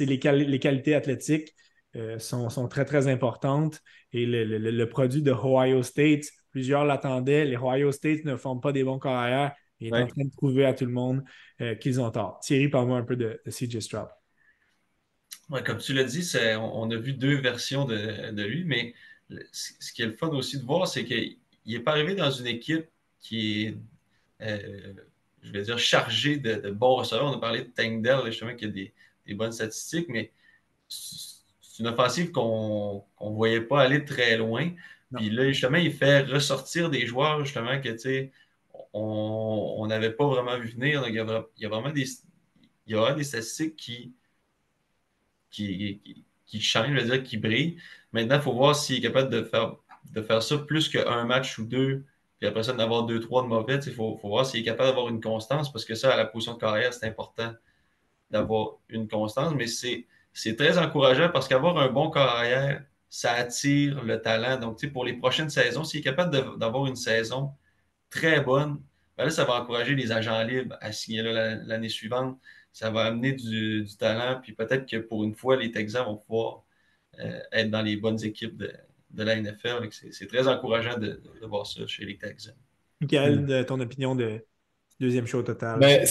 les, 0.00 0.06
les, 0.44 0.58
qualités 0.58 0.94
athlétiques 0.94 1.54
euh, 1.96 2.18
sont, 2.18 2.68
très, 2.68 2.84
très 2.84 3.08
importantes. 3.08 3.80
Et 4.12 4.26
le, 4.26 4.84
produit 4.84 5.22
de 5.22 5.32
Ohio 5.32 5.82
State, 5.82 6.24
plusieurs 6.50 6.84
l'attendaient. 6.84 7.44
Les 7.44 7.56
Ohio 7.56 7.90
State 7.90 8.24
ne 8.24 8.36
font 8.36 8.58
pas 8.58 8.72
des 8.72 8.84
bons 8.84 8.98
carrières. 8.98 9.52
Il 9.80 9.88
est 9.88 9.96
en 9.96 10.06
train 10.06 10.24
de 10.24 10.30
prouver 10.30 10.64
à 10.66 10.74
tout 10.74 10.86
le 10.86 10.92
monde 10.92 11.24
qu'ils 11.80 12.00
ont 12.00 12.10
tort. 12.10 12.40
Thierry, 12.40 12.68
parle-moi 12.68 12.98
un 12.98 13.04
peu 13.04 13.16
de, 13.16 13.40
de 13.44 13.50
CJ 13.50 13.80
Stroud 13.80 14.08
comme 15.64 15.78
tu 15.78 15.92
l'as 15.92 16.04
dit, 16.04 16.30
on, 16.58 16.90
a 16.90 16.96
vu 16.96 17.12
deux 17.12 17.36
versions 17.40 17.84
de, 17.84 18.42
lui, 18.42 18.64
mais 18.64 18.94
ce 19.52 19.92
qui 19.92 20.02
est 20.02 20.06
le 20.06 20.12
fun 20.12 20.28
aussi 20.28 20.58
de 20.58 20.64
voir, 20.64 20.86
c'est 20.86 21.04
qu'il 21.04 21.36
n'est 21.66 21.80
pas 21.80 21.92
arrivé 21.92 22.14
dans 22.14 22.30
une 22.30 22.46
équipe 22.46 22.86
qui 23.20 23.64
est, 23.64 23.78
euh, 24.42 24.94
je 25.42 25.52
vais 25.52 25.62
dire, 25.62 25.78
chargée 25.78 26.36
de, 26.36 26.70
bons 26.70 26.96
receveurs. 26.96 27.26
On 27.26 27.36
a 27.36 27.40
parlé 27.40 27.64
de 27.64 27.70
Tangdell, 27.70 28.26
justement, 28.26 28.54
qui 28.54 28.66
a 28.66 28.68
des, 28.68 28.92
bonnes 29.34 29.52
statistiques, 29.52 30.08
mais 30.08 30.32
c'est 30.88 31.80
une 31.80 31.86
offensive 31.86 32.32
qu'on 32.32 33.04
ne 33.20 33.30
voyait 33.30 33.60
pas 33.60 33.82
aller 33.82 34.04
très 34.04 34.36
loin. 34.36 34.70
Puis 35.14 35.30
là, 35.30 35.48
justement, 35.48 35.78
il 35.78 35.92
fait 35.92 36.22
ressortir 36.22 36.90
des 36.90 37.06
joueurs, 37.06 37.44
justement, 37.44 37.80
que, 37.80 37.88
tu 37.90 37.98
sais, 37.98 38.32
on 38.92 39.86
n'avait 39.86 40.12
pas 40.12 40.26
vraiment 40.26 40.58
vu 40.58 40.68
venir. 40.68 41.04
il, 41.08 41.14
y 41.14 41.18
a, 41.20 41.46
il 41.56 41.62
y 41.62 41.66
a 41.66 41.68
vraiment 41.68 41.90
des, 41.90 42.04
il 42.86 42.92
y 42.92 42.94
aura 42.96 43.14
des 43.14 43.24
statistiques 43.24 43.76
qui 43.76 44.14
qui, 45.50 46.24
qui, 46.46 46.60
change, 46.60 46.88
je 46.88 47.00
veux 47.00 47.10
dire, 47.10 47.22
qui 47.22 47.36
brille. 47.36 47.76
Maintenant, 48.12 48.36
il 48.36 48.42
faut 48.42 48.52
voir 48.52 48.74
s'il 48.76 48.96
est 48.96 49.00
capable 49.00 49.30
de 49.30 49.42
faire, 49.42 49.76
de 50.12 50.22
faire 50.22 50.42
ça 50.42 50.58
plus 50.58 50.88
qu'un 50.88 51.24
match 51.24 51.58
ou 51.58 51.64
deux, 51.64 52.04
puis 52.38 52.48
après 52.48 52.62
ça, 52.62 52.72
d'avoir 52.72 53.04
deux, 53.04 53.20
trois 53.20 53.42
de 53.42 53.48
mauvais. 53.48 53.78
Il 53.84 53.92
faut, 53.92 54.18
voir 54.22 54.46
s'il 54.46 54.60
est 54.60 54.64
capable 54.64 54.90
d'avoir 54.90 55.08
une 55.08 55.20
constance, 55.20 55.72
parce 55.72 55.84
que 55.84 55.94
ça, 55.94 56.12
à 56.14 56.16
la 56.16 56.24
position 56.24 56.54
de 56.54 56.58
carrière, 56.58 56.94
c'est 56.94 57.06
important 57.06 57.52
d'avoir 58.30 58.78
une 58.88 59.08
constance, 59.08 59.54
mais 59.54 59.66
c'est 59.66 60.56
très 60.56 60.78
encourageant 60.78 61.30
parce 61.32 61.48
qu'avoir 61.48 61.78
un 61.78 61.88
bon 61.88 62.10
carrière, 62.10 62.84
ça 63.08 63.32
attire 63.32 64.04
le 64.04 64.22
talent. 64.22 64.58
Donc, 64.58 64.84
pour 64.92 65.04
les 65.04 65.14
prochaines 65.14 65.50
saisons, 65.50 65.84
s'il 65.84 66.00
est 66.00 66.04
capable 66.04 66.58
d'avoir 66.58 66.86
une 66.86 66.96
saison 66.96 67.52
très 68.10 68.40
bonne, 68.40 68.82
ben 69.16 69.24
là, 69.24 69.30
ça 69.30 69.44
va 69.44 69.60
encourager 69.60 69.94
les 69.94 70.12
agents 70.12 70.42
libres 70.42 70.76
à 70.80 70.92
signer 70.92 71.22
l'année 71.22 71.88
suivante 71.88 72.38
ça 72.72 72.90
va 72.90 73.02
amener 73.02 73.32
du, 73.32 73.86
talent. 73.98 74.40
Puis 74.42 74.52
peut-être 74.52 74.88
que 74.88 74.96
pour 74.96 75.24
une 75.24 75.34
fois, 75.34 75.56
les 75.56 75.70
Texans 75.70 76.04
vont 76.04 76.16
pouvoir 76.16 76.64
euh, 77.18 77.40
être 77.52 77.70
dans 77.70 77.82
les 77.82 77.96
bonnes 77.96 78.22
équipes 78.24 78.56
de, 78.56 78.72
la 79.16 79.40
NFL. 79.40 79.88
C'est 80.12 80.28
très 80.28 80.46
encourageant 80.46 80.98
de, 80.98 81.20
voir 81.42 81.66
ça 81.66 81.86
chez 81.86 82.04
les 82.04 82.16
Texans. 82.16 82.54
Michael, 83.00 83.46
de 83.46 83.62
ton 83.62 83.80
opinion 83.80 84.14
de 84.14 84.44
deuxième 85.00 85.26
show 85.26 85.42
total? 85.42 85.80
Ben, 85.80 86.06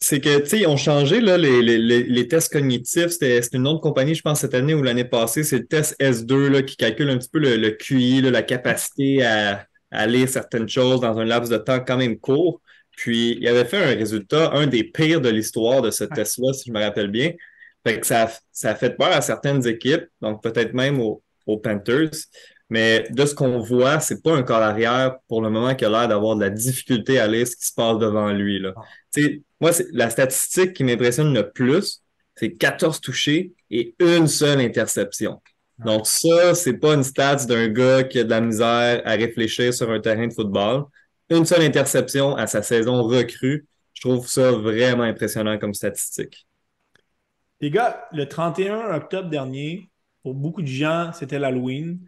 c'est 0.00 0.20
que, 0.20 0.40
tu 0.40 0.46
sais, 0.46 0.58
ils 0.60 0.66
ont 0.66 0.76
changé 0.76 1.20
là, 1.20 1.38
les, 1.38 2.28
tests 2.28 2.52
cognitifs. 2.52 3.08
C'était 3.08 3.40
une 3.52 3.66
autre 3.66 3.80
compagnie, 3.80 4.14
je 4.14 4.22
pense, 4.22 4.40
cette 4.40 4.54
année 4.54 4.74
ou 4.74 4.82
l'année 4.82 5.04
passée. 5.04 5.44
C'est 5.44 5.58
le 5.58 5.66
test 5.66 5.98
S2 6.00 6.48
là, 6.48 6.62
qui 6.62 6.76
calcule 6.76 7.08
un 7.08 7.18
petit 7.18 7.30
peu 7.30 7.38
le, 7.38 7.70
QI, 7.70 8.20
la 8.20 8.42
capacité 8.42 9.24
à, 9.24 9.66
à, 9.92 10.06
lire 10.06 10.28
certaines 10.28 10.68
choses 10.68 11.00
dans 11.00 11.18
un 11.18 11.24
laps 11.24 11.50
de 11.50 11.58
temps 11.58 11.80
quand 11.80 11.96
même 11.96 12.18
court. 12.18 12.60
Puis, 12.96 13.38
il 13.40 13.48
avait 13.48 13.64
fait 13.64 13.82
un 13.82 13.96
résultat, 13.96 14.52
un 14.52 14.66
des 14.66 14.84
pires 14.84 15.20
de 15.20 15.28
l'histoire 15.28 15.82
de 15.82 15.90
ce 15.90 16.04
test-là, 16.04 16.52
si 16.52 16.68
je 16.68 16.72
me 16.72 16.80
rappelle 16.80 17.08
bien. 17.08 17.32
Fait 17.84 17.98
que 17.98 18.06
ça, 18.06 18.30
ça 18.52 18.70
a 18.70 18.74
fait 18.74 18.96
peur 18.96 19.12
à 19.12 19.20
certaines 19.20 19.66
équipes, 19.66 20.04
donc 20.20 20.42
peut-être 20.42 20.72
même 20.74 21.00
aux, 21.00 21.22
Panthers. 21.62 22.10
Mais 22.70 23.04
de 23.10 23.26
ce 23.26 23.34
qu'on 23.34 23.58
voit, 23.58 24.00
c'est 24.00 24.22
pas 24.22 24.34
un 24.34 24.42
corps 24.42 24.62
arrière 24.62 25.16
pour 25.28 25.42
le 25.42 25.50
moment 25.50 25.74
qui 25.74 25.84
a 25.84 25.90
l'air 25.90 26.08
d'avoir 26.08 26.36
de 26.36 26.42
la 26.42 26.50
difficulté 26.50 27.18
à 27.18 27.26
lire 27.26 27.46
ce 27.46 27.56
qui 27.56 27.66
se 27.66 27.74
passe 27.74 27.98
devant 27.98 28.30
lui. 28.32 28.60
Là. 28.60 28.72
Ah. 28.76 29.20
Moi, 29.60 29.72
la 29.92 30.08
statistique 30.08 30.72
qui 30.72 30.84
m'impressionne 30.84 31.34
le 31.34 31.50
plus, 31.50 32.02
c'est 32.34 32.52
14 32.52 33.00
touchés 33.00 33.52
et 33.70 33.94
une 33.98 34.26
seule 34.26 34.60
interception. 34.60 35.40
Donc 35.78 36.06
ça, 36.06 36.54
c'est 36.54 36.78
pas 36.78 36.94
une 36.94 37.02
stats 37.02 37.46
d'un 37.46 37.68
gars 37.68 38.04
qui 38.04 38.18
a 38.18 38.24
de 38.24 38.30
la 38.30 38.40
misère 38.40 39.02
à 39.04 39.12
réfléchir 39.12 39.74
sur 39.74 39.90
un 39.90 40.00
terrain 40.00 40.26
de 40.26 40.32
football 40.32 40.84
une 41.36 41.46
seule 41.46 41.62
interception 41.62 42.36
à 42.36 42.46
sa 42.46 42.62
saison 42.62 43.02
recrue. 43.02 43.66
Je 43.94 44.02
trouve 44.02 44.26
ça 44.28 44.52
vraiment 44.52 45.04
impressionnant 45.04 45.58
comme 45.58 45.74
statistique. 45.74 46.46
Les 47.60 47.70
gars, 47.70 48.06
le 48.12 48.26
31 48.26 48.94
octobre 48.94 49.28
dernier, 49.28 49.90
pour 50.22 50.34
beaucoup 50.34 50.62
de 50.62 50.66
gens, 50.66 51.12
c'était 51.12 51.38
l'Halloween. 51.38 52.00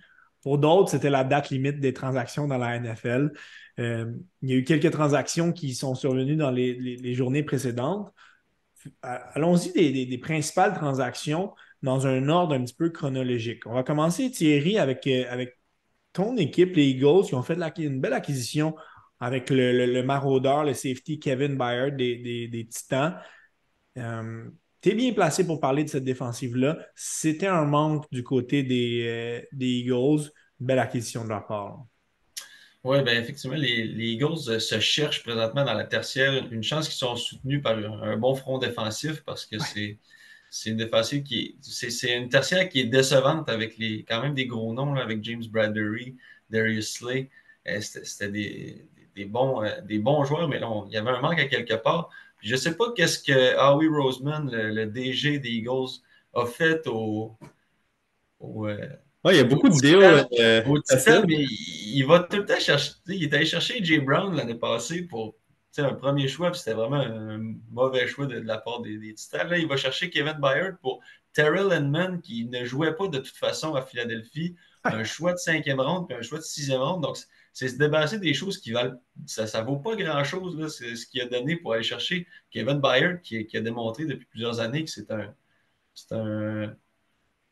Pour 0.43 0.59
d'autres, 0.59 0.91
c'était 0.91 1.11
la 1.11 1.25
date 1.25 1.51
limite 1.51 1.81
des 1.81 1.93
transactions 1.93 2.47
dans 2.47 2.59
la 2.59 2.79
NFL. 2.79 3.33
Euh, 3.79 4.13
il 4.43 4.51
y 4.51 4.53
a 4.53 4.57
eu 4.57 4.65
quelques 4.65 4.91
transactions 4.91 5.53
qui 5.53 5.75
sont 5.75 5.95
survenues 5.95 6.37
dans 6.37 6.51
les, 6.51 7.15
journées 7.15 7.43
précédentes. 7.43 8.13
Allons-y 9.03 9.73
des, 9.73 10.19
principales 10.19 10.75
transactions 10.75 11.55
dans 11.85 12.07
un 12.07 12.31
ordre 12.31 12.55
un 12.55 12.65
petit 12.65 12.75
peu 12.75 12.89
chronologique. 12.89 13.67
On 13.67 13.75
va 13.75 13.83
commencer, 13.83 14.31
Thierry, 14.31 14.79
avec, 14.79 15.07
euh, 15.07 15.27
avec 15.29 15.59
ton 16.15 16.37
équipe, 16.39 16.75
les 16.77 16.87
Eagles, 16.87 17.27
qui 17.27 17.35
ont 17.35 17.43
fait 17.43 17.59
une 17.77 18.01
belle 18.01 18.15
acquisition 18.15 18.75
avec 19.21 19.51
le, 19.51 20.03
maraudeur, 20.03 20.65
le 20.65 20.73
safety 20.73 21.21
Kevin 21.21 21.57
Byard 21.57 21.95
des, 21.97 22.69
Titans. 22.71 23.17
Euh, 23.99 24.45
tu 24.81 24.91
es 24.91 24.95
bien 24.95 25.13
placé 25.13 25.47
pour 25.47 25.61
parler 25.61 25.85
de 25.85 25.91
cette 25.91 26.05
défensive-là. 26.05 26.79
C'était 26.95 27.49
un 27.49 27.67
manque 27.67 28.07
du 28.11 28.23
côté 28.23 28.63
des, 28.63 29.47
euh, 29.53 29.61
Eagles. 29.61 30.31
Belle 30.59 30.79
acquisition 30.79 31.25
de 31.25 31.29
leur 31.29 31.47
part. 31.47 31.85
Oui, 32.83 33.03
ben 33.03 33.23
effectivement, 33.23 33.57
les, 33.57 33.85
les, 33.85 34.13
Eagles 34.13 34.61
se 34.61 34.79
cherchent 34.81 35.23
présentement 35.23 35.65
dans 35.65 35.75
la 35.75 35.85
tertiaire. 35.85 36.47
Une 36.51 36.63
chance 36.63 36.89
qu'ils 36.89 36.97
sont 36.97 37.17
soutenus 37.17 37.63
par 37.63 37.77
un, 37.77 38.17
bon 38.17 38.35
front 38.35 38.59
défensif 38.59 39.23
parce 39.25 39.45
que 39.45 39.59
c'est 39.59 39.99
c'est 40.57 40.71
une 40.71 40.77
défensive 40.77 41.25
qui 41.25 41.57
c'est 41.63 42.17
une 42.17 42.29
tertiaire 42.29 42.69
qui 42.69 42.79
est 42.79 42.85
décevante 42.85 43.49
avec 43.49 43.77
les 43.77 44.05
quand 44.05 44.23
même 44.23 44.35
des 44.35 44.47
gros 44.47 44.73
noms 44.73 44.95
avec 44.95 45.23
James 45.25 45.43
Bradbury, 45.51 46.15
Darius 46.49 46.93
Slay. 46.93 47.29
Euh, 47.67 47.81
c'était 47.81 48.29
des, 48.29 48.87
des, 49.17 49.25
bons, 49.25 49.65
euh, 49.65 49.81
des 49.81 49.99
bons 49.99 50.25
joueurs, 50.25 50.49
mais 50.49 50.61
là, 50.61 50.69
il 50.87 50.93
y 50.93 50.97
avait 50.97 51.11
un 51.11 51.21
manque 51.21 51.41
à 51.41 51.47
quelque 51.47 51.75
part. 51.75 52.09
je 52.41 52.53
ne 52.53 52.57
sais 52.57 52.77
pas 52.77 52.85
qu'est-ce 52.95 53.19
que 53.19 53.59
Howie 53.59 53.89
Roseman, 53.89 54.49
le, 54.49 54.87
DG 54.87 55.41
des 55.41 55.49
Eagles, 55.49 55.99
a 56.35 56.47
fait 56.47 56.87
au, 56.87 57.37
au 58.39 58.69
il 58.69 59.37
y 59.37 59.41
a 59.41 59.45
beaucoup 59.45 59.69
de. 59.69 59.75
Euh, 60.41 60.63
mais 61.27 61.47
il, 61.97 62.05
va 62.07 62.21
tout 62.21 62.37
le 62.37 62.47
temps 62.47 62.61
chercher. 62.61 62.93
Il 63.09 63.25
est 63.25 63.35
allé 63.35 63.47
chercher 63.47 63.83
Jay 63.83 63.99
Brown 63.99 64.37
l'année 64.37 64.55
passée 64.55 65.03
pour 65.03 65.35
un 65.83 65.95
premier 65.95 66.29
choix, 66.29 66.51
puis 66.51 66.61
c'était 66.61 66.75
vraiment 66.75 66.97
un 66.97 67.39
mauvais 67.71 68.07
choix 68.07 68.27
de, 68.27 68.39
la 68.39 68.59
part 68.59 68.81
des, 68.81 68.99
des, 68.99 69.15
Titans. 69.15 69.49
Là, 69.49 69.59
il 69.59 69.67
va 69.67 69.77
chercher 69.77 70.11
Kevin 70.11 70.39
Byard 70.41 70.79
pour 70.81 71.01
Terrell 71.33 71.73
Inman, 71.73 72.21
qui 72.21 72.47
ne 72.47 72.65
jouait 72.65 72.95
pas 72.95 73.09
de 73.09 73.19
toute 73.19 73.37
façon 73.37 73.75
à 73.75 73.83
Philadelphie. 73.83 74.55
Un 74.85 75.03
choix 75.05 75.33
de 75.33 75.39
cinquième 75.39 75.81
ronde, 75.81 76.07
puis 76.07 76.17
un 76.17 76.23
choix 76.23 76.39
de 76.39 76.45
sixième 76.45 76.81
ronde. 76.81 77.03
Donc, 77.03 77.17
c'est 77.53 77.69
se 77.69 77.79
débarrasser 77.79 78.19
des 78.19 78.35
choses 78.35 78.59
qui 78.59 78.73
valent. 78.73 79.01
Ça 79.27 79.45
ne 79.45 79.67
vaut 79.67 79.79
pas 79.79 79.97
grand-chose. 79.97 80.75
C'est 80.77 80.95
ce 80.97 81.07
qu'il 81.07 81.23
a 81.23 81.27
donné 81.27 81.57
pour 81.57 81.73
aller 81.73 81.83
chercher 81.83 82.27
Kevin 82.51 82.81
Byard, 82.81 83.21
qui, 83.23 83.47
qui, 83.47 83.57
a 83.57 83.61
démontré 83.61 84.05
depuis 84.05 84.27
plusieurs 84.27 84.61
années 84.61 84.85
que 84.85 84.91
c'est 84.91 85.11
un, 85.11 85.35
un, 86.11 86.75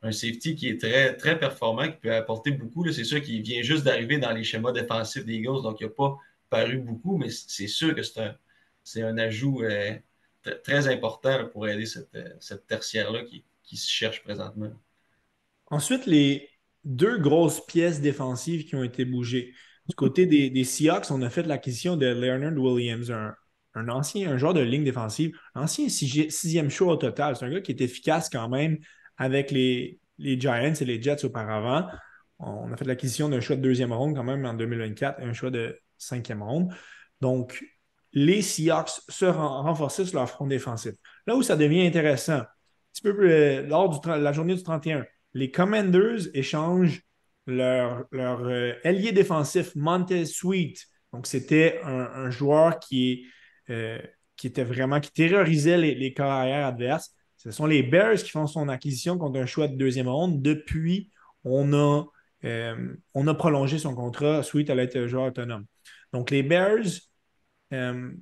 un 0.02 0.12
safety 0.12 0.54
qui 0.54 0.68
est 0.68 0.80
très, 0.80 1.16
très 1.16 1.38
performant, 1.38 1.84
qui 1.84 1.96
peut 1.96 2.14
apporter 2.14 2.50
beaucoup. 2.50 2.86
C'est 2.92 3.04
sûr 3.04 3.22
qu'il 3.22 3.40
vient 3.42 3.62
juste 3.62 3.84
d'arriver 3.84 4.18
dans 4.18 4.32
les 4.32 4.44
schémas 4.44 4.72
défensifs 4.72 5.24
des 5.24 5.34
Eagles, 5.34 5.62
donc 5.62 5.80
il 5.80 5.86
n'a 5.86 5.92
pas 5.92 6.18
paru 6.52 6.78
beaucoup, 6.78 7.16
mais 7.16 7.30
c'est 7.30 7.66
sûr 7.66 7.94
que 7.94 8.02
c'est 8.02 8.20
un, 9.00 9.08
un 9.08 9.18
ajout 9.18 9.62
euh, 9.62 9.94
très 10.62 10.86
important 10.86 11.48
pour 11.48 11.66
aider 11.66 11.86
cette, 11.86 12.14
euh, 12.14 12.28
cette 12.40 12.66
tertiaire-là 12.66 13.24
qui, 13.24 13.42
qui, 13.62 13.78
se 13.78 13.90
cherche 13.90 14.22
présentement. 14.22 14.70
Ensuite, 15.68 16.04
les 16.04 16.50
deux 16.84 17.16
grosses 17.18 17.64
pièces 17.64 18.02
défensives 18.02 18.66
qui 18.66 18.76
ont 18.76 18.84
été 18.84 19.06
bougées. 19.06 19.54
Du 19.88 19.94
côté 19.96 20.26
des, 20.26 20.64
Seahawks, 20.64 21.10
on 21.10 21.22
a 21.22 21.30
fait 21.30 21.44
l'acquisition 21.44 21.96
de 21.96 22.06
Leonard 22.06 22.58
Williams, 22.58 23.10
un, 23.10 23.34
un 23.74 23.88
ancien, 23.88 24.30
un 24.30 24.36
joueur 24.36 24.52
de 24.52 24.60
ligne 24.60 24.84
défensive, 24.84 25.32
ancien 25.54 25.88
sixième 25.88 26.68
choix 26.68 26.92
au 26.92 26.96
total. 26.96 27.34
C'est 27.34 27.46
un 27.46 27.50
gars 27.50 27.62
qui 27.62 27.72
est 27.72 27.80
efficace 27.80 28.28
quand 28.28 28.48
même 28.50 28.78
avec 29.16 29.50
les, 29.50 29.98
Giants 30.18 30.74
et 30.78 30.84
les 30.84 31.02
Jets 31.02 31.24
auparavant. 31.24 31.88
On 32.38 32.70
a 32.72 32.76
fait 32.76 32.84
l'acquisition 32.84 33.30
d'un 33.30 33.40
choix 33.40 33.56
de 33.56 33.62
deuxième 33.62 33.92
ronde 33.92 34.14
quand 34.14 34.24
même 34.24 34.44
en 34.44 34.54
2024 34.54 35.20
et 35.20 35.24
un 35.24 35.32
choix 35.32 35.50
de 35.50 35.78
cinquième 36.02 36.42
ronde. 36.42 36.72
Donc, 37.20 37.64
les 38.12 38.42
Seahawks 38.42 39.00
se 39.08 39.24
renforcent 39.24 40.04
sur 40.04 40.18
leur 40.18 40.28
front 40.28 40.46
défensif. 40.46 40.92
Là 41.26 41.36
où 41.36 41.42
ça 41.42 41.56
devient 41.56 41.86
intéressant, 41.86 42.40
un 42.40 42.46
petit 42.92 43.02
peu 43.02 43.16
euh, 43.20 43.62
lors 43.66 44.00
de 44.00 44.10
la 44.10 44.32
journée 44.32 44.54
du 44.54 44.62
31, 44.62 45.04
les 45.34 45.50
Commanders 45.50 46.28
échangent 46.34 47.02
leur, 47.46 48.04
leur 48.12 48.44
euh, 48.44 48.74
ailier 48.84 49.12
défensif 49.12 49.74
Montez 49.74 50.26
Sweet. 50.26 50.86
Donc, 51.12 51.26
c'était 51.26 51.80
un, 51.84 52.30
joueur 52.30 52.78
qui, 52.78 53.26
euh, 53.70 53.98
qui 54.36 54.46
était 54.46 54.64
vraiment, 54.64 55.00
qui 55.00 55.12
terrorisait 55.12 55.78
les, 55.78 55.94
les 55.94 56.14
carrières 56.14 56.66
adverses. 56.66 57.14
Ce 57.36 57.50
sont 57.50 57.66
les 57.66 57.82
Bears 57.82 58.16
qui 58.16 58.30
font 58.30 58.46
son 58.46 58.68
acquisition 58.68 59.18
contre 59.18 59.38
un 59.38 59.46
choix 59.46 59.68
de 59.68 59.76
deuxième 59.76 60.08
ronde. 60.08 60.40
Depuis, 60.40 61.10
on 61.44 61.74
a, 61.74 62.04
on 63.14 63.26
a 63.26 63.34
prolongé 63.34 63.78
son 63.78 63.94
contrat 63.94 64.42
suite 64.42 64.70
à 64.70 64.74
l'être 64.74 65.06
joueur 65.06 65.26
autonome. 65.26 65.66
Donc, 66.12 66.30
les 66.30 66.42
Bears, 66.42 66.84
euh, 67.72 68.12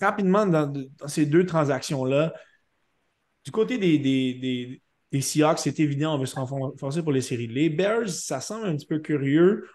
rapidement 0.00 0.46
dans, 0.46 0.72
ces 1.06 1.26
deux 1.26 1.46
transactions-là, 1.46 2.34
du 3.44 3.50
côté 3.50 3.78
des, 3.78 3.98
des, 3.98 4.82
des, 5.12 5.20
Seahawks, 5.20 5.58
c'est 5.58 5.80
évident, 5.80 6.14
on 6.14 6.18
veut 6.18 6.26
se 6.26 6.36
renforcer 6.36 7.02
pour 7.02 7.12
les 7.12 7.22
séries. 7.22 7.46
Les 7.46 7.70
Bears, 7.70 8.08
ça 8.08 8.40
semble 8.40 8.66
un 8.66 8.76
petit 8.76 8.86
peu 8.86 8.98
curieux. 9.00 9.68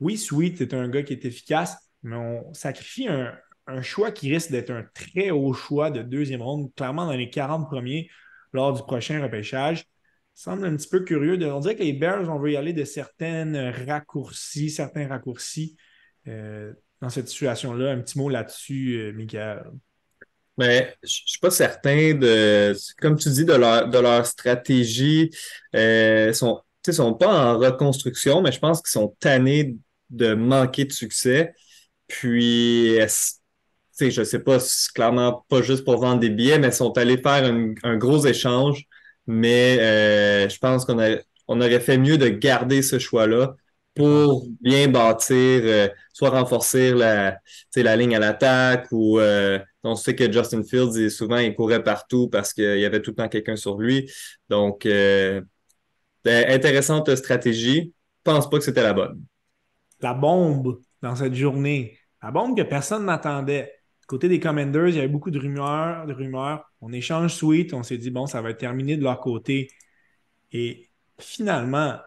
oui, 0.00 0.16
Sweet 0.16 0.60
est 0.60 0.74
un 0.74 0.88
gars 0.88 1.02
qui 1.02 1.12
est 1.14 1.24
efficace, 1.24 1.76
mais 2.02 2.16
on 2.16 2.52
sacrifie 2.54 3.08
un, 3.08 3.34
choix 3.82 4.10
qui 4.12 4.32
risque 4.32 4.50
d'être 4.50 4.70
un 4.70 4.84
très 4.94 5.30
haut 5.30 5.52
choix 5.52 5.90
de 5.90 6.02
deuxième 6.02 6.40
ronde, 6.40 6.72
clairement 6.74 7.04
dans 7.04 7.12
les 7.12 7.28
40 7.28 7.66
premiers 7.68 8.08
lors 8.54 8.72
du 8.72 8.82
prochain 8.82 9.22
repêchage. 9.22 9.84
semble 10.34 10.64
un 10.64 10.76
petit 10.76 10.88
peu 10.88 11.00
curieux. 11.00 11.36
De, 11.36 11.46
on 11.46 11.60
dirait 11.60 11.76
que 11.76 11.82
les 11.82 11.92
Bears, 11.92 12.30
on 12.30 12.38
veut 12.38 12.52
y 12.52 12.56
aller 12.56 12.72
de 12.72 12.84
certaines 12.84 13.56
raccourcis, 13.86 14.70
certains 14.70 15.08
raccourcis 15.08 15.76
dans 17.00 17.10
cette 17.10 17.28
situation-là. 17.28 17.90
Un 17.90 18.00
petit 18.00 18.18
mot 18.18 18.28
là-dessus, 18.28 18.96
euh, 18.98 19.12
Michael. 19.12 19.64
Mais 20.56 20.80
ben, 20.80 20.94
je 21.04 21.22
ne 21.22 21.26
suis 21.26 21.38
pas 21.38 21.50
certain 21.50 22.14
de, 22.14 22.74
comme 23.00 23.16
tu 23.16 23.30
dis, 23.30 23.44
de 23.44 23.52
leur, 23.52 23.88
de 23.88 23.98
leur 23.98 24.26
stratégie. 24.26 25.30
Euh, 25.76 26.28
ils 26.30 26.34
sont, 26.34 26.60
sont 26.90 27.14
pas 27.14 27.52
en 27.52 27.58
reconstruction, 27.58 28.42
mais 28.42 28.50
je 28.50 28.58
pense 28.58 28.80
qu'ils 28.82 28.90
sont 28.90 29.14
tannés 29.20 29.76
de 30.10 30.34
manquer 30.34 30.84
de 30.84 30.92
succès. 30.92 31.54
Puis, 32.08 32.96
je 32.96 34.20
ne 34.20 34.24
sais 34.24 34.40
pas, 34.40 34.58
clairement 34.94 35.44
pas 35.48 35.62
juste 35.62 35.84
pour 35.84 36.00
vendre 36.00 36.20
des 36.20 36.30
billets, 36.30 36.58
mais 36.58 36.68
ils 36.68 36.72
sont 36.72 36.96
allés 36.98 37.18
faire 37.18 37.44
un, 37.84 37.96
gros 37.96 38.26
échange. 38.26 38.84
Mais 39.28 39.78
euh, 39.80 40.48
je 40.48 40.58
pense 40.58 40.84
qu'on 40.84 40.98
on 41.46 41.60
aurait 41.60 41.80
fait 41.80 41.98
mieux 41.98 42.18
de 42.18 42.28
garder 42.28 42.82
ce 42.82 42.98
choix-là 42.98 43.54
pour 43.98 44.46
bien 44.60 44.88
bâtir, 44.88 45.60
euh, 45.64 45.88
soit 46.12 46.30
renforcer 46.30 46.94
la, 46.94 47.38
ligne 47.96 48.16
à 48.16 48.18
l'attaque 48.18 48.86
ou 48.92 49.18
euh, 49.18 49.58
on 49.82 49.94
sait 49.94 50.14
que 50.14 50.30
Justin 50.32 50.62
Fields, 50.62 51.10
souvent, 51.10 51.38
il 51.38 51.54
courait 51.54 51.82
partout 51.82 52.28
parce 52.28 52.52
qu'il 52.54 52.78
y 52.78 52.84
avait 52.84 53.02
tout 53.02 53.10
le 53.10 53.16
temps 53.16 53.28
quelqu'un 53.28 53.56
sur 53.56 53.78
lui. 53.78 54.10
Donc, 54.48 54.84
ben, 54.84 55.44
intéressante 56.24 57.14
stratégie. 57.14 57.92
Je 57.92 58.32
pense 58.32 58.48
pas 58.48 58.58
que 58.58 58.64
c'était 58.64 58.82
la 58.82 58.92
bonne. 58.92 59.22
La 60.00 60.14
bombe 60.14 60.80
dans 61.02 61.16
cette 61.16 61.34
journée, 61.34 61.98
la 62.22 62.30
bombe 62.30 62.56
que 62.56 62.62
personne 62.62 63.06
n'attendait 63.06 63.72
côté 64.08 64.28
des 64.28 64.40
Commanders, 64.40 64.88
il 64.88 64.96
y 64.96 64.98
avait 64.98 65.06
beaucoup 65.06 65.30
de 65.30 65.38
rumeurs, 65.38 66.06
de 66.06 66.14
rumeurs. 66.14 66.72
On 66.80 66.92
échange 66.92 67.34
Sweet, 67.34 67.74
on 67.74 67.82
s'est 67.84 67.98
dit, 67.98 68.10
bon, 68.10 68.26
ça 68.26 68.40
va 68.40 68.50
être 68.50 68.58
terminé 68.58 68.96
de 68.96 69.04
leur 69.04 69.20
côté. 69.20 69.70
Et 70.50 70.88
finalement, 71.20 71.98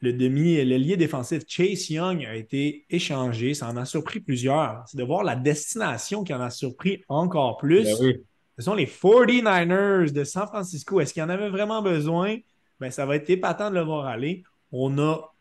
le 0.00 0.12
demi, 0.12 0.64
l'ailier 0.64 0.96
défensif 0.96 1.42
Chase 1.46 1.90
Young 1.90 2.24
a 2.24 2.36
été 2.36 2.86
échangé. 2.88 3.54
Ça 3.54 3.68
en 3.68 3.76
a 3.76 3.84
surpris 3.84 4.20
plusieurs. 4.20 4.84
C'est 4.86 4.96
de 4.96 5.02
voir 5.04 5.24
la 5.24 5.34
destination 5.34 6.22
qui 6.22 6.32
en 6.32 6.40
a 6.40 6.50
surpris 6.50 7.02
encore 7.08 7.58
plus. 7.58 7.84
Ben 7.84 8.14
Ce 8.56 8.62
sont 8.62 8.74
les 8.74 8.86
49ers 8.86 10.12
de 10.12 10.24
San 10.24 10.46
Francisco. 10.46 11.00
Est-ce 11.00 11.12
qu'il 11.12 11.20
y 11.20 11.24
en 11.24 11.28
avait 11.28 11.48
vraiment 11.48 11.82
besoin? 11.82 12.36
Ben, 12.80 12.90
ça 12.90 13.06
va 13.06 13.16
être 13.16 13.28
épatant 13.28 13.70
de 13.70 13.74
le 13.74 13.82
voir 13.82 14.06
aller. 14.06 14.44
On 14.70 14.98
a. 14.98 15.34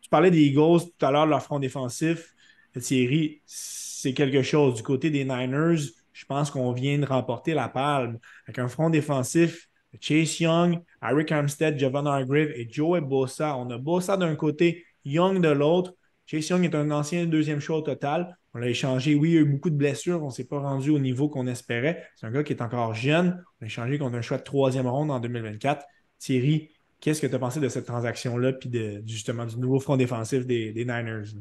Tu 0.00 0.08
parlais 0.08 0.30
des 0.30 0.40
Eagles 0.40 0.84
tout 0.98 1.06
à 1.06 1.10
l'heure, 1.10 1.26
leur 1.26 1.42
front 1.42 1.58
défensif. 1.58 2.34
Thierry, 2.80 3.42
c'est 3.46 4.12
quelque 4.14 4.42
chose. 4.42 4.74
Du 4.74 4.82
côté 4.82 5.10
des 5.10 5.24
Niners, 5.24 5.82
je 6.12 6.24
pense 6.24 6.50
qu'on 6.50 6.72
vient 6.72 6.98
de 6.98 7.04
remporter 7.04 7.54
la 7.54 7.68
palme 7.68 8.18
avec 8.46 8.58
un 8.58 8.68
front 8.68 8.90
défensif. 8.90 9.68
Chase 10.00 10.40
Young, 10.40 10.82
Eric 11.02 11.32
Armstead, 11.32 11.78
Javon 11.78 12.06
Hargrave 12.06 12.50
et 12.54 12.68
Joey 12.70 13.00
Bossa. 13.00 13.56
On 13.56 13.70
a 13.70 13.78
Bossa 13.78 14.16
d'un 14.16 14.34
côté, 14.36 14.84
Young 15.04 15.40
de 15.40 15.48
l'autre. 15.48 15.94
Chase 16.26 16.48
Young 16.48 16.64
est 16.64 16.74
un 16.74 16.90
ancien 16.90 17.26
deuxième 17.26 17.60
choix 17.60 17.78
au 17.78 17.82
total. 17.82 18.36
On 18.54 18.58
l'a 18.58 18.68
échangé. 18.68 19.14
Oui, 19.14 19.30
il 19.30 19.34
y 19.34 19.38
a 19.38 19.40
eu 19.42 19.44
beaucoup 19.44 19.70
de 19.70 19.76
blessures. 19.76 20.22
On 20.22 20.26
ne 20.26 20.32
s'est 20.32 20.46
pas 20.46 20.58
rendu 20.58 20.90
au 20.90 20.98
niveau 20.98 21.28
qu'on 21.28 21.46
espérait. 21.46 22.06
C'est 22.16 22.26
un 22.26 22.30
gars 22.30 22.42
qui 22.42 22.52
est 22.52 22.62
encore 22.62 22.94
jeune. 22.94 23.44
On 23.44 23.64
l'a 23.64 23.66
échangé 23.66 23.98
contre 23.98 24.16
un 24.16 24.22
choix 24.22 24.38
de 24.38 24.42
troisième 24.42 24.86
ronde 24.86 25.10
en 25.10 25.20
2024. 25.20 25.84
Thierry, 26.18 26.70
qu'est-ce 27.00 27.20
que 27.20 27.26
tu 27.26 27.34
as 27.34 27.38
pensé 27.38 27.60
de 27.60 27.68
cette 27.68 27.86
transaction-là 27.86 28.54
puis 28.54 28.70
justement 29.06 29.44
du 29.44 29.58
nouveau 29.58 29.78
front 29.78 29.96
défensif 29.96 30.46
des, 30.46 30.72
des 30.72 30.84
Niners? 30.84 31.34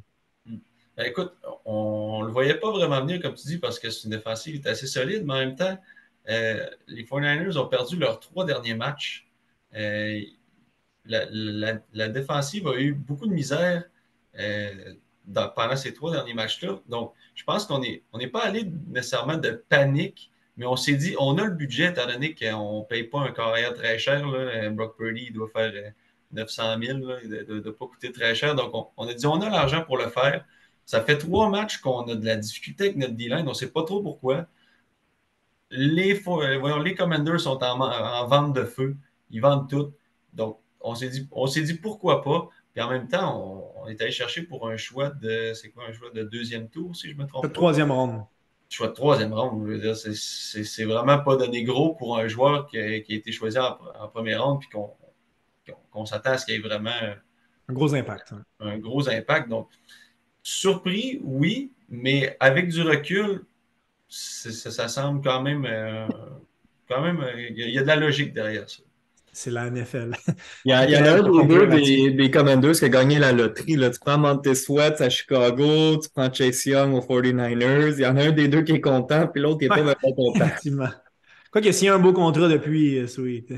Ben, 0.98 1.06
écoute, 1.06 1.34
on 1.66 2.22
ne 2.22 2.28
le 2.28 2.32
voyait 2.32 2.56
pas 2.56 2.72
vraiment 2.72 3.02
venir, 3.02 3.22
comme 3.22 3.34
tu 3.34 3.48
dis, 3.48 3.58
parce 3.58 3.80
que 3.80 3.90
c'est 3.90 4.06
une 4.06 4.12
défensive 4.12 4.62
qui 4.62 4.68
est 4.68 4.72
assez 4.72 4.88
solide, 4.88 5.24
mais 5.26 5.34
en 5.34 5.38
même 5.38 5.56
temps, 5.56 5.78
euh, 6.30 6.66
les 6.88 7.04
49ers 7.04 7.58
ont 7.58 7.68
perdu 7.68 7.98
leurs 7.98 8.20
trois 8.20 8.46
derniers 8.46 8.74
matchs. 8.74 9.28
Euh, 9.76 10.22
la, 11.06 12.08
défensive 12.10 12.68
a 12.68 12.80
eu 12.80 12.94
beaucoup 12.94 13.28
de 13.28 13.34
misère 13.34 13.84
euh, 14.40 14.94
pendant 15.56 15.76
ces 15.76 15.94
trois 15.94 16.12
derniers 16.12 16.34
matchs-là. 16.34 16.80
Donc, 16.88 17.14
je 17.36 17.44
pense 17.44 17.66
qu'on 17.66 17.80
n'est 17.80 18.28
pas 18.28 18.44
allé 18.44 18.70
nécessairement 18.88 19.38
de 19.38 19.64
panique, 19.70 20.32
mais 20.58 20.66
on 20.66 20.76
s'est 20.76 20.96
dit, 20.96 21.16
on 21.20 21.38
a 21.38 21.46
le 21.46 21.52
budget, 21.52 21.90
étant 21.90 22.08
donné 22.08 22.34
qu'on 22.34 22.80
ne 22.80 22.86
paye 22.86 23.04
pas 23.04 23.20
un 23.20 23.32
carrière 23.32 23.74
très 23.74 24.00
cher. 24.00 24.26
Là. 24.28 24.70
Brock 24.70 24.98
Purdy 24.98 25.32
doit 25.32 25.50
faire 25.50 25.94
900 26.32 26.78
000, 26.82 27.00
de 27.00 27.62
ne 27.64 27.72
pas 27.72 27.86
coûter 27.86 28.12
très 28.12 28.34
cher. 28.34 28.56
Donc, 28.56 28.72
on, 28.74 28.88
on 28.98 29.08
a 29.08 29.14
dit, 29.14 29.28
on 29.28 29.42
a 29.42 29.50
l'argent 29.50 29.84
pour 29.84 29.98
le 29.98 30.08
faire. 30.10 30.46
Ça 30.86 31.02
fait 31.02 31.18
trois 31.18 31.50
matchs 31.50 31.78
qu'on 31.80 32.08
a 32.08 32.16
de 32.16 32.26
la 32.26 32.36
difficulté 32.38 32.86
avec 32.86 32.98
notre 32.98 33.14
D-line. 33.14 33.46
On 33.46 33.50
ne 33.50 33.54
sait 33.54 33.72
pas 33.72 33.84
trop 33.84 34.02
pourquoi. 34.02 34.48
Les, 35.72 36.14
euh, 36.14 36.58
voyons, 36.60 36.80
les 36.80 36.96
Commanders 36.96 37.40
sont 37.40 37.62
en, 37.64 38.28
vente 38.28 38.54
de 38.54 38.64
feu. 38.64 38.96
Ils 39.32 39.42
vendent 39.42 39.70
tout. 39.70 39.94
Donc, 40.34 40.60
on 40.80 40.96
s'est 40.96 41.10
dit, 41.10 41.28
dit 41.64 41.74
pourquoi 41.74 42.22
pas. 42.22 42.50
Puis 42.74 42.84
en 42.84 42.90
même 42.90 43.08
temps, 43.08 43.74
on, 43.78 43.88
est 43.88 44.02
allé 44.02 44.12
chercher 44.12 44.44
pour 44.44 44.70
un 44.70 44.78
choix 44.78 45.10
de. 45.10 45.54
C'est 45.54 45.70
quoi 45.70 45.86
un 45.88 45.94
choix 45.94 46.10
de 46.12 46.24
deuxième 46.24 46.70
tour, 46.70 46.96
si 46.96 47.10
je 47.10 47.16
me 47.16 47.26
trompe 47.26 47.44
pas? 47.44 47.50
troisième 47.50 47.92
ronde. 47.92 48.24
Choix 48.70 48.90
de 48.90 48.94
troisième 48.94 49.34
ronde. 49.34 49.66
Je 49.66 49.72
veux 49.74 49.80
dire, 49.80 49.96
c'est 49.96 50.84
vraiment 50.84 51.20
pas 51.20 51.38
donné 51.38 51.64
gros 51.64 51.96
pour 51.96 52.18
un 52.18 52.28
joueur 52.28 52.68
qui 52.68 52.78
a, 52.78 52.96
été 52.96 53.32
choisi 53.32 53.58
en, 53.58 54.08
première 54.10 54.44
ronde, 54.44 54.60
puis 54.60 54.70
qu'on 54.70 56.06
s'attend 56.06 56.32
à 56.32 56.38
ce 56.38 56.46
qu'il 56.46 56.56
y 56.56 56.58
ait 56.58 56.62
vraiment. 56.62 56.92
Un 57.68 57.74
gros 57.74 57.96
impact. 57.96 58.34
Hein. 58.34 58.44
Un 58.60 58.78
gros 58.78 59.08
impact. 59.10 59.50
Donc, 59.50 59.70
surpris, 60.44 61.20
oui, 61.24 61.72
mais 61.90 62.36
avec 62.40 62.68
du 62.70 62.82
recul, 62.82 63.46
ça, 64.16 64.88
semble 64.88 65.22
quand 65.22 65.42
même. 65.42 65.66
Euh, 65.66 66.08
quand 66.88 67.02
même, 67.02 67.24
il 67.38 67.58
y, 67.58 67.78
a 67.78 67.82
de 67.82 67.88
la 67.88 67.96
logique 67.96 68.34
derrière 68.34 68.70
ça. 68.70 68.84
C'est 69.34 69.52
la 69.52 69.70
NFL. 69.70 70.16
Il 70.64 70.70
y, 70.70 70.74
a, 70.74 70.90
y 70.90 70.96
en 70.96 71.04
a 71.04 71.10
un 71.20 71.24
des 71.24 71.48
deux 71.48 71.68
des, 71.68 72.12
des, 72.12 72.32
Commanders 72.32 72.76
qui 72.76 72.86
a 72.86 72.90
gagné 72.90 73.20
la 73.20 73.34
loterie. 73.34 73.76
Là. 73.76 73.90
Tu 73.90 74.00
prends 74.00 74.18
Monte 74.18 74.54
Sweat 74.54 75.02
à 75.02 75.10
Chicago, 75.10 75.98
tu 75.98 76.10
prends 76.10 76.32
Chase 76.32 76.66
Young 76.66 76.94
aux 76.94 77.02
49ers. 77.02 77.96
Il 77.98 78.02
y 78.02 78.06
en 78.06 78.16
a 78.16 78.24
un 78.24 78.32
des 78.32 78.48
deux 78.48 78.62
qui 78.62 78.74
est 78.74 78.82
content, 78.82 79.28
puis 79.28 79.42
l'autre 79.42 79.60
qui 79.60 79.66
n'est 79.66 79.70
pas 79.70 79.82
vraiment 79.82 79.96
content. 80.16 80.46
Effectivement. 80.46 80.90
Quoi 81.52 81.62
qu'il 81.62 81.84
y 81.84 81.90
a 81.90 81.96
un 81.96 82.00
beau 82.00 82.14
contrat 82.14 82.48
depuis, 82.48 83.00
euh, 83.00 83.08
Sweet. 83.08 83.54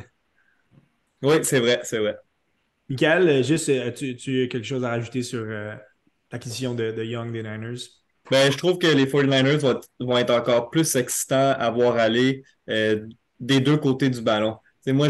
Oui, 1.22 1.36
c'est 1.44 1.60
vrai, 1.60 1.82
c'est 1.84 2.00
vrai. 2.00 2.18
Michael, 2.90 3.30
euh, 3.30 3.44
juste, 3.44 3.70
as-tu 3.70 4.16
quelque 4.48 4.64
chose 4.64 4.84
à 4.84 4.90
rajouter 4.90 5.22
sur 5.22 5.46
l'acquisition 6.32 6.74
de, 6.74 6.92
de, 6.92 7.04
Young 7.04 7.32
des 7.32 7.44
Niners? 7.44 7.78
Ben, 8.30 8.52
je 8.52 8.58
trouve 8.58 8.78
que 8.78 8.88
les 8.88 9.06
49ers 9.06 9.80
vont, 10.00 10.18
être 10.18 10.34
encore 10.34 10.70
plus 10.70 10.96
excitants 10.96 11.54
à 11.58 11.70
voir 11.70 11.96
aller 11.96 12.44
euh, 12.70 13.08
des 13.40 13.62
deux 13.62 13.78
côtés 13.78 14.10
du 14.10 14.22
ballon. 14.22 14.58
moi, 14.88 15.08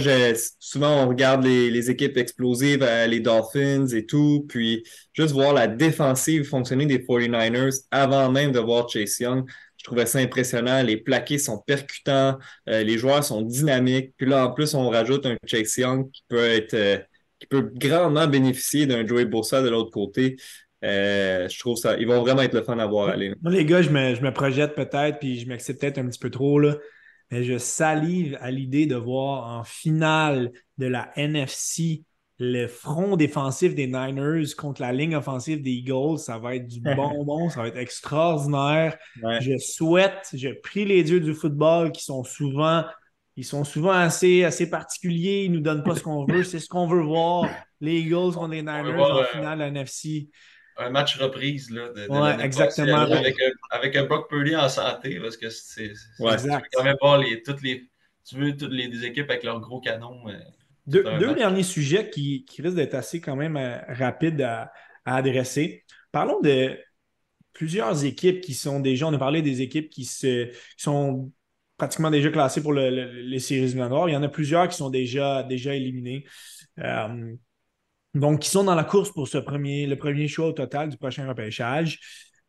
souvent, 0.60 1.04
on 1.04 1.08
regarde 1.08 1.44
les, 1.44 1.90
équipes 1.90 2.18
explosives, 2.18 2.84
euh, 2.84 3.08
les 3.08 3.20
Dolphins 3.20 3.88
et 3.88 4.06
tout, 4.06 4.46
puis 4.48 4.84
juste 5.14 5.34
voir 5.34 5.54
la 5.54 5.68
défensive 5.68 6.44
fonctionner 6.44 6.86
des 6.86 7.00
49ers 7.00 7.86
avant 7.90 8.32
même 8.32 8.52
de 8.52 8.60
voir 8.60 8.88
Chase 8.88 9.20
Young. 9.20 9.50
Je 9.78 9.84
trouvais 9.84 10.06
ça 10.06 10.20
impressionnant. 10.20 10.84
Les 10.84 10.98
plaqués 10.98 11.40
sont 11.40 11.58
percutants, 11.60 12.38
euh, 12.70 12.84
les 12.84 12.98
joueurs 13.00 13.24
sont 13.24 13.42
dynamiques. 13.42 14.14
Puis 14.18 14.28
là, 14.28 14.46
en 14.46 14.52
plus, 14.52 14.76
on 14.76 14.90
rajoute 14.90 15.26
un 15.26 15.38
Chase 15.46 15.78
Young 15.78 16.12
qui 16.12 16.24
peut 16.28 16.46
être 16.46 17.06
qui 17.40 17.48
peut 17.48 17.72
grandement 17.76 18.28
bénéficier 18.28 18.88
d'un 18.88 19.06
Joey 19.06 19.26
Bossa 19.26 19.62
de 19.62 19.70
l'autre 19.70 19.92
côté. 19.92 20.38
Euh, 20.84 21.48
je 21.50 21.60
trouve 21.60 21.78
ça, 21.78 21.98
ils 21.98 22.08
vont 22.08 22.22
vraiment 22.22 22.42
être 22.42 22.54
le 22.54 22.64
fun 22.64 22.78
à 22.78 22.86
voir 22.86 23.10
aller. 23.10 23.34
Moi, 23.42 23.52
les 23.52 23.66
gars, 23.66 23.82
je 23.82 23.90
me, 23.90 24.14
je 24.14 24.22
me 24.22 24.32
projette 24.32 24.76
peut-être, 24.76 25.20
puis 25.20 25.40
je 25.40 25.48
m'accepte 25.48 25.82
peut-être 25.82 25.98
un 25.98 26.08
petit 26.08 26.20
peu 26.20 26.30
trop, 26.30 26.60
là, 26.60 26.76
mais 27.32 27.44
je 27.44 27.58
salive 27.58 28.38
à 28.42 28.52
l'idée 28.52 28.86
de 28.86 28.96
voir 28.96 29.60
en 29.60 29.64
finale 29.64 30.52
de 30.78 30.86
la 30.86 31.12
NFC 31.16 32.04
le 32.40 32.68
front 32.68 33.18
défensif 33.18 33.74
des 33.74 33.88
Niners 33.88 34.54
contre 34.56 34.82
la 34.82 34.94
ligne 34.94 35.16
offensive 35.16 35.64
des 35.64 35.72
Eagles. 35.72 36.20
Ça 36.20 36.38
va 36.38 36.56
être 36.56 36.68
du 36.68 36.80
bonbon, 36.96 37.50
ça 37.50 37.62
va 37.62 37.68
être 37.70 37.78
extraordinaire. 37.78 38.96
Je 39.42 39.58
souhaite, 39.58 40.30
je 40.34 40.50
prie 40.50 40.86
les 40.86 41.04
dieux 41.04 41.20
du 41.20 41.34
football 41.34 41.92
qui 41.92 42.04
sont 42.04 42.24
souvent 42.24 42.84
ils 43.38 43.46
sont 43.46 43.64
souvent 43.64 43.92
assez, 43.92 44.44
assez 44.44 44.68
particuliers. 44.68 45.44
Ils 45.46 45.52
ne 45.52 45.58
nous 45.58 45.64
donnent 45.64 45.84
pas 45.84 45.96
ce 45.96 46.02
qu'on 46.02 46.26
veut. 46.26 46.44
C'est 46.44 46.60
ce 46.60 46.68
qu'on 46.68 46.88
veut 46.88 47.04
voir. 47.04 47.48
Les 47.80 48.00
Eagles 48.00 48.34
contre 48.34 48.50
les 48.50 48.64
Niners 48.64 49.00
en 49.00 49.20
euh, 49.20 49.24
finale 49.26 49.62
NFC 49.62 50.30
un 50.80 50.90
match 50.90 51.18
reprise 51.18 51.70
là, 51.72 51.90
de, 51.90 52.08
ouais, 52.10 52.46
exactement. 52.46 52.98
Avec, 52.98 53.36
avec, 53.72 53.96
un 53.96 54.06
Brock 54.06 54.30
Purdy 54.30 54.56
en 54.56 54.70
santé, 54.70 55.20
parce 55.20 55.38
que 55.38 55.50
c'est 55.50 55.94
ouais, 56.20 56.36
quand 56.74 56.84
même 56.84 56.98
voir 57.02 57.18
les, 57.18 57.42
toutes 57.42 57.62
les, 57.62 57.90
tu 58.26 58.36
veux 58.36 58.56
toutes 58.56 58.72
les 58.72 59.06
équipes 59.06 59.30
avec 59.30 59.44
leurs 59.44 59.60
gros 59.60 59.80
canons. 59.80 60.28
Euh, 60.28 60.34
deux, 60.86 61.04
deux 61.20 61.36
derniers 61.36 61.64
sujets 61.64 62.10
qui, 62.10 62.46
qui 62.46 62.62
risquent 62.62 62.76
d'être 62.76 62.94
assez 62.94 63.20
quand 63.20 63.36
même 63.36 63.58
euh, 63.58 63.78
rapides 63.90 64.42
à, 64.42 64.72
à, 65.06 65.18
adresser. 65.18 65.84
Parlons 66.12 66.40
de 66.42 66.78
plusieurs 67.54 68.06
équipes 68.06 68.42
qui 68.42 68.54
sont 68.54 68.80
déjà, 68.80 69.08
on 69.08 69.14
a 69.14 69.18
parlé 69.18 69.42
des 69.42 69.62
équipes 69.62 69.90
qui, 69.90 70.06
se, 70.06 70.46
qui 70.46 70.84
sont 70.84 71.32
pratiquement 71.78 72.12
déjà 72.12 72.30
classées 72.30 72.62
pour 72.62 72.74
le, 72.74 72.90
les 72.90 73.40
séries 73.40 73.64
éliminatoires. 73.64 74.10
Il 74.10 74.14
y 74.14 74.16
en 74.16 74.24
a 74.24 74.30
plusieurs 74.30 74.68
qui 74.68 74.78
sont 74.78 74.90
déjà, 74.90 75.44
déjà 75.44 75.74
éliminées. 75.74 76.26
Euh, 76.80 77.34
donc, 78.20 78.42
qui 78.42 78.50
sont 78.50 78.64
dans 78.64 78.76
la 78.76 78.84
course 78.84 79.12
pour 79.12 79.28
le 79.34 79.96
premier 79.96 80.28
choix 80.28 80.48
au 80.48 80.54
total 80.54 80.90
du 80.90 80.98
prochain 80.98 81.28
repêchage. 81.28 82.00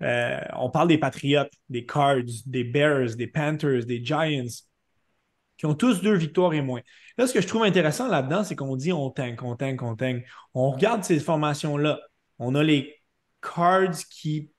Euh, 0.02 0.40
on 0.56 0.70
parle 0.70 0.88
des 0.88 0.98
Patriots, 0.98 1.48
des 1.68 1.84
Cards, 1.84 2.22
des 2.46 2.64
Bears, 2.64 3.16
des 3.16 3.26
Panthers, 3.26 3.84
des 3.84 4.04
Giants, 4.04 4.46
qui 5.56 5.66
ont 5.66 5.74
tous 5.74 6.00
deux 6.00 6.14
victoires 6.14 6.54
et 6.54 6.62
moins. 6.62 6.82
Là, 7.16 7.26
ce 7.26 7.34
que 7.34 7.40
je 7.40 7.48
trouve 7.48 7.64
intéressant 7.64 8.06
là-dedans, 8.08 8.44
c'est 8.44 8.54
qu'on 8.54 8.76
dit 8.76 8.92
on 8.92 9.10
tank, 9.10 9.42
on 9.42 9.56
tank, 9.56 9.82
on 9.82 9.96
tank. 9.96 10.24
On 10.54 10.70
regarde 10.70 11.02
ces 11.02 11.18
formations-là. 11.18 11.98
On 12.38 12.54
a 12.54 12.62
les 12.62 12.94
Cards 13.42 13.96
qui. 14.10 14.50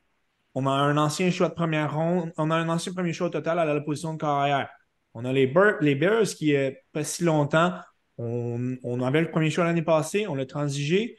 On 0.56 0.66
a 0.66 0.72
un 0.72 0.98
ancien 0.98 1.32
choix 1.32 1.48
de 1.48 1.54
première 1.54 1.96
ronde. 1.96 2.34
On 2.38 2.52
a 2.52 2.56
un 2.56 2.68
ancien 2.68 2.92
premier 2.92 3.14
choix 3.14 3.28
au 3.28 3.30
total 3.30 3.60
à 3.60 3.66
la 3.66 3.80
position 3.80 4.14
de 4.14 4.20
carrière. 4.20 4.68
On 5.14 5.24
a 5.24 5.32
les, 5.32 5.48
Bears 5.48 6.24
qui, 6.24 6.54
pas 6.92 7.04
si 7.04 7.24
longtemps, 7.24 7.74
on, 8.20 9.02
avait 9.02 9.22
le 9.22 9.32
premier 9.32 9.50
choix 9.50 9.64
l'année 9.64 9.82
passée, 9.82 10.28
on 10.28 10.36
l'a 10.36 10.46
transigé. 10.46 11.18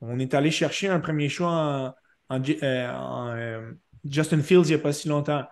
On 0.00 0.18
est 0.18 0.34
allé 0.34 0.50
chercher 0.50 0.88
un 0.88 1.00
premier 1.00 1.28
choix 1.28 1.94
en, 2.28 2.42
euh, 2.42 2.62
euh, 2.62 3.72
Justin 4.04 4.42
Fields 4.42 4.64
il 4.64 4.68
n'y 4.68 4.74
a 4.74 4.78
pas 4.78 4.92
si 4.92 5.08
longtemps. 5.08 5.44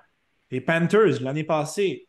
Les 0.51 0.61
Panthers, 0.61 1.23
l'année 1.23 1.45
passée, 1.45 2.09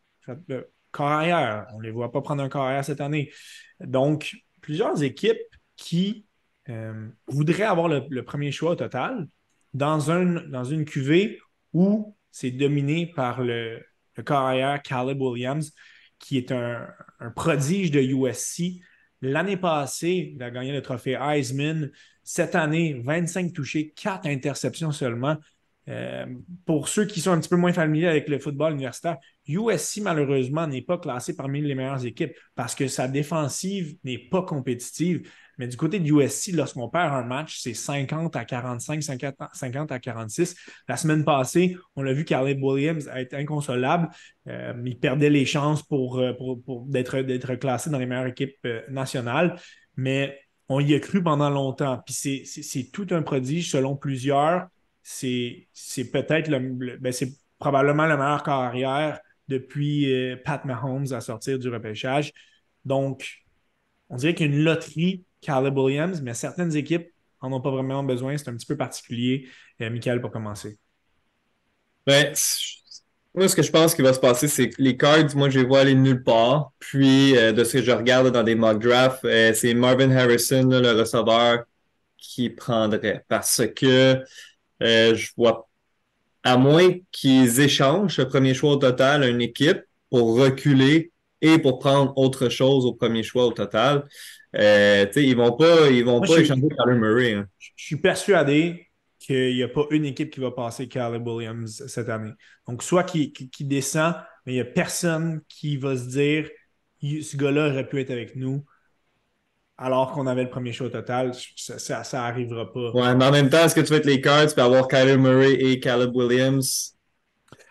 carrière, 0.92 1.66
on 1.72 1.78
ne 1.78 1.84
les 1.84 1.90
voit 1.90 2.12
pas 2.12 2.20
prendre 2.20 2.42
un 2.42 2.48
carrière 2.48 2.84
cette 2.84 3.00
année. 3.00 3.32
Donc, 3.80 4.36
plusieurs 4.60 5.02
équipes 5.02 5.38
qui 5.76 6.26
euh, 6.68 7.08
voudraient 7.28 7.62
avoir 7.62 7.88
le, 7.88 8.22
premier 8.24 8.52
choix 8.52 8.72
au 8.72 8.76
total 8.76 9.26
dans 9.72 10.00
une 10.00 10.84
cuvée 10.84 11.38
où 11.72 12.14
c'est 12.30 12.50
dominé 12.50 13.06
par 13.06 13.40
le, 13.40 13.82
le 14.16 14.22
carrière 14.22 14.82
Caleb 14.82 15.20
Williams 15.20 15.72
qui 16.22 16.38
est 16.38 16.52
un, 16.52 16.86
prodige 17.36 17.90
de 17.90 18.00
USC. 18.00 18.80
L'année 19.20 19.56
passée, 19.56 20.32
il 20.34 20.42
a 20.42 20.50
gagné 20.50 20.72
le 20.72 20.80
trophée 20.80 21.18
Heisman. 21.20 21.90
Cette 22.22 22.54
année, 22.54 23.02
25 23.04 23.52
touchés, 23.52 23.92
4 23.94 24.26
interceptions 24.26 24.92
seulement. 24.92 25.36
Euh, 25.88 26.26
pour 26.64 26.86
ceux 26.86 27.06
qui 27.06 27.20
sont 27.20 27.32
un 27.32 27.40
petit 27.40 27.48
peu 27.48 27.56
moins 27.56 27.72
familiers 27.72 28.06
avec 28.06 28.28
le 28.28 28.38
football 28.38 28.74
universitaire, 28.74 29.18
USC, 29.48 30.00
malheureusement, 30.00 30.66
n'est 30.68 30.82
pas 30.82 30.96
classé 30.96 31.34
parmi 31.34 31.60
les 31.60 31.74
meilleures 31.74 32.06
équipes 32.06 32.34
parce 32.54 32.76
que 32.76 32.86
sa 32.86 33.08
défensive 33.08 33.96
n'est 34.04 34.18
pas 34.18 34.42
compétitive. 34.42 35.28
Mais 35.58 35.66
du 35.66 35.76
côté 35.76 35.98
de 35.98 36.08
USC, 36.08 36.52
lorsqu'on 36.52 36.88
perd 36.88 37.12
un 37.12 37.24
match, 37.24 37.58
c'est 37.60 37.74
50 37.74 38.34
à 38.36 38.44
45, 38.44 39.02
50 39.52 39.92
à 39.92 39.98
46. 39.98 40.56
La 40.88 40.96
semaine 40.96 41.24
passée, 41.24 41.76
on 41.96 42.02
l'a 42.02 42.12
vu, 42.12 42.24
Caleb 42.24 42.62
Williams 42.62 43.08
a 43.08 43.20
été 43.20 43.36
inconsolable. 43.36 44.08
Euh, 44.48 44.72
il 44.84 44.98
perdait 44.98 45.30
les 45.30 45.44
chances 45.44 45.82
pour, 45.82 46.18
euh, 46.18 46.32
pour, 46.32 46.86
d'être 46.86 47.54
classé 47.56 47.90
dans 47.90 47.98
les 47.98 48.06
meilleures 48.06 48.26
équipes 48.26 48.56
euh, 48.64 48.80
nationales. 48.88 49.56
Mais 49.96 50.38
on 50.68 50.80
y 50.80 50.94
a 50.94 51.00
cru 51.00 51.22
pendant 51.22 51.50
longtemps. 51.50 52.00
Puis 52.04 52.44
c'est 52.44 52.90
tout 52.92 53.06
un 53.10 53.22
prodige 53.22 53.70
selon 53.70 53.96
plusieurs. 53.96 54.68
C'est 55.02 55.68
peut-être 56.12 56.48
le, 56.48 56.96
ben 56.98 57.12
c'est 57.12 57.32
probablement 57.58 58.06
le 58.06 58.16
meilleur 58.16 58.42
carrière 58.42 59.20
depuis 59.48 60.08
Pat 60.44 60.64
Mahomes 60.64 61.12
à 61.12 61.20
sortir 61.20 61.58
du 61.58 61.68
repêchage. 61.68 62.32
Donc, 62.84 63.42
on 64.08 64.16
dirait 64.16 64.34
qu'il 64.34 64.46
y 64.46 64.50
a 64.50 64.56
une 64.56 64.64
loterie 64.64 65.24
Caleb 65.42 65.76
Williams, 65.76 66.22
mais 66.22 66.32
certaines 66.32 66.74
équipes 66.74 67.08
n'en 67.42 67.52
ont 67.52 67.60
pas 67.60 67.70
vraiment 67.70 68.02
besoin. 68.02 68.36
C'est 68.38 68.48
un 68.48 68.56
petit 68.56 68.66
peu 68.66 68.76
particulier. 68.76 69.48
Et 69.78 69.90
Michael, 69.90 70.20
pour 70.20 70.30
commencer. 70.30 70.78
Ben, 72.06 72.34
moi, 73.34 73.48
ce 73.48 73.56
que 73.56 73.62
je 73.62 73.70
pense 73.70 73.94
qui 73.94 74.02
va 74.02 74.12
se 74.12 74.20
passer, 74.20 74.48
c'est 74.48 74.70
que 74.70 74.80
les 74.80 74.96
cards, 74.96 75.34
moi, 75.36 75.48
je 75.50 75.60
les 75.60 75.66
vois 75.66 75.80
aller 75.80 75.94
nulle 75.94 76.22
part. 76.22 76.72
Puis, 76.78 77.36
euh, 77.36 77.52
de 77.52 77.64
ce 77.64 77.74
que 77.74 77.82
je 77.82 77.90
regarde 77.90 78.30
dans 78.30 78.42
des 78.42 78.54
mock 78.54 78.82
drafts, 78.82 79.24
euh, 79.24 79.52
c'est 79.54 79.74
Marvin 79.74 80.10
Harrison, 80.10 80.68
le 80.68 80.92
receveur, 80.92 81.64
qui 82.16 82.50
prendrait. 82.50 83.24
Parce 83.28 83.62
que 83.74 84.22
euh, 84.82 85.14
je 85.14 85.30
vois, 85.36 85.68
à 86.42 86.56
moins 86.56 86.90
qu'ils 87.10 87.60
échangent 87.60 88.18
le 88.18 88.28
premier 88.28 88.54
choix 88.54 88.72
au 88.72 88.76
total 88.76 89.22
à 89.22 89.28
une 89.28 89.40
équipe 89.40 89.82
pour 90.10 90.38
reculer 90.38 91.12
et 91.40 91.58
pour 91.58 91.78
prendre 91.78 92.12
autre 92.16 92.48
chose 92.48 92.84
au 92.84 92.94
premier 92.94 93.22
choix 93.22 93.46
au 93.46 93.52
total, 93.52 94.06
euh, 94.56 95.06
ils 95.16 95.36
vont 95.36 95.52
pas, 95.52 95.88
ils 95.90 96.04
vont 96.04 96.20
pas 96.20 96.38
échanger 96.38 96.68
Kyler 96.68 96.98
Murray. 96.98 97.32
Hein. 97.34 97.46
Je 97.58 97.84
suis 97.84 97.96
persuadé 97.96 98.88
qu'il 99.18 99.54
n'y 99.54 99.62
a 99.62 99.68
pas 99.68 99.86
une 99.90 100.04
équipe 100.04 100.30
qui 100.30 100.40
va 100.40 100.50
passer 100.50 100.88
Caleb 100.88 101.26
Williams 101.26 101.84
cette 101.86 102.08
année. 102.08 102.32
Donc, 102.66 102.82
soit 102.82 103.04
qui, 103.04 103.32
qui, 103.32 103.64
descend, 103.64 104.14
mais 104.44 104.52
il 104.52 104.56
n'y 104.56 104.60
a 104.60 104.64
personne 104.64 105.40
qui 105.48 105.76
va 105.76 105.96
se 105.96 106.08
dire 106.08 106.50
ce 107.00 107.36
gars-là 107.36 107.68
aurait 107.70 107.88
pu 107.88 108.00
être 108.00 108.10
avec 108.10 108.36
nous 108.36 108.64
alors 109.78 110.12
qu'on 110.12 110.26
avait 110.26 110.44
le 110.44 110.50
premier 110.50 110.72
choix 110.72 110.90
total. 110.90 111.32
Ça, 111.56 112.04
ça, 112.04 112.24
arrivera 112.24 112.72
pas. 112.72 112.90
Ouais, 112.92 113.14
mais 113.14 113.24
en 113.24 113.32
même 113.32 113.48
temps, 113.48 113.64
est-ce 113.64 113.74
que 113.74 113.80
tu 113.80 113.92
veux 113.92 113.98
être 113.98 114.06
les 114.06 114.20
Cards 114.20 114.56
et 114.56 114.60
avoir 114.60 114.86
Kyler 114.86 115.16
Murray 115.16 115.54
et 115.54 115.80
Caleb 115.80 116.14
Williams? 116.14 116.96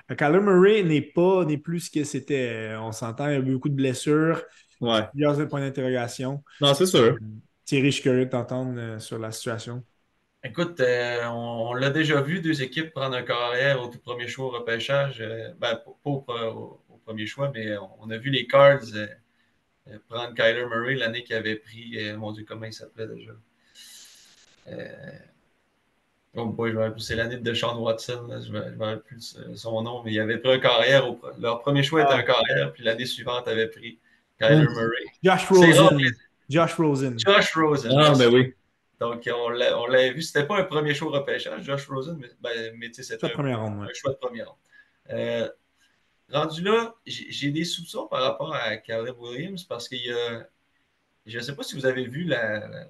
Euh, 0.09 0.15
Kyler 0.15 0.41
Murray 0.41 0.83
n'est 0.83 1.01
pas 1.01 1.45
n'est 1.45 1.57
plus 1.57 1.81
ce 1.81 1.91
que 1.91 2.03
c'était. 2.03 2.73
On 2.79 2.91
s'entend, 2.91 3.27
il 3.29 3.33
y 3.33 3.37
a 3.37 3.41
beaucoup 3.41 3.69
de 3.69 3.75
blessures. 3.75 4.43
Ouais. 4.81 5.07
Plusieurs 5.11 5.47
points 5.47 5.61
d'interrogation. 5.61 6.43
Non, 6.59 6.73
c'est 6.73 6.87
sûr. 6.87 7.17
Thierry, 7.65 7.91
je 7.91 7.91
suis 7.91 8.03
curieux 8.03 8.25
de 8.25 8.29
t'entendre 8.31 8.73
euh, 8.77 8.99
sur 8.99 9.19
la 9.19 9.31
situation. 9.31 9.83
Écoute, 10.43 10.79
euh, 10.79 11.23
on, 11.27 11.73
l'a 11.75 11.91
déjà 11.91 12.19
vu, 12.21 12.41
deux 12.41 12.63
équipes 12.63 12.91
prendre 12.91 13.15
un 13.15 13.21
carrière 13.21 13.81
au 13.81 13.87
tout 13.87 13.99
premier 13.99 14.27
choix 14.27 14.47
au 14.47 14.49
repêchage. 14.49 15.21
Euh, 15.21 15.53
ben, 15.59 15.75
pas 15.75 15.91
au, 16.03 16.81
premier 17.05 17.27
choix, 17.27 17.51
mais 17.53 17.75
on, 17.99 18.09
a 18.09 18.17
vu 18.17 18.29
les 18.29 18.45
Cards 18.45 18.79
prendre 20.07 20.33
Kyler 20.35 20.65
Murray 20.65 20.95
l'année 20.95 21.23
qu'il 21.23 21.35
avait 21.35 21.55
pris, 21.55 21.97
mon 22.15 22.31
Dieu, 22.31 22.45
comment 22.47 22.65
il 22.65 22.73
s'appelait 22.73 23.07
déjà? 23.07 23.31
Oh 26.35 26.45
boy, 26.45 26.73
c'est 26.97 27.15
l'année 27.15 27.37
de 27.37 27.53
Sean 27.53 27.77
Watson, 27.79 28.27
je 28.29 28.51
ne 28.51 28.69
me 28.69 28.85
rappelle 28.85 29.01
plus 29.01 29.37
son 29.55 29.81
nom, 29.81 30.03
mais 30.03 30.13
il 30.13 30.19
avait 30.19 30.37
pris 30.37 30.53
un 30.53 30.59
carrière. 30.59 31.05
leur 31.39 31.61
premier 31.61 31.83
choix 31.83 32.03
était 32.03 32.13
un 32.13 32.19
ah. 32.19 32.23
carrière, 32.23 32.71
puis 32.71 32.83
l'année 32.83 33.05
suivante 33.05 33.47
avait 33.47 33.67
pris 33.67 33.99
Kyler 34.41 34.67
Murray. 34.67 35.05
Josh 35.23 35.47
Rosen. 35.47 35.99
Josh 36.49 36.73
Rosen. 36.75 37.19
Josh 37.19 37.55
Rosen. 37.55 37.91
Ah, 37.97 38.13
ben 38.17 38.33
oui. 38.33 38.53
Donc, 38.99 39.27
on 39.33 39.49
l'avait 39.49 40.13
vu. 40.13 40.21
C'était 40.21 40.45
pas 40.45 40.59
un 40.59 40.63
premier 40.63 40.93
choix 40.93 41.11
repêchage, 41.11 41.63
Josh 41.63 41.87
Rosen, 41.87 42.17
mais, 42.19 42.29
ben, 42.41 42.75
mais 42.77 42.89
c'était 42.91 43.23
un, 43.23 43.27
un, 43.27 43.87
choix 43.93 44.11
de 44.11 44.17
première 44.17 44.49
ronde. 44.49 44.57
Euh, 45.09 45.49
rendu 46.31 46.61
là, 46.61 46.93
j'ai 47.05 47.51
des 47.51 47.63
soupçons 47.63 48.07
par 48.07 48.21
rapport 48.21 48.53
à 48.53 48.77
Caleb 48.77 49.15
Williams 49.19 49.63
parce 49.63 49.87
qu'il 49.87 50.05
y 50.05 50.11
a. 50.11 50.47
Je 51.25 51.37
ne 51.37 51.43
sais 51.43 51.55
pas 51.55 51.63
si 51.63 51.75
vous 51.75 51.85
avez 51.85 52.05
vu 52.05 52.23
la, 52.23 52.87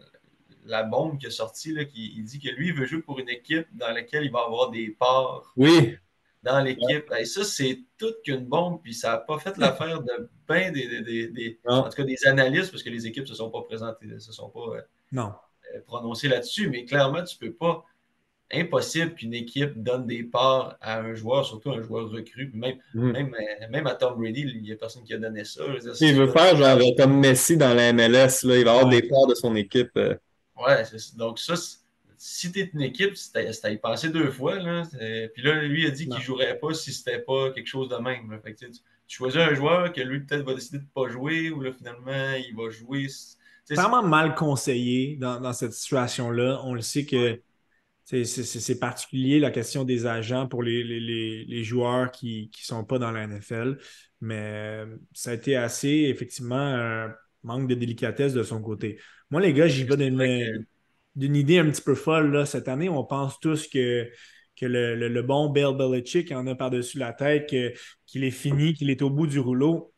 la 0.66 0.84
bombe 0.84 1.18
qui 1.18 1.28
est 1.28 1.32
sortie, 1.32 1.74
là, 1.74 1.86
qui 1.86 2.14
il 2.16 2.24
dit 2.24 2.40
que 2.40 2.50
lui, 2.50 2.70
il 2.70 2.74
veut 2.74 2.86
jouer 2.86 3.02
pour 3.02 3.20
une 3.20 3.30
équipe 3.30 3.68
dans 3.74 3.92
laquelle 3.92 4.26
il 4.26 4.32
va 4.32 4.42
avoir 4.46 4.70
des 4.70 4.90
parts. 4.90 5.52
Oui. 5.56 5.98
Dans 6.44 6.60
l'équipe. 6.60 7.06
Et 7.20 7.26
ça, 7.26 7.44
c'est 7.44 7.84
toute 7.98 8.22
qu'une 8.24 8.46
bombe, 8.46 8.82
puis 8.82 8.94
ça 8.94 9.12
n'a 9.12 9.18
pas 9.18 9.38
fait 9.38 9.56
l'affaire 9.58 10.02
de 10.02 10.30
bien 10.50 10.72
des, 10.72 11.02
des, 11.02 11.28
des, 11.28 11.60
en 11.66 11.84
tout 11.84 11.90
cas 11.90 12.04
des 12.04 12.26
analystes, 12.26 12.72
parce 12.72 12.84
que 12.84 12.90
les 12.90 13.06
équipes 13.06 13.24
ne 13.24 13.30
se 13.30 13.36
sont 13.36 13.52
pas 13.52 13.62
présentées, 13.62 14.08
ne 14.08 14.20
se 14.20 14.32
sont 14.32 14.50
pas 14.50 14.78
euh, 14.78 14.82
non. 15.12 15.34
Euh, 15.76 15.80
prononcées 15.86 16.28
là-dessus. 16.28 16.70
Mais 16.70 16.86
clairement, 16.86 17.24
tu 17.24 17.38
ne 17.42 17.48
peux 17.48 17.56
pas. 17.56 17.86
Impossible 18.54 19.14
qu'une 19.14 19.34
équipe 19.34 19.82
donne 19.82 20.06
des 20.08 20.24
parts 20.24 20.76
à 20.82 21.00
un 21.00 21.16
joueur, 21.16 21.46
surtout 21.46 21.72
un 21.72 21.82
joueur 21.82 22.10
recru. 22.10 22.52
Même, 22.54 22.76
mm. 22.94 23.12
même, 23.12 23.34
euh, 23.34 23.70
même, 23.70 23.88
à 23.88 23.96
Tom 23.96 24.20
Brady, 24.20 24.42
il 24.42 24.62
n'y 24.62 24.74
a 24.74 24.76
personne 24.76 25.04
qui 25.04 25.14
a 25.14 25.18
donné 25.18 25.46
ça. 25.46 25.64
il 26.02 26.16
veut 26.16 26.28
faire 26.28 26.58
genre 26.58 26.78
comme 26.98 27.18
Messi 27.18 27.56
dans 27.56 27.74
la 27.74 27.94
MLS, 27.94 28.44
là, 28.44 28.58
il 28.58 28.66
va 28.66 28.72
avoir 28.72 28.90
des 28.90 29.04
parts 29.04 29.28
de 29.28 29.36
son 29.36 29.56
équipe. 29.56 29.96
Ouais, 29.96 30.84
donc 31.16 31.40
ça, 31.40 31.56
si 32.24 32.52
tu 32.52 32.60
es 32.60 32.70
une 32.72 32.84
équipe, 32.84 33.16
c'était 33.16 33.50
à 33.64 33.72
y 33.72 33.80
passer 33.80 34.10
deux 34.10 34.30
fois. 34.30 34.60
Là, 34.60 34.84
puis 35.34 35.42
là, 35.42 35.64
lui 35.64 35.88
a 35.88 35.90
dit 35.90 36.06
qu'il 36.06 36.14
ne 36.14 36.22
jouerait 36.22 36.60
pas 36.60 36.72
si 36.72 36.94
c'était 36.94 37.18
pas 37.18 37.50
quelque 37.50 37.66
chose 37.66 37.90
de 37.90 37.96
même. 37.96 38.40
Fait 38.44 38.54
tu, 38.54 38.68
choisis 39.08 39.42
un 39.42 39.56
joueur 39.56 39.92
que 39.92 40.02
lui, 40.02 40.20
peut-être, 40.20 40.46
va 40.46 40.54
décider 40.54 40.78
de 40.78 40.84
ne 40.84 40.90
pas 40.94 41.12
jouer 41.12 41.50
ou 41.50 41.62
là, 41.62 41.74
finalement, 41.74 42.34
il 42.38 42.56
va 42.56 42.70
jouer. 42.70 43.08
C'est 43.66 43.74
vraiment 43.74 44.04
mal 44.04 44.36
conseillé 44.36 45.16
dans, 45.16 45.52
cette 45.52 45.74
situation-là. 45.74 46.62
On 46.64 46.76
le 46.76 46.82
sait 46.82 47.08
que 47.08 47.42
c'est 48.06 48.80
particulier 48.80 49.40
la 49.40 49.50
question 49.50 49.84
des 49.84 50.06
agents 50.06 50.48
pour 50.48 50.62
les, 50.62 51.64
joueurs 51.64 52.12
qui 52.12 52.52
ne 52.56 52.64
sont 52.64 52.84
pas 52.84 53.00
dans 53.00 53.10
la 53.10 53.26
NFL. 53.26 53.80
Mais 54.22 54.84
ça 55.12 55.32
a 55.32 55.34
été 55.34 55.56
assez, 55.56 56.06
effectivement, 56.14 56.56
un 56.56 57.16
manque 57.42 57.68
de 57.68 57.74
délicatesse 57.74 58.36
de 58.36 58.44
son 58.44 58.62
côté. 58.62 59.00
Moi, 59.32 59.42
les 59.42 59.54
gars, 59.54 59.68
j'y 59.68 59.86
vais 59.86 59.98
d'une 59.98 60.68
idée 61.16 61.60
un 61.60 61.70
petit 61.70 61.82
peu 61.82 61.96
folle. 61.96 62.32
Là. 62.32 62.46
Cette 62.46 62.68
année, 62.68 62.90
on 62.90 63.04
pense 63.04 63.40
tous 63.40 63.68
que, 63.68 64.10
que 64.56 64.66
le, 64.66 65.22
bon 65.22 65.50
Bill 65.50 65.76
Belichick 65.78 66.32
en 66.32 66.48
a 66.48 66.56
par-dessus 66.56 66.98
la 66.98 67.14
tête, 67.14 67.48
qu'il 68.06 68.24
est 68.24 68.32
fini, 68.32 68.74
qu'il 68.74 68.90
est 68.90 69.02
au 69.02 69.10
bout 69.10 69.28
du 69.28 69.40
rouleau. 69.40 69.94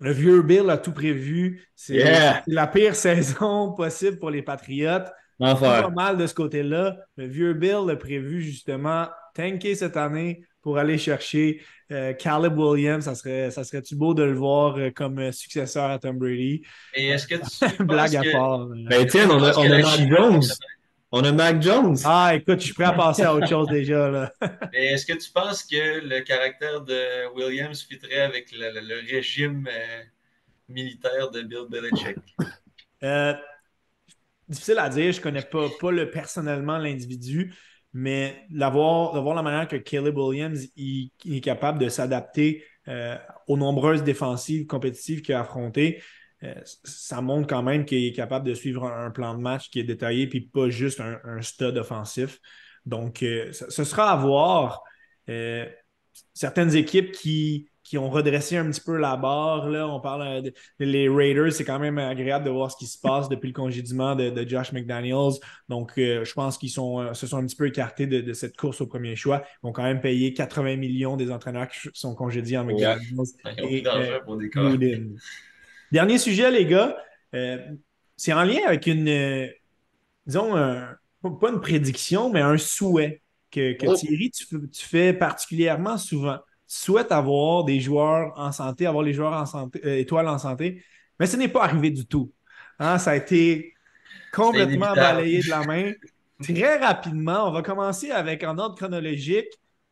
Le 0.00 0.10
vieux 0.10 0.42
Bill 0.42 0.68
a 0.68 0.78
tout 0.78 0.92
prévu. 0.92 1.64
C'est 1.76 2.42
la 2.46 2.66
pire 2.66 2.94
saison 2.96 3.72
possible 3.72 4.18
pour 4.18 4.30
les 4.30 4.42
Patriotes. 4.42 5.12
Pas 5.38 5.90
mal 5.90 6.16
de 6.16 6.26
ce 6.26 6.34
côté-là. 6.34 6.96
Le 7.16 7.26
vieux 7.26 7.54
Bill 7.54 7.88
a 7.90 7.96
prévu 7.96 8.42
justement 8.42 9.08
tanker 9.34 9.74
cette 9.74 9.96
année 9.96 10.44
pour 10.62 10.78
aller 10.78 10.96
chercher 10.96 11.60
euh, 11.90 12.14
Caleb 12.14 12.56
Williams. 12.56 13.04
Ça 13.04 13.14
serait, 13.14 13.50
ça 13.50 13.64
serait-tu 13.64 13.96
beau 13.96 14.14
de 14.14 14.22
le 14.22 14.34
voir 14.34 14.78
euh, 14.78 14.90
comme 14.90 15.18
euh, 15.18 15.32
successeur 15.32 15.90
à 15.90 15.98
Tom 15.98 16.18
Brady? 16.18 16.62
Et 16.94 17.08
est-ce 17.08 17.26
que 17.26 17.34
tu 17.34 17.82
Blague 17.84 18.16
à 18.16 18.22
part. 18.32 18.66
Ben 18.66 19.06
tiens, 19.06 19.28
on 19.28 19.42
a, 19.42 19.56
on 19.58 19.70
a 19.70 19.78
Mac 19.78 20.08
Jones. 20.08 20.42
On 21.14 21.24
a 21.24 21.32
Mac 21.32 21.60
Jones. 21.60 21.96
Ah, 22.04 22.32
écoute, 22.34 22.60
je 22.60 22.66
suis 22.66 22.74
prêt 22.74 22.84
à 22.84 22.92
passer 22.92 23.22
à 23.22 23.34
autre 23.34 23.48
chose 23.48 23.68
déjà. 23.68 24.08
Là. 24.08 24.32
Mais 24.72 24.92
est-ce 24.92 25.04
que 25.04 25.12
tu 25.12 25.30
penses 25.30 25.62
que 25.64 26.00
le 26.00 26.20
caractère 26.20 26.80
de 26.80 27.26
Williams 27.34 27.82
fitterait 27.82 28.22
avec 28.22 28.50
le, 28.52 29.10
régime 29.10 29.68
militaire 30.68 31.30
de 31.30 31.42
Bill 31.42 31.66
Belichick? 31.68 32.16
difficile 34.48 34.78
à 34.78 34.88
dire. 34.88 35.12
Je 35.12 35.18
ne 35.18 35.22
connais 35.22 35.42
pas, 35.42 35.66
pas 35.80 35.90
le, 35.90 36.10
personnellement 36.10 36.78
l'individu 36.78 37.54
mais 37.92 38.46
d'avoir, 38.50 39.34
la 39.34 39.42
manière 39.42 39.68
que 39.68 39.76
Caleb 39.76 40.16
Williams 40.16 40.66
est 40.76 41.40
capable 41.40 41.78
de 41.78 41.88
s'adapter 41.88 42.64
euh, 42.88 43.16
aux 43.46 43.56
nombreuses 43.56 44.02
défensives 44.02 44.66
compétitives 44.66 45.22
qu'il 45.22 45.34
a 45.34 45.40
affrontées, 45.40 46.02
euh, 46.42 46.54
ça 46.84 47.20
montre 47.20 47.46
quand 47.46 47.62
même 47.62 47.84
qu'il 47.84 48.04
est 48.04 48.12
capable 48.12 48.46
de 48.46 48.54
suivre 48.54 48.84
un, 48.86 49.10
plan 49.10 49.34
de 49.34 49.42
match 49.42 49.70
qui 49.70 49.78
est 49.78 49.84
détaillé, 49.84 50.26
puis 50.26 50.40
pas 50.40 50.68
juste 50.68 51.00
un, 51.00 51.42
stud 51.42 51.76
offensif. 51.76 52.40
Donc, 52.86 53.22
euh, 53.22 53.52
ce 53.52 53.84
sera 53.84 54.10
à 54.10 54.16
voir. 54.16 54.82
certaines 56.34 56.74
équipes 56.74 57.12
qui, 57.12 57.68
qui 57.92 57.98
ont 57.98 58.08
redressé 58.08 58.56
un 58.56 58.70
petit 58.70 58.80
peu 58.80 58.96
la 58.96 59.18
barre. 59.18 59.68
Là. 59.68 59.86
On 59.86 60.00
parle 60.00 60.42
des 60.80 61.08
Raiders, 61.10 61.52
c'est 61.52 61.66
quand 61.66 61.78
même 61.78 61.98
agréable 61.98 62.46
de 62.46 62.48
voir 62.48 62.70
ce 62.70 62.76
qui 62.78 62.86
se 62.86 62.98
passe 62.98 63.28
depuis 63.28 63.48
le 63.48 63.52
congédiement 63.52 64.16
de, 64.16 64.48
Josh 64.48 64.72
McDaniels. 64.72 65.34
Donc, 65.68 65.92
euh, 65.98 66.24
je 66.24 66.32
pense 66.32 66.56
qu'ils 66.56 66.70
sont, 66.70 67.00
euh, 67.00 67.12
se 67.12 67.26
sont 67.26 67.36
un 67.36 67.44
petit 67.44 67.54
peu 67.54 67.66
écartés 67.66 68.06
de, 68.06 68.32
cette 68.32 68.56
course 68.56 68.80
au 68.80 68.86
premier 68.86 69.14
choix. 69.14 69.42
Ils 69.44 69.66
vont 69.66 69.72
quand 69.72 69.82
même 69.82 70.00
payer 70.00 70.32
80 70.32 70.76
millions 70.76 71.18
des 71.18 71.30
entraîneurs 71.30 71.68
qui 71.68 71.90
sont 71.92 72.14
congédiés 72.14 72.56
en 72.56 72.64
McDaniels. 72.64 73.26
Et, 73.58 73.86
euh, 73.86 74.20
pour 74.20 74.38
des 74.38 75.02
Dernier 75.92 76.16
sujet, 76.16 76.50
les 76.50 76.64
gars. 76.64 76.96
c'est 78.16 78.32
en 78.32 78.44
lien 78.44 78.60
avec 78.66 78.86
une, 78.86 79.50
disons, 80.26 80.52
pas 80.54 81.50
une 81.50 81.60
prédiction, 81.60 82.30
mais 82.30 82.40
un 82.40 82.56
souhait 82.56 83.20
que, 83.50 83.76
oh. 83.86 83.94
Thierry, 83.96 84.30
tu 84.30 84.46
fais 84.72 85.12
particulièrement 85.12 85.98
souvent 85.98 86.38
souhaite 86.72 87.12
avoir 87.12 87.64
des 87.64 87.80
joueurs 87.80 88.32
en 88.36 88.50
santé, 88.50 88.86
avoir 88.86 89.04
les 89.04 89.12
joueurs 89.12 89.34
en 89.34 89.44
santé, 89.44 89.80
euh, 89.84 89.98
étoiles 89.98 90.28
en 90.28 90.38
santé, 90.38 90.82
mais 91.20 91.26
ce 91.26 91.36
n'est 91.36 91.48
pas 91.48 91.64
arrivé 91.64 91.90
du 91.90 92.06
tout. 92.06 92.32
Hein, 92.78 92.98
ça 92.98 93.10
a 93.10 93.16
été 93.16 93.74
complètement 94.32 94.94
balayé 94.94 95.42
de 95.42 95.50
la 95.50 95.64
main. 95.64 95.92
Très 96.42 96.78
rapidement, 96.78 97.48
on 97.48 97.52
va 97.52 97.62
commencer 97.62 98.10
avec 98.10 98.42
un 98.42 98.58
ordre 98.58 98.74
chronologique. 98.74 99.48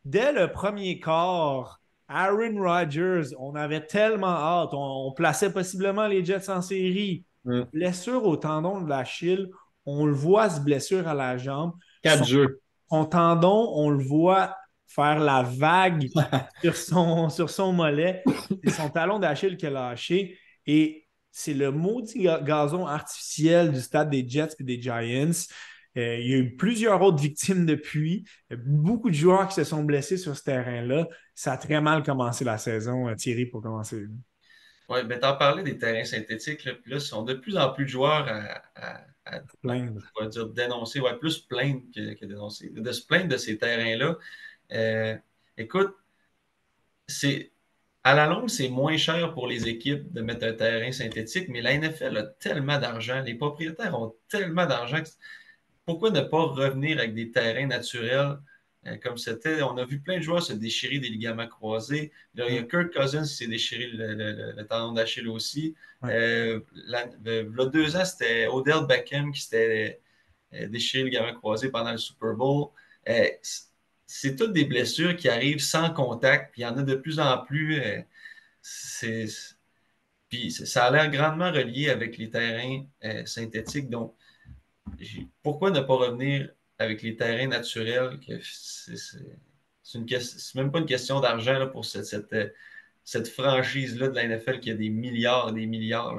Dès 0.06 0.32
le 0.32 0.50
premier 0.50 0.98
quart, 0.98 1.80
Aaron 2.08 2.58
Rodgers, 2.58 3.34
on 3.38 3.54
avait 3.54 3.86
tellement 3.86 4.28
hâte. 4.28 4.70
On, 4.72 5.12
plaçait 5.12 5.52
possiblement 5.52 6.06
les 6.06 6.24
Jets 6.24 6.48
en 6.48 6.62
série. 6.62 7.24
Mm. 7.44 7.62
Blessure 7.72 8.24
au 8.24 8.36
tendon 8.36 8.80
de 8.80 8.88
l'Achille. 8.88 9.50
On 9.84 10.06
le 10.06 10.14
voit, 10.14 10.48
ce 10.48 10.60
blessure 10.60 11.06
à 11.06 11.14
la 11.14 11.36
jambe. 11.36 11.74
Quatre 12.02 12.24
jeux. 12.24 12.60
Son 12.88 13.04
tendon, 13.04 13.70
on 13.74 13.90
le 13.90 14.02
voit 14.02 14.56
faire 14.90 15.20
la 15.20 15.42
vague 15.42 16.08
sur, 16.62 16.76
son, 16.76 17.28
sur 17.28 17.48
son 17.48 17.72
mollet. 17.72 18.22
C'est 18.64 18.70
son 18.70 18.90
talon 18.90 19.18
d'Achille 19.18 19.56
qui 19.56 19.66
a 19.66 19.70
lâché. 19.70 20.38
Et 20.66 21.06
c'est 21.30 21.54
le 21.54 21.70
maudit 21.70 22.26
gazon 22.42 22.86
artificiel 22.86 23.72
du 23.72 23.80
stade 23.80 24.10
des 24.10 24.28
Jets 24.28 24.56
et 24.58 24.64
des 24.64 24.80
Giants. 24.80 25.30
Euh, 25.96 26.16
il 26.18 26.30
y 26.30 26.34
a 26.34 26.38
eu 26.38 26.56
plusieurs 26.56 27.02
autres 27.02 27.20
victimes 27.20 27.66
depuis. 27.66 28.24
Beaucoup 28.64 29.10
de 29.10 29.14
joueurs 29.14 29.48
qui 29.48 29.54
se 29.54 29.64
sont 29.64 29.82
blessés 29.82 30.16
sur 30.16 30.36
ce 30.36 30.42
terrain-là. 30.42 31.08
Ça 31.34 31.52
a 31.52 31.56
très 31.56 31.80
mal 31.80 32.02
commencé 32.02 32.44
la 32.44 32.58
saison, 32.58 33.08
euh, 33.08 33.14
Thierry, 33.14 33.46
pour 33.46 33.62
commencer. 33.62 34.04
Oui, 34.88 34.98
mais 35.06 35.18
tu 35.18 35.26
as 35.26 35.34
parlé 35.34 35.62
des 35.62 35.78
terrains 35.78 36.04
synthétiques. 36.04 36.64
Là, 36.64 36.74
puis 36.74 36.92
là, 36.92 37.00
sont 37.00 37.22
de 37.22 37.34
plus 37.34 37.56
en 37.56 37.72
plus 37.72 37.84
de 37.84 37.90
joueurs 37.90 38.26
à, 38.28 39.00
plaindre. 39.62 40.00
dire 40.28 40.48
dénoncer, 40.48 41.00
ouais, 41.00 41.16
plus 41.16 41.38
plaindre 41.38 41.82
que, 41.94 42.14
que 42.14 42.24
dénoncer. 42.24 42.70
De 42.70 42.92
se 42.92 43.06
plaindre 43.06 43.28
de 43.28 43.36
ces 43.36 43.58
terrains-là. 43.58 44.16
Euh, 44.72 45.16
écoute, 45.56 45.94
c'est 47.06 47.52
à 48.04 48.14
la 48.14 48.26
longue, 48.26 48.48
c'est 48.48 48.68
moins 48.68 48.96
cher 48.96 49.34
pour 49.34 49.46
les 49.46 49.68
équipes 49.68 50.12
de 50.12 50.22
mettre 50.22 50.46
un 50.46 50.54
terrain 50.54 50.92
synthétique, 50.92 51.48
mais 51.48 51.60
la 51.60 51.76
NFL 51.76 52.16
a 52.16 52.22
tellement 52.24 52.78
d'argent, 52.78 53.20
les 53.22 53.34
propriétaires 53.34 53.98
ont 54.00 54.14
tellement 54.28 54.66
d'argent. 54.66 55.02
Pourquoi 55.84 56.10
ne 56.10 56.20
pas 56.20 56.42
revenir 56.44 56.98
avec 56.98 57.14
des 57.14 57.30
terrains 57.30 57.66
naturels 57.66 58.38
euh, 58.86 58.96
comme 59.02 59.18
c'était? 59.18 59.62
On 59.62 59.76
a 59.76 59.84
vu 59.84 60.00
plein 60.00 60.18
de 60.18 60.22
joueurs 60.22 60.42
se 60.42 60.52
déchirer 60.54 60.98
des 60.98 61.08
ligaments 61.08 61.48
croisés. 61.48 62.12
il 62.34 62.54
y 62.54 62.58
a 62.58 62.62
Kirk 62.62 62.94
Cousins 62.94 63.22
qui 63.22 63.34
s'est 63.34 63.46
déchiré 63.48 63.88
le, 63.88 64.52
le, 64.56 64.66
tendon 64.66 64.92
d'Achille 64.94 65.28
aussi. 65.28 65.74
Euh, 66.04 66.60
deux 67.72 67.96
ans, 67.96 68.04
c'était 68.04 68.46
Odell 68.46 68.86
Beckham 68.88 69.32
qui 69.32 69.42
s'était 69.42 70.00
déchiré 70.68 71.04
le 71.04 71.10
ligament 71.10 71.34
croisé 71.34 71.70
pendant 71.70 71.92
le 71.92 71.98
Super 71.98 72.34
Bowl 72.34 72.70
c'est 74.12 74.34
toutes 74.34 74.52
des 74.52 74.64
blessures 74.64 75.16
qui 75.16 75.28
arrivent 75.28 75.60
sans 75.60 75.94
contact, 75.94 76.52
puis 76.52 76.62
il 76.62 76.64
y 76.64 76.66
en 76.66 76.76
a 76.76 76.82
de 76.82 76.96
plus 76.96 77.20
en 77.20 77.38
plus. 77.38 77.80
Euh, 77.80 78.02
puis 80.28 80.50
ça 80.50 80.86
a 80.86 80.90
l'air 80.90 81.08
grandement 81.10 81.52
relié 81.52 81.90
avec 81.90 82.18
les 82.18 82.28
terrains 82.28 82.84
euh, 83.04 83.24
synthétiques. 83.24 83.88
Donc, 83.88 84.16
pourquoi 85.44 85.70
ne 85.70 85.80
pas 85.80 85.94
revenir 85.94 86.50
avec 86.78 87.02
les 87.02 87.14
terrains 87.14 87.46
naturels 87.46 88.18
c'est 88.42 90.56
même 90.56 90.72
pas 90.72 90.80
une 90.80 90.86
question 90.86 91.20
d'argent 91.20 91.68
pour 91.68 91.84
cette, 91.84 92.06
cette, 92.06 92.34
cette 93.04 93.28
franchise-là 93.28 94.08
de 94.08 94.14
la 94.14 94.26
NFL 94.26 94.58
qui 94.58 94.72
a 94.72 94.74
des 94.74 94.90
milliards 94.90 95.50
et 95.50 95.52
des 95.52 95.66
milliards. 95.66 96.16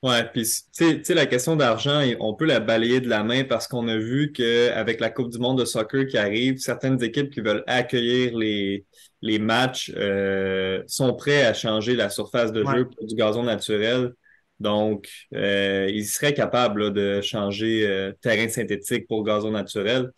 Ouais, 0.00 0.24
puis 0.32 0.44
tu 0.76 1.02
sais, 1.02 1.14
la 1.14 1.26
question 1.26 1.56
d'argent, 1.56 2.00
on 2.20 2.34
peut 2.34 2.44
la 2.44 2.60
balayer 2.60 3.00
de 3.00 3.08
la 3.08 3.24
main 3.24 3.42
parce 3.42 3.66
qu'on 3.66 3.88
a 3.88 3.96
vu 3.96 4.30
qu'avec 4.30 5.00
la 5.00 5.10
Coupe 5.10 5.30
du 5.32 5.38
monde 5.38 5.58
de 5.58 5.64
soccer 5.64 6.06
qui 6.06 6.16
arrive, 6.16 6.58
certaines 6.58 7.02
équipes 7.02 7.30
qui 7.30 7.40
veulent 7.40 7.64
accueillir 7.66 8.36
les, 8.38 8.86
les 9.22 9.40
matchs 9.40 9.92
euh, 9.96 10.84
sont 10.86 11.14
prêts 11.14 11.44
à 11.44 11.52
changer 11.52 11.96
la 11.96 12.10
surface 12.10 12.52
de 12.52 12.64
jeu 12.64 12.88
pour 12.88 13.06
du 13.06 13.16
gazon 13.16 13.42
naturel. 13.42 14.12
Donc, 14.60 15.08
euh, 15.34 15.90
ils 15.92 16.06
seraient 16.06 16.34
capables 16.34 16.92
de 16.92 17.20
changer 17.20 17.84
euh, 17.88 18.12
terrain 18.20 18.48
synthétique 18.48 19.08
pour 19.08 19.24
gazon 19.24 19.50
naturel. 19.50 20.10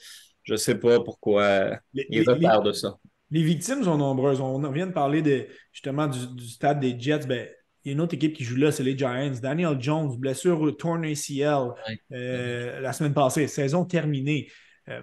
Je 0.42 0.56
sais 0.56 0.74
pas 0.74 1.00
pourquoi 1.00 1.78
ils 1.94 2.28
retardent 2.28 2.66
de 2.66 2.72
ça. 2.72 2.96
Les 3.30 3.42
victimes 3.42 3.84
sont 3.84 3.96
nombreuses. 3.96 4.40
On 4.40 4.58
vient 4.70 4.88
de 4.88 4.92
parler 4.92 5.22
de, 5.22 5.46
justement 5.72 6.06
du, 6.06 6.18
du 6.34 6.48
stade 6.48 6.80
des 6.80 6.98
Jets. 6.98 7.26
Ben, 7.26 7.48
il 7.84 7.88
y 7.88 7.90
a 7.90 7.94
une 7.94 8.00
autre 8.00 8.14
équipe 8.14 8.34
qui 8.34 8.44
joue 8.44 8.56
là, 8.56 8.72
c'est 8.72 8.82
les 8.82 8.96
Giants. 8.96 9.32
Daniel 9.40 9.80
Jones, 9.80 10.14
blessure 10.18 10.76
torn 10.76 11.04
ACL 11.04 11.72
euh, 12.12 12.80
la 12.80 12.92
semaine 12.92 13.14
passée, 13.14 13.46
saison 13.46 13.84
terminée. 13.86 14.48
Euh, 14.88 15.00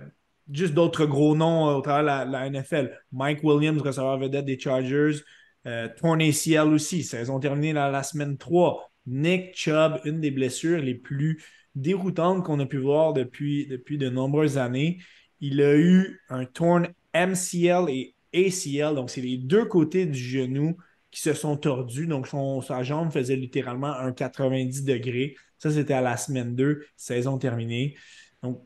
juste 0.52 0.74
d'autres 0.74 1.06
gros 1.06 1.36
noms 1.36 1.76
au 1.76 1.82
travers 1.82 2.26
de 2.26 2.32
la, 2.32 2.50
NFL. 2.50 2.96
Mike 3.12 3.44
Williams, 3.44 3.82
receveur 3.82 4.20
vedette 4.20 4.46
des 4.46 4.60
Chargers. 4.60 5.24
Euh, 5.66 5.90
torn 6.00 6.22
ACL 6.22 6.72
aussi, 6.72 7.04
saison 7.04 7.40
terminée 7.40 7.74
la, 7.74 8.04
semaine 8.04 8.38
3. 8.38 8.92
Nick 9.08 9.56
Chubb, 9.56 10.00
une 10.06 10.22
des 10.22 10.32
blessures 10.32 10.80
les 10.80 10.96
plus 10.96 11.44
déroutantes 11.74 12.46
qu'on 12.46 12.60
a 12.60 12.66
pu 12.66 12.78
voir 12.78 13.14
depuis, 13.14 13.66
depuis 13.68 13.98
de 13.98 14.10
nombreuses 14.10 14.58
années. 14.58 15.00
Il 15.40 15.62
a 15.62 15.76
eu 15.76 16.22
un 16.30 16.46
torn 16.46 16.90
MCL 17.16 17.90
et 17.90 18.16
ACL, 18.34 18.94
donc 18.94 19.10
c'est 19.10 19.22
les 19.22 19.38
deux 19.38 19.66
côtés 19.66 20.06
du 20.06 20.20
genou 20.20 20.78
qui 21.12 21.22
se 21.22 21.34
sont 21.34 21.58
tordus. 21.58 22.08
Donc, 22.08 22.28
son, 22.28 22.62
sa 22.62 22.84
jambe 22.84 23.12
faisait 23.12 23.36
littéralement 23.36 23.94
un 23.94 24.12
90 24.12 24.84
degrés. 24.84 25.36
Ça, 25.58 25.72
c'était 25.72 25.94
à 25.94 26.02
la 26.02 26.18
semaine 26.18 26.56
2, 26.56 26.86
saison 26.96 27.38
terminée. 27.38 27.96
Donc, 28.44 28.62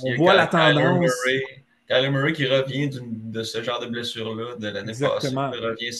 on 0.00 0.16
voit 0.16 0.34
la 0.34 0.46
tendance. 0.46 1.10
Kyler 1.86 2.08
Murray 2.08 2.32
qui 2.32 2.46
revient 2.46 2.88
de 2.90 3.42
ce 3.42 3.62
genre 3.62 3.78
de 3.78 3.86
blessure-là 3.86 4.56
de 4.56 4.68
l'année 4.68 4.92
passée. 4.98 5.28
Il 5.30 5.38
revient 5.38 5.90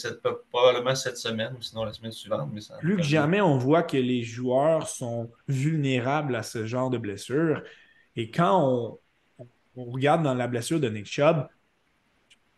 probablement 0.49 0.95
cette 0.95 1.17
semaine 1.17 1.53
ou 1.57 1.61
sinon 1.61 1.83
la 1.83 1.93
semaine 1.93 2.11
suivante. 2.11 2.49
Mais 2.51 2.61
Plus 2.79 2.97
que 2.97 3.03
jamais, 3.03 3.39
on 3.39 3.59
voit 3.59 3.83
que 3.83 3.97
les 3.97 4.23
joueurs 4.23 4.87
sont 4.87 5.29
vulnérables 5.47 6.35
à 6.35 6.41
ce 6.41 6.65
genre 6.65 6.89
de 6.89 6.97
blessure. 6.97 7.61
Et 8.15 8.31
quand 8.31 8.97
on, 9.37 9.47
on 9.75 9.85
regarde 9.85 10.23
dans 10.23 10.33
la 10.33 10.47
blessure 10.47 10.79
de 10.79 10.89
Nick 10.89 11.05
Chubb, 11.05 11.47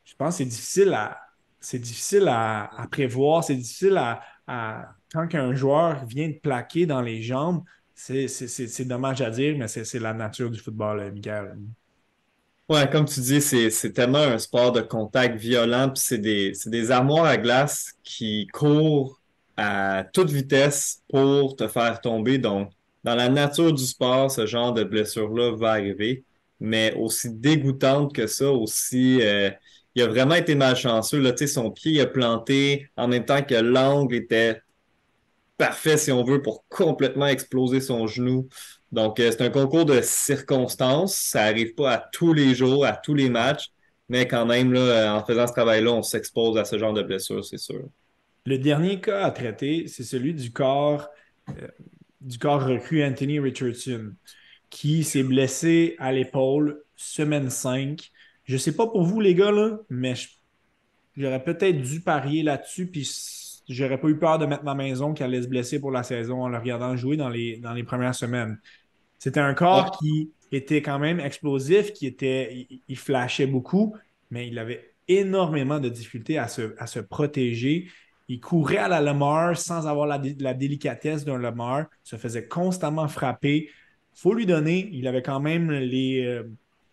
je 0.06 0.16
pense 0.16 0.36
que 0.36 0.38
c'est 0.38 0.50
difficile 0.50 0.94
à, 0.94 1.27
c'est 1.70 1.80
difficile 1.80 2.30
à, 2.30 2.88
prévoir, 2.90 3.44
c'est 3.44 3.56
difficile 3.56 3.98
à, 3.98 4.94
Quand 5.12 5.28
un 5.34 5.54
joueur 5.54 6.06
vient 6.06 6.30
de 6.30 6.40
plaquer 6.42 6.86
dans 6.86 7.02
les 7.02 7.22
jambes, 7.22 7.62
c'est 7.94 8.88
dommage 8.88 9.22
à 9.22 9.30
dire, 9.30 9.58
mais 9.58 9.68
c'est 9.68 10.00
la 10.00 10.14
nature 10.14 10.50
du 10.50 10.58
football, 10.60 11.12
Miguel. 11.12 11.58
Ouais, 12.70 12.90
comme 12.90 13.04
tu 13.04 13.20
dis, 13.20 13.42
c'est 13.42 13.92
tellement 13.92 14.20
un 14.20 14.38
sport 14.38 14.72
de 14.72 14.80
contact 14.80 15.38
violent, 15.38 15.90
puis 15.90 16.02
c'est 16.02 16.20
des, 16.20 16.54
des 16.68 16.90
armoires 16.90 17.26
à 17.26 17.36
glace 17.36 17.92
qui 18.02 18.48
courent 18.48 19.20
à 19.58 20.06
toute 20.14 20.30
vitesse 20.30 21.04
pour 21.10 21.58
te 21.58 21.68
faire 21.68 22.00
tomber. 22.00 22.38
Donc, 22.38 22.72
dans 23.04 23.16
la 23.16 23.28
nature 23.28 23.74
du 23.74 23.86
sport, 23.86 24.32
ce 24.32 24.46
genre 24.46 24.72
de 24.72 24.86
blessure-là 24.86 25.58
va 25.58 25.72
arriver, 25.72 26.24
mais 26.62 26.94
aussi 26.94 27.30
dégoûtante 27.30 28.16
que 28.16 28.26
ça, 28.26 28.50
aussi. 28.50 29.20
Euh, 29.22 29.52
il 29.98 30.04
a 30.04 30.08
vraiment 30.08 30.36
été 30.36 30.54
malchanceux. 30.54 31.20
Là, 31.20 31.36
son 31.48 31.72
pied 31.72 32.00
a 32.02 32.06
planté 32.06 32.88
en 32.98 33.08
même 33.08 33.26
temps 33.26 33.42
que 33.42 33.56
l'angle 33.56 34.14
était 34.14 34.62
parfait, 35.58 35.98
si 35.98 36.12
on 36.12 36.24
veut, 36.24 36.44
pour 36.44 36.68
complètement 36.70 37.26
exploser 37.26 37.82
son 37.82 38.06
genou. 38.06 38.48
Donc, 38.92 39.20
euh, 39.20 39.32
c'est 39.32 39.42
un 39.42 39.50
concours 39.50 39.86
de 39.86 40.02
circonstances. 40.02 41.16
Ça 41.16 41.46
n'arrive 41.46 41.74
pas 41.74 41.94
à 41.94 41.98
tous 41.98 42.32
les 42.32 42.54
jours, 42.54 42.86
à 42.86 42.92
tous 42.92 43.16
les 43.16 43.28
matchs. 43.28 43.70
Mais 44.08 44.28
quand 44.28 44.46
même, 44.46 44.72
là, 44.72 45.16
en 45.16 45.26
faisant 45.26 45.48
ce 45.48 45.54
travail-là, 45.54 45.92
on 45.92 46.04
s'expose 46.04 46.60
à 46.60 46.66
ce 46.66 46.78
genre 46.78 46.94
de 46.94 47.02
blessures, 47.02 47.44
c'est 47.44 47.58
sûr. 47.58 47.90
Le 48.46 48.60
dernier 48.60 49.02
cas 49.02 49.26
à 49.26 49.32
traiter, 49.32 49.88
c'est 49.88 50.04
celui 50.04 50.36
du 50.36 50.52
corps, 50.52 51.10
euh, 51.50 51.68
du 52.22 52.38
corps 52.38 52.64
recru 52.64 53.04
Anthony 53.04 53.40
Richardson, 53.40 54.14
qui 54.70 55.04
s'est 55.04 55.24
blessé 55.24 55.96
à 55.98 56.12
l'épaule 56.12 56.84
semaine 56.96 57.50
5. 57.50 58.12
Je 58.48 58.56
sais 58.56 58.72
pas 58.72 58.88
pour 58.88 59.04
vous, 59.04 59.20
les 59.20 59.36
gars, 59.36 59.52
là, 59.52 59.78
mais 59.90 60.14
j'aurais 61.18 61.44
peut-être 61.44 61.82
dû 61.82 62.00
parier 62.00 62.44
là-dessus, 62.44 62.88
puis 62.88 63.08
j'aurais 63.68 64.00
pas 64.00 64.08
eu 64.08 64.18
peur 64.18 64.40
de 64.40 64.46
mettre 64.46 64.64
ma 64.64 64.74
maison 64.74 65.14
qui 65.14 65.22
allait 65.22 65.42
se 65.42 65.50
blesser 65.50 65.82
pour 65.82 65.92
la 65.92 66.04
saison 66.04 66.44
en 66.44 66.48
le 66.48 66.58
regardant 66.58 66.96
jouer 66.96 67.18
dans 67.18 67.28
les, 67.28 67.58
dans 67.58 67.74
les 67.74 67.84
premières 67.84 68.16
semaines. 68.16 68.58
C'était 69.20 69.42
un 69.42 69.54
corps 69.54 69.92
qui 70.00 70.32
était 70.54 70.82
quand 70.82 70.98
même 70.98 71.20
explosif, 71.20 71.92
qui 71.92 72.08
était, 72.08 72.68
il, 72.88 72.98
flashait 72.98 73.48
beaucoup, 73.48 73.96
mais 74.32 74.48
il 74.48 74.58
avait 74.60 74.94
énormément 75.10 75.82
de 75.82 75.90
difficultés 75.90 76.38
à 76.38 76.48
se, 76.48 76.74
à 76.78 76.88
se 76.88 77.00
protéger. 77.00 77.90
Il 78.30 78.40
courait 78.40 78.78
à 78.78 78.88
la 78.88 79.02
Lamar 79.02 79.58
sans 79.58 79.88
avoir 79.88 80.08
la, 80.08 80.22
la 80.40 80.54
délicatesse 80.54 81.26
d'un 81.26 81.38
Lamar, 81.38 81.88
se 82.04 82.16
faisait 82.16 82.48
constamment 82.48 83.10
frapper. 83.10 83.70
faut 84.14 84.34
lui 84.34 84.46
donner, 84.46 84.90
il 84.94 85.06
avait 85.06 85.22
quand 85.22 85.42
même 85.42 85.70
les, 85.70 86.26
euh, 86.26 86.44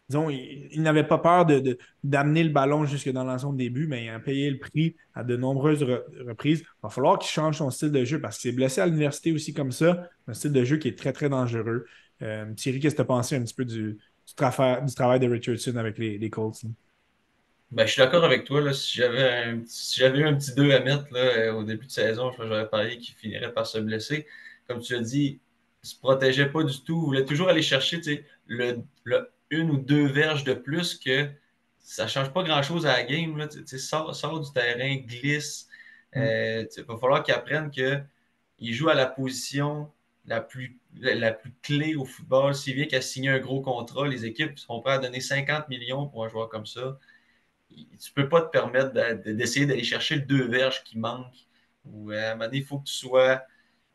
disons, 0.08 0.28
il, 0.30 0.82
n'avait 0.82 1.04
pas 1.04 1.18
peur 1.18 1.46
de, 1.46 1.78
d'amener 2.02 2.44
le 2.44 2.50
ballon 2.50 2.84
jusque 2.84 3.10
dans 3.10 3.24
la 3.24 3.38
zone 3.38 3.56
début, 3.56 3.86
mais 3.86 4.04
il 4.04 4.08
a 4.10 4.20
payé 4.20 4.50
le 4.50 4.58
prix 4.58 4.96
à 5.14 5.24
de 5.24 5.36
nombreuses 5.36 5.82
reprises. 5.82 6.60
Il 6.60 6.82
va 6.82 6.90
falloir 6.90 7.18
qu'il 7.18 7.30
change 7.30 7.58
son 7.58 7.70
style 7.70 7.90
de 7.90 8.04
jeu 8.04 8.20
parce 8.20 8.38
qu'il 8.38 8.50
s'est 8.50 8.56
blessé 8.56 8.80
à 8.80 8.86
l'université 8.86 9.32
aussi 9.32 9.54
comme 9.54 9.72
ça. 9.72 10.08
Un 10.28 10.34
style 10.34 10.52
de 10.52 10.64
jeu 10.64 10.76
qui 10.76 10.88
est 10.88 10.98
très, 10.98 11.12
très 11.12 11.28
dangereux. 11.28 11.86
Euh, 12.22 12.52
Thierry, 12.54 12.80
qu'est-ce 12.80 12.94
que 12.94 12.98
tu 12.98 13.02
as 13.02 13.06
pensé 13.06 13.36
un 13.36 13.42
petit 13.42 13.54
peu 13.54 13.64
du, 13.64 13.98
du, 14.26 14.34
travail 14.34 15.20
de 15.20 15.28
Richardson 15.28 15.76
avec 15.76 15.98
les, 15.98 16.18
les 16.18 16.30
Colts? 16.30 16.64
Ben, 17.70 17.86
je 17.86 17.92
suis 17.92 18.00
d'accord 18.00 18.24
avec 18.24 18.44
toi. 18.44 18.60
Là, 18.60 18.72
si 18.72 18.98
j'avais 18.98 19.58
si 19.66 20.00
eu 20.00 20.24
un 20.24 20.34
petit 20.34 20.54
2 20.54 20.70
à 20.70 20.80
mettre 20.80 21.06
là, 21.12 21.54
au 21.54 21.64
début 21.64 21.86
de 21.86 21.90
saison, 21.90 22.30
j'aurais 22.38 22.68
parié 22.68 22.98
qu'il 22.98 23.14
finirait 23.14 23.52
par 23.52 23.66
se 23.66 23.78
blesser. 23.78 24.26
Comme 24.68 24.80
tu 24.80 24.94
as 24.94 25.00
dit, 25.00 25.40
il 25.82 25.86
ne 25.86 25.88
se 25.88 25.98
protégeait 25.98 26.50
pas 26.50 26.62
du 26.62 26.78
tout. 26.82 27.00
Il 27.02 27.06
voulait 27.06 27.24
toujours 27.24 27.48
aller 27.48 27.62
chercher 27.62 28.00
le, 28.46 28.76
le 29.02 29.28
une 29.50 29.70
ou 29.70 29.76
deux 29.76 30.06
verges 30.06 30.44
de 30.44 30.54
plus 30.54 30.94
que 30.98 31.30
ça 31.78 32.04
ne 32.04 32.08
change 32.08 32.32
pas 32.32 32.42
grand-chose 32.42 32.86
à 32.86 32.92
la 32.92 33.02
game. 33.04 33.36
Là. 33.36 33.48
Sors, 33.66 34.14
sort 34.16 34.40
du 34.40 34.50
terrain, 34.52 34.96
glisse. 34.96 35.68
Mm. 36.14 36.18
Euh, 36.20 36.66
il 36.76 36.84
va 36.84 36.96
falloir 36.96 37.22
qu'il 37.22 37.34
apprenne 37.34 37.70
qu'il 37.70 38.72
joue 38.72 38.88
à 38.88 38.94
la 38.94 39.06
position 39.06 39.90
la 40.26 40.40
plus, 40.40 40.78
la, 40.94 41.32
plus 41.32 41.52
clé 41.62 41.94
au 41.94 42.04
football. 42.04 42.54
S'il 42.54 42.74
vient 42.76 42.86
qu'à 42.86 43.02
signer 43.02 43.30
un 43.30 43.38
gros 43.38 43.60
contrat, 43.60 44.08
les 44.08 44.24
équipes 44.24 44.58
sont 44.58 44.80
prêtes 44.80 44.98
à 44.98 44.98
donner 44.98 45.20
50 45.20 45.68
millions 45.68 46.08
pour 46.08 46.24
un 46.24 46.28
joueur 46.28 46.48
comme 46.48 46.66
ça. 46.66 46.98
Tu 47.68 47.82
ne 47.82 48.14
peux 48.14 48.28
pas 48.28 48.40
te 48.40 48.50
permettre 48.50 48.92
d'essayer 49.30 49.66
d'aller 49.66 49.84
chercher 49.84 50.16
le 50.16 50.22
deux 50.22 50.48
verges 50.48 50.82
qui 50.84 50.98
manque. 50.98 51.34
Ou 51.84 52.12
à 52.12 52.30
un 52.30 52.34
moment 52.34 52.46
donné, 52.46 52.58
il 52.58 52.64
faut 52.64 52.78
que 52.78 52.84
tu 52.84 52.94
sois 52.94 53.42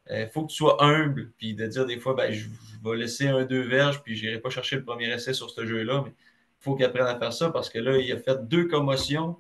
il 0.10 0.16
euh, 0.16 0.28
faut 0.28 0.44
que 0.44 0.52
tu 0.52 0.58
sois 0.58 0.84
humble, 0.84 1.32
puis 1.38 1.54
de 1.54 1.68
dire 1.68 1.86
des 1.86 2.00
fois, 2.00 2.16
ben, 2.16 2.32
je, 2.32 2.48
vais 2.84 2.96
laisser 2.96 3.28
un 3.28 3.46
deux 3.46 3.62
verges, 3.62 4.02
puis 4.02 4.16
je 4.16 4.26
n'irai 4.26 4.40
pas 4.40 4.50
chercher 4.50 4.78
le 4.78 4.84
premier 4.84 5.08
essai 5.10 5.34
sur 5.34 5.50
ce 5.50 5.66
jeu-là. 5.66 6.02
Mais 6.04 6.12
il 6.12 6.64
faut 6.64 6.76
qu'il 6.76 6.86
apprenne 6.86 7.06
à 7.06 7.18
faire 7.20 7.34
ça 7.34 7.52
parce 7.52 7.70
que 7.70 7.78
là, 7.78 7.98
il 7.98 8.12
a 8.12 8.18
fait 8.18 8.48
deux 8.48 8.68
commotions. 8.68 9.38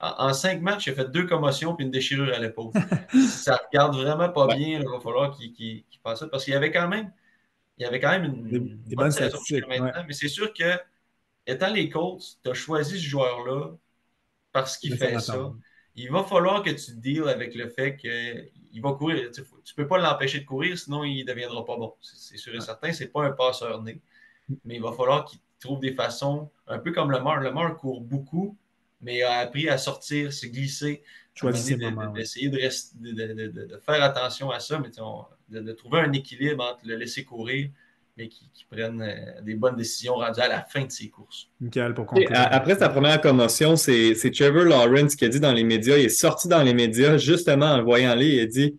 En, 0.00 0.32
cinq 0.32 0.60
matchs, 0.62 0.86
il 0.86 0.92
a 0.92 0.94
fait 0.94 1.10
deux 1.10 1.26
commotions 1.26 1.74
puis 1.74 1.84
une 1.84 1.90
déchirure 1.90 2.32
à 2.34 2.38
l'épaule. 2.38 2.72
ça 3.28 3.60
regarde 3.68 3.96
vraiment 3.96 4.28
pas 4.28 4.46
bien. 4.46 4.80
Il 4.80 4.88
va 4.88 5.00
falloir 5.00 5.36
qu'il 5.36 5.84
fasse 6.02 6.20
ça 6.20 6.28
parce 6.28 6.44
qu'il 6.44 6.54
y 6.54 6.56
avait 6.56 6.72
quand 6.72 6.88
même, 6.88 7.12
il 7.76 7.84
y 7.84 7.86
avait 7.86 8.00
quand 8.00 8.10
même 8.10 8.24
une, 8.24 8.76
bonne 8.94 9.12
maintenant. 9.68 10.04
Mais 10.06 10.12
c'est 10.12 10.28
sûr 10.28 10.52
que, 10.52 10.78
étant 11.46 11.72
les 11.72 11.88
Colts, 11.88 12.38
tu 12.42 12.50
as 12.50 12.54
choisi 12.54 12.98
ce 12.98 13.06
joueur-là 13.06 13.72
parce 14.52 14.76
qu'il 14.78 14.96
fait 14.96 15.18
ça. 15.20 15.52
Il 16.00 16.12
va 16.12 16.22
falloir 16.22 16.62
que 16.62 16.70
tu 16.70 16.92
deals 16.94 17.28
avec 17.28 17.56
le 17.56 17.68
fait 17.68 17.96
que 17.96 18.48
il 18.72 18.80
va 18.80 18.92
courir. 18.92 19.30
Tu 19.32 19.40
ne 19.40 19.74
peux 19.74 19.88
pas 19.88 19.98
l'empêcher 19.98 20.38
de 20.38 20.44
courir, 20.44 20.78
sinon 20.78 21.02
il 21.02 21.22
ne 21.22 21.26
deviendra 21.26 21.64
pas 21.64 21.76
bon. 21.76 21.92
C'est 22.00 22.36
sûr 22.36 22.54
et 22.54 22.60
certain, 22.60 22.92
ce 22.92 23.02
n'est 23.02 23.10
pas 23.10 23.24
un 23.24 23.32
passeur 23.32 23.82
né. 23.82 24.00
Mais 24.64 24.76
il 24.76 24.82
va 24.82 24.92
falloir 24.92 25.24
qu'il 25.24 25.40
trouve 25.58 25.80
des 25.80 25.94
façons, 25.94 26.50
un 26.68 26.78
peu 26.78 26.92
comme 26.92 27.10
le 27.10 27.18
Lemar. 27.18 27.40
Le 27.68 27.74
court 27.74 28.00
beaucoup, 28.00 28.56
mais 29.00 29.18
il 29.18 29.22
a 29.24 29.38
appris 29.38 29.68
à 29.68 29.76
sortir, 29.76 30.32
se 30.32 30.46
glisser, 30.46 31.02
d'essayer 31.42 32.48
de, 32.48 33.80
faire 33.84 34.02
attention 34.02 34.50
à 34.52 34.60
ça, 34.60 34.78
mais 34.78 34.90
de, 35.60 35.72
trouver 35.72 36.00
un 36.00 36.12
équilibre 36.12 36.62
entre 36.62 36.86
le 36.86 36.94
laisser 36.94 37.24
courir 37.24 37.70
mais 38.18 38.28
qui, 38.28 38.44
prennent 38.68 39.00
euh, 39.00 39.40
des 39.42 39.54
bonnes 39.54 39.76
décisions 39.76 40.14
rendues 40.14 40.40
à 40.40 40.48
la 40.48 40.62
fin 40.62 40.84
de 40.84 40.90
ses 40.90 41.08
courses. 41.08 41.48
pour 41.94 42.06
Après 42.34 42.76
sa 42.76 42.88
première 42.88 43.20
commotion, 43.20 43.76
c'est 43.76 44.14
Trevor 44.34 44.64
Lawrence 44.64 45.14
qui 45.14 45.24
a 45.24 45.28
dit 45.28 45.40
dans 45.40 45.52
les 45.52 45.64
médias, 45.64 45.96
il 45.96 46.06
est 46.06 46.08
sorti 46.10 46.48
dans 46.48 46.62
les 46.62 46.74
médias 46.74 47.16
justement 47.16 47.66
en 47.66 47.82
voyant 47.82 48.14
les, 48.14 48.26
il 48.26 48.40
a 48.40 48.46
dit 48.46 48.76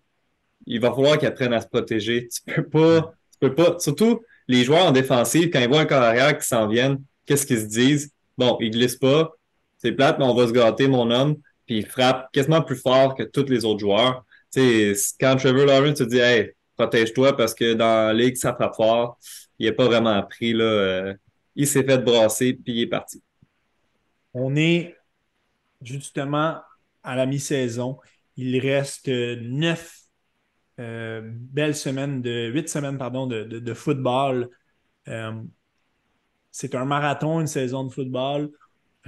il 0.67 0.79
va 0.79 0.91
falloir 0.91 1.17
qu'il 1.17 1.27
apprenne 1.27 1.53
à 1.53 1.61
se 1.61 1.67
protéger. 1.67 2.27
Tu 2.27 2.53
peux 2.53 2.63
pas, 2.63 3.13
peux 3.39 3.55
pas. 3.55 3.79
Surtout 3.79 4.21
les 4.47 4.63
joueurs 4.63 4.85
en 4.85 4.91
défensive, 4.91 5.49
quand 5.49 5.59
ils 5.59 5.69
voient 5.69 5.81
un 5.81 5.85
corps 5.85 6.03
arrière 6.03 6.37
qui 6.37 6.45
s'en 6.45 6.67
viennent, 6.67 7.01
qu'est-ce 7.25 7.47
qu'ils 7.47 7.61
se 7.61 7.65
disent? 7.65 8.11
Bon, 8.37 8.57
il 8.59 8.71
glisse 8.71 8.95
pas, 8.95 9.35
c'est 9.77 9.93
plate, 9.93 10.19
mais 10.19 10.25
on 10.25 10.35
va 10.35 10.47
se 10.47 10.51
gâter, 10.51 10.87
mon 10.87 11.09
homme. 11.09 11.37
Puis 11.65 11.77
il 11.77 11.85
frappe 11.85 12.31
quasiment 12.31 12.61
plus 12.61 12.75
fort 12.75 13.15
que 13.15 13.23
tous 13.23 13.45
les 13.45 13.65
autres 13.65 13.79
joueurs. 13.79 14.25
sais, 14.49 14.93
quand 15.19 15.37
Trevor 15.37 15.65
Lawrence 15.65 15.99
se 15.99 16.03
dit 16.03 16.19
Hey, 16.19 16.51
protège-toi 16.79 17.35
parce 17.35 17.53
que 17.53 17.73
dans 17.73 18.07
la 18.07 18.13
ligue, 18.13 18.37
ça 18.37 18.53
frappe 18.53 18.75
fort, 18.75 19.19
il 19.57 19.65
n'est 19.65 19.73
pas 19.73 19.85
vraiment 19.85 20.11
appris. 20.11 20.53
Là, 20.53 20.63
euh, 20.63 21.13
il 21.55 21.67
s'est 21.67 21.83
fait 21.83 21.97
brasser, 21.97 22.53
puis 22.53 22.73
il 22.73 22.81
est 22.83 22.87
parti. 22.87 23.21
On 24.33 24.55
est 24.55 24.95
justement 25.81 26.61
à 27.03 27.15
la 27.15 27.25
mi-saison. 27.25 27.97
Il 28.37 28.57
reste 28.59 29.09
neuf 29.09 29.99
euh, 30.79 31.21
belles 31.23 31.75
semaines, 31.75 32.21
de 32.21 32.49
huit 32.53 32.69
semaines 32.69 32.97
pardon, 32.97 33.27
de, 33.27 33.73
football. 33.73 34.49
Euh, 35.09 35.33
c'est 36.51 36.75
un 36.75 36.85
marathon, 36.85 37.41
une 37.41 37.47
saison 37.47 37.83
de 37.83 37.91
football. 37.91 38.51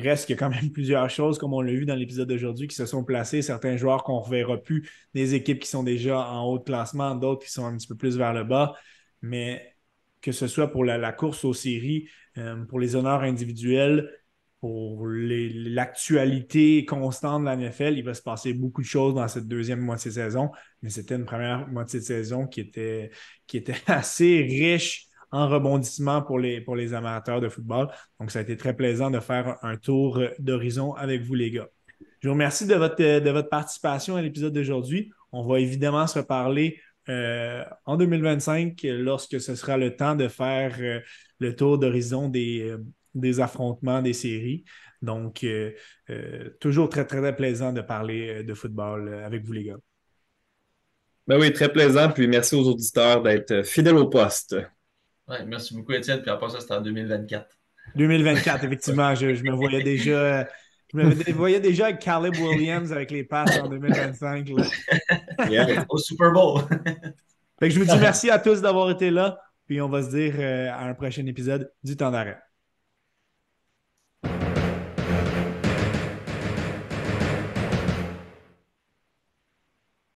Reste 0.01 0.25
qu'il 0.25 0.35
y 0.35 0.37
a 0.37 0.39
quand 0.39 0.49
même 0.49 0.69
plusieurs 0.73 1.09
choses, 1.09 1.37
comme 1.37 1.53
on 1.53 1.61
l'a 1.61 1.71
vu 1.71 1.85
dans 1.85 1.95
l'épisode 1.95 2.27
d'aujourd'hui, 2.27 2.67
qui 2.67 2.75
se 2.75 2.85
sont 2.85 3.03
placés. 3.03 3.41
Certains 3.41 3.77
joueurs 3.77 4.03
qu'on 4.03 4.19
ne 4.19 4.23
reverra 4.23 4.57
plus, 4.57 4.89
des 5.13 5.35
équipes 5.35 5.59
qui 5.59 5.69
sont 5.69 5.83
déjà 5.83 6.19
en 6.19 6.45
haut 6.45 6.59
de 6.59 6.63
classement, 6.63 7.15
d'autres 7.15 7.45
qui 7.45 7.51
sont 7.51 7.65
un 7.65 7.77
petit 7.77 7.87
peu 7.87 7.95
plus 7.95 8.17
vers 8.17 8.33
le 8.33 8.43
bas. 8.43 8.73
Mais 9.21 9.75
que 10.21 10.31
ce 10.31 10.47
soit 10.47 10.71
pour 10.71 10.85
la, 10.85 11.11
course 11.13 11.45
aux 11.45 11.53
séries, 11.53 12.07
euh, 12.37 12.63
pour 12.65 12.79
les 12.79 12.95
honneurs 12.95 13.21
individuels, 13.21 14.09
pour 14.59 15.07
l'actualité 15.07 16.85
constante 16.85 17.41
de 17.41 17.45
la 17.45 17.55
NFL, 17.55 17.97
il 17.97 18.03
va 18.03 18.13
se 18.13 18.21
passer 18.21 18.53
beaucoup 18.53 18.81
de 18.81 18.87
choses 18.87 19.15
dans 19.15 19.27
cette 19.27 19.47
deuxième 19.47 19.81
moitié 19.81 20.09
de 20.09 20.15
saison, 20.15 20.51
mais 20.83 20.89
c'était 20.89 21.15
une 21.15 21.25
première 21.25 21.67
moitié 21.67 21.99
de 21.99 22.05
saison 22.05 22.45
qui 22.45 22.61
était, 22.61 23.09
qui 23.47 23.57
était 23.57 23.75
assez 23.87 24.41
riche 24.41 25.07
en 25.31 25.47
rebondissement 25.47 26.21
pour 26.21 26.39
les, 26.39 26.61
pour 26.61 26.75
les 26.75 26.93
amateurs 26.93 27.41
de 27.41 27.49
football. 27.49 27.87
Donc, 28.19 28.31
ça 28.31 28.39
a 28.39 28.41
été 28.41 28.57
très 28.57 28.75
plaisant 28.75 29.09
de 29.09 29.19
faire 29.19 29.57
un 29.61 29.77
tour 29.77 30.21
d'horizon 30.39 30.93
avec 30.93 31.21
vous, 31.21 31.35
les 31.35 31.51
gars. 31.51 31.69
Je 32.19 32.27
vous 32.27 32.33
remercie 32.33 32.67
de 32.67 32.75
votre, 32.75 32.97
de 32.97 33.29
votre 33.29 33.49
participation 33.49 34.15
à 34.15 34.21
l'épisode 34.21 34.53
d'aujourd'hui. 34.53 35.11
On 35.31 35.45
va 35.45 35.59
évidemment 35.59 36.05
se 36.07 36.19
reparler 36.19 36.79
euh, 37.09 37.63
en 37.85 37.97
2025 37.97 38.79
lorsque 38.83 39.41
ce 39.41 39.55
sera 39.55 39.77
le 39.77 39.95
temps 39.95 40.15
de 40.15 40.27
faire 40.27 40.75
euh, 40.79 40.99
le 41.39 41.55
tour 41.55 41.79
d'horizon 41.79 42.29
des, 42.29 42.69
euh, 42.69 42.77
des 43.15 43.39
affrontements 43.39 44.01
des 44.01 44.13
séries. 44.13 44.63
Donc, 45.01 45.43
toujours 46.59 46.89
très, 46.89 47.07
très, 47.07 47.35
plaisant 47.35 47.73
de 47.73 47.81
parler 47.81 48.43
de 48.43 48.53
football 48.53 49.11
avec 49.25 49.43
vous, 49.43 49.53
les 49.53 49.63
gars. 49.63 49.77
Ben 51.25 51.39
oui, 51.39 51.51
très 51.51 51.73
plaisant. 51.73 52.11
Puis 52.11 52.27
merci 52.27 52.53
aux 52.53 52.67
auditeurs 52.67 53.23
d'être 53.23 53.65
fidèles 53.65 53.97
au 53.97 54.07
poste. 54.07 54.55
Ouais, 55.27 55.45
merci 55.45 55.75
beaucoup, 55.75 55.93
Étienne. 55.93 56.21
Puis 56.21 56.31
après 56.31 56.49
ça, 56.49 56.59
c'était 56.59 56.73
en 56.73 56.81
2024. 56.81 57.47
2024, 57.95 58.63
effectivement. 58.65 59.15
Je, 59.15 59.27
me 59.27 59.51
voyais 59.51 59.83
déjà. 59.83 60.47
Je 60.93 60.97
me 60.97 61.31
voyais 61.33 61.59
déjà 61.59 61.85
avec 61.85 61.99
Caleb 61.99 62.35
Williams 62.35 62.91
avec 62.91 63.11
les 63.11 63.23
passes 63.23 63.59
en 63.59 63.69
2025. 63.69 64.49
Au 65.89 65.97
Super 65.97 66.31
Bowl. 66.31 66.63
je 67.61 67.79
vous 67.79 67.85
dis 67.85 67.97
merci 67.97 68.29
à 68.29 68.39
tous 68.39 68.61
d'avoir 68.61 68.91
été 68.91 69.09
là. 69.09 69.39
Puis 69.65 69.79
on 69.79 69.87
va 69.87 70.03
se 70.03 70.09
dire 70.09 70.33
euh, 70.37 70.69
à 70.69 70.85
un 70.85 70.93
prochain 70.93 71.25
épisode 71.25 71.71
du 71.83 71.95
temps 71.95 72.11
d'arrêt. 72.11 72.37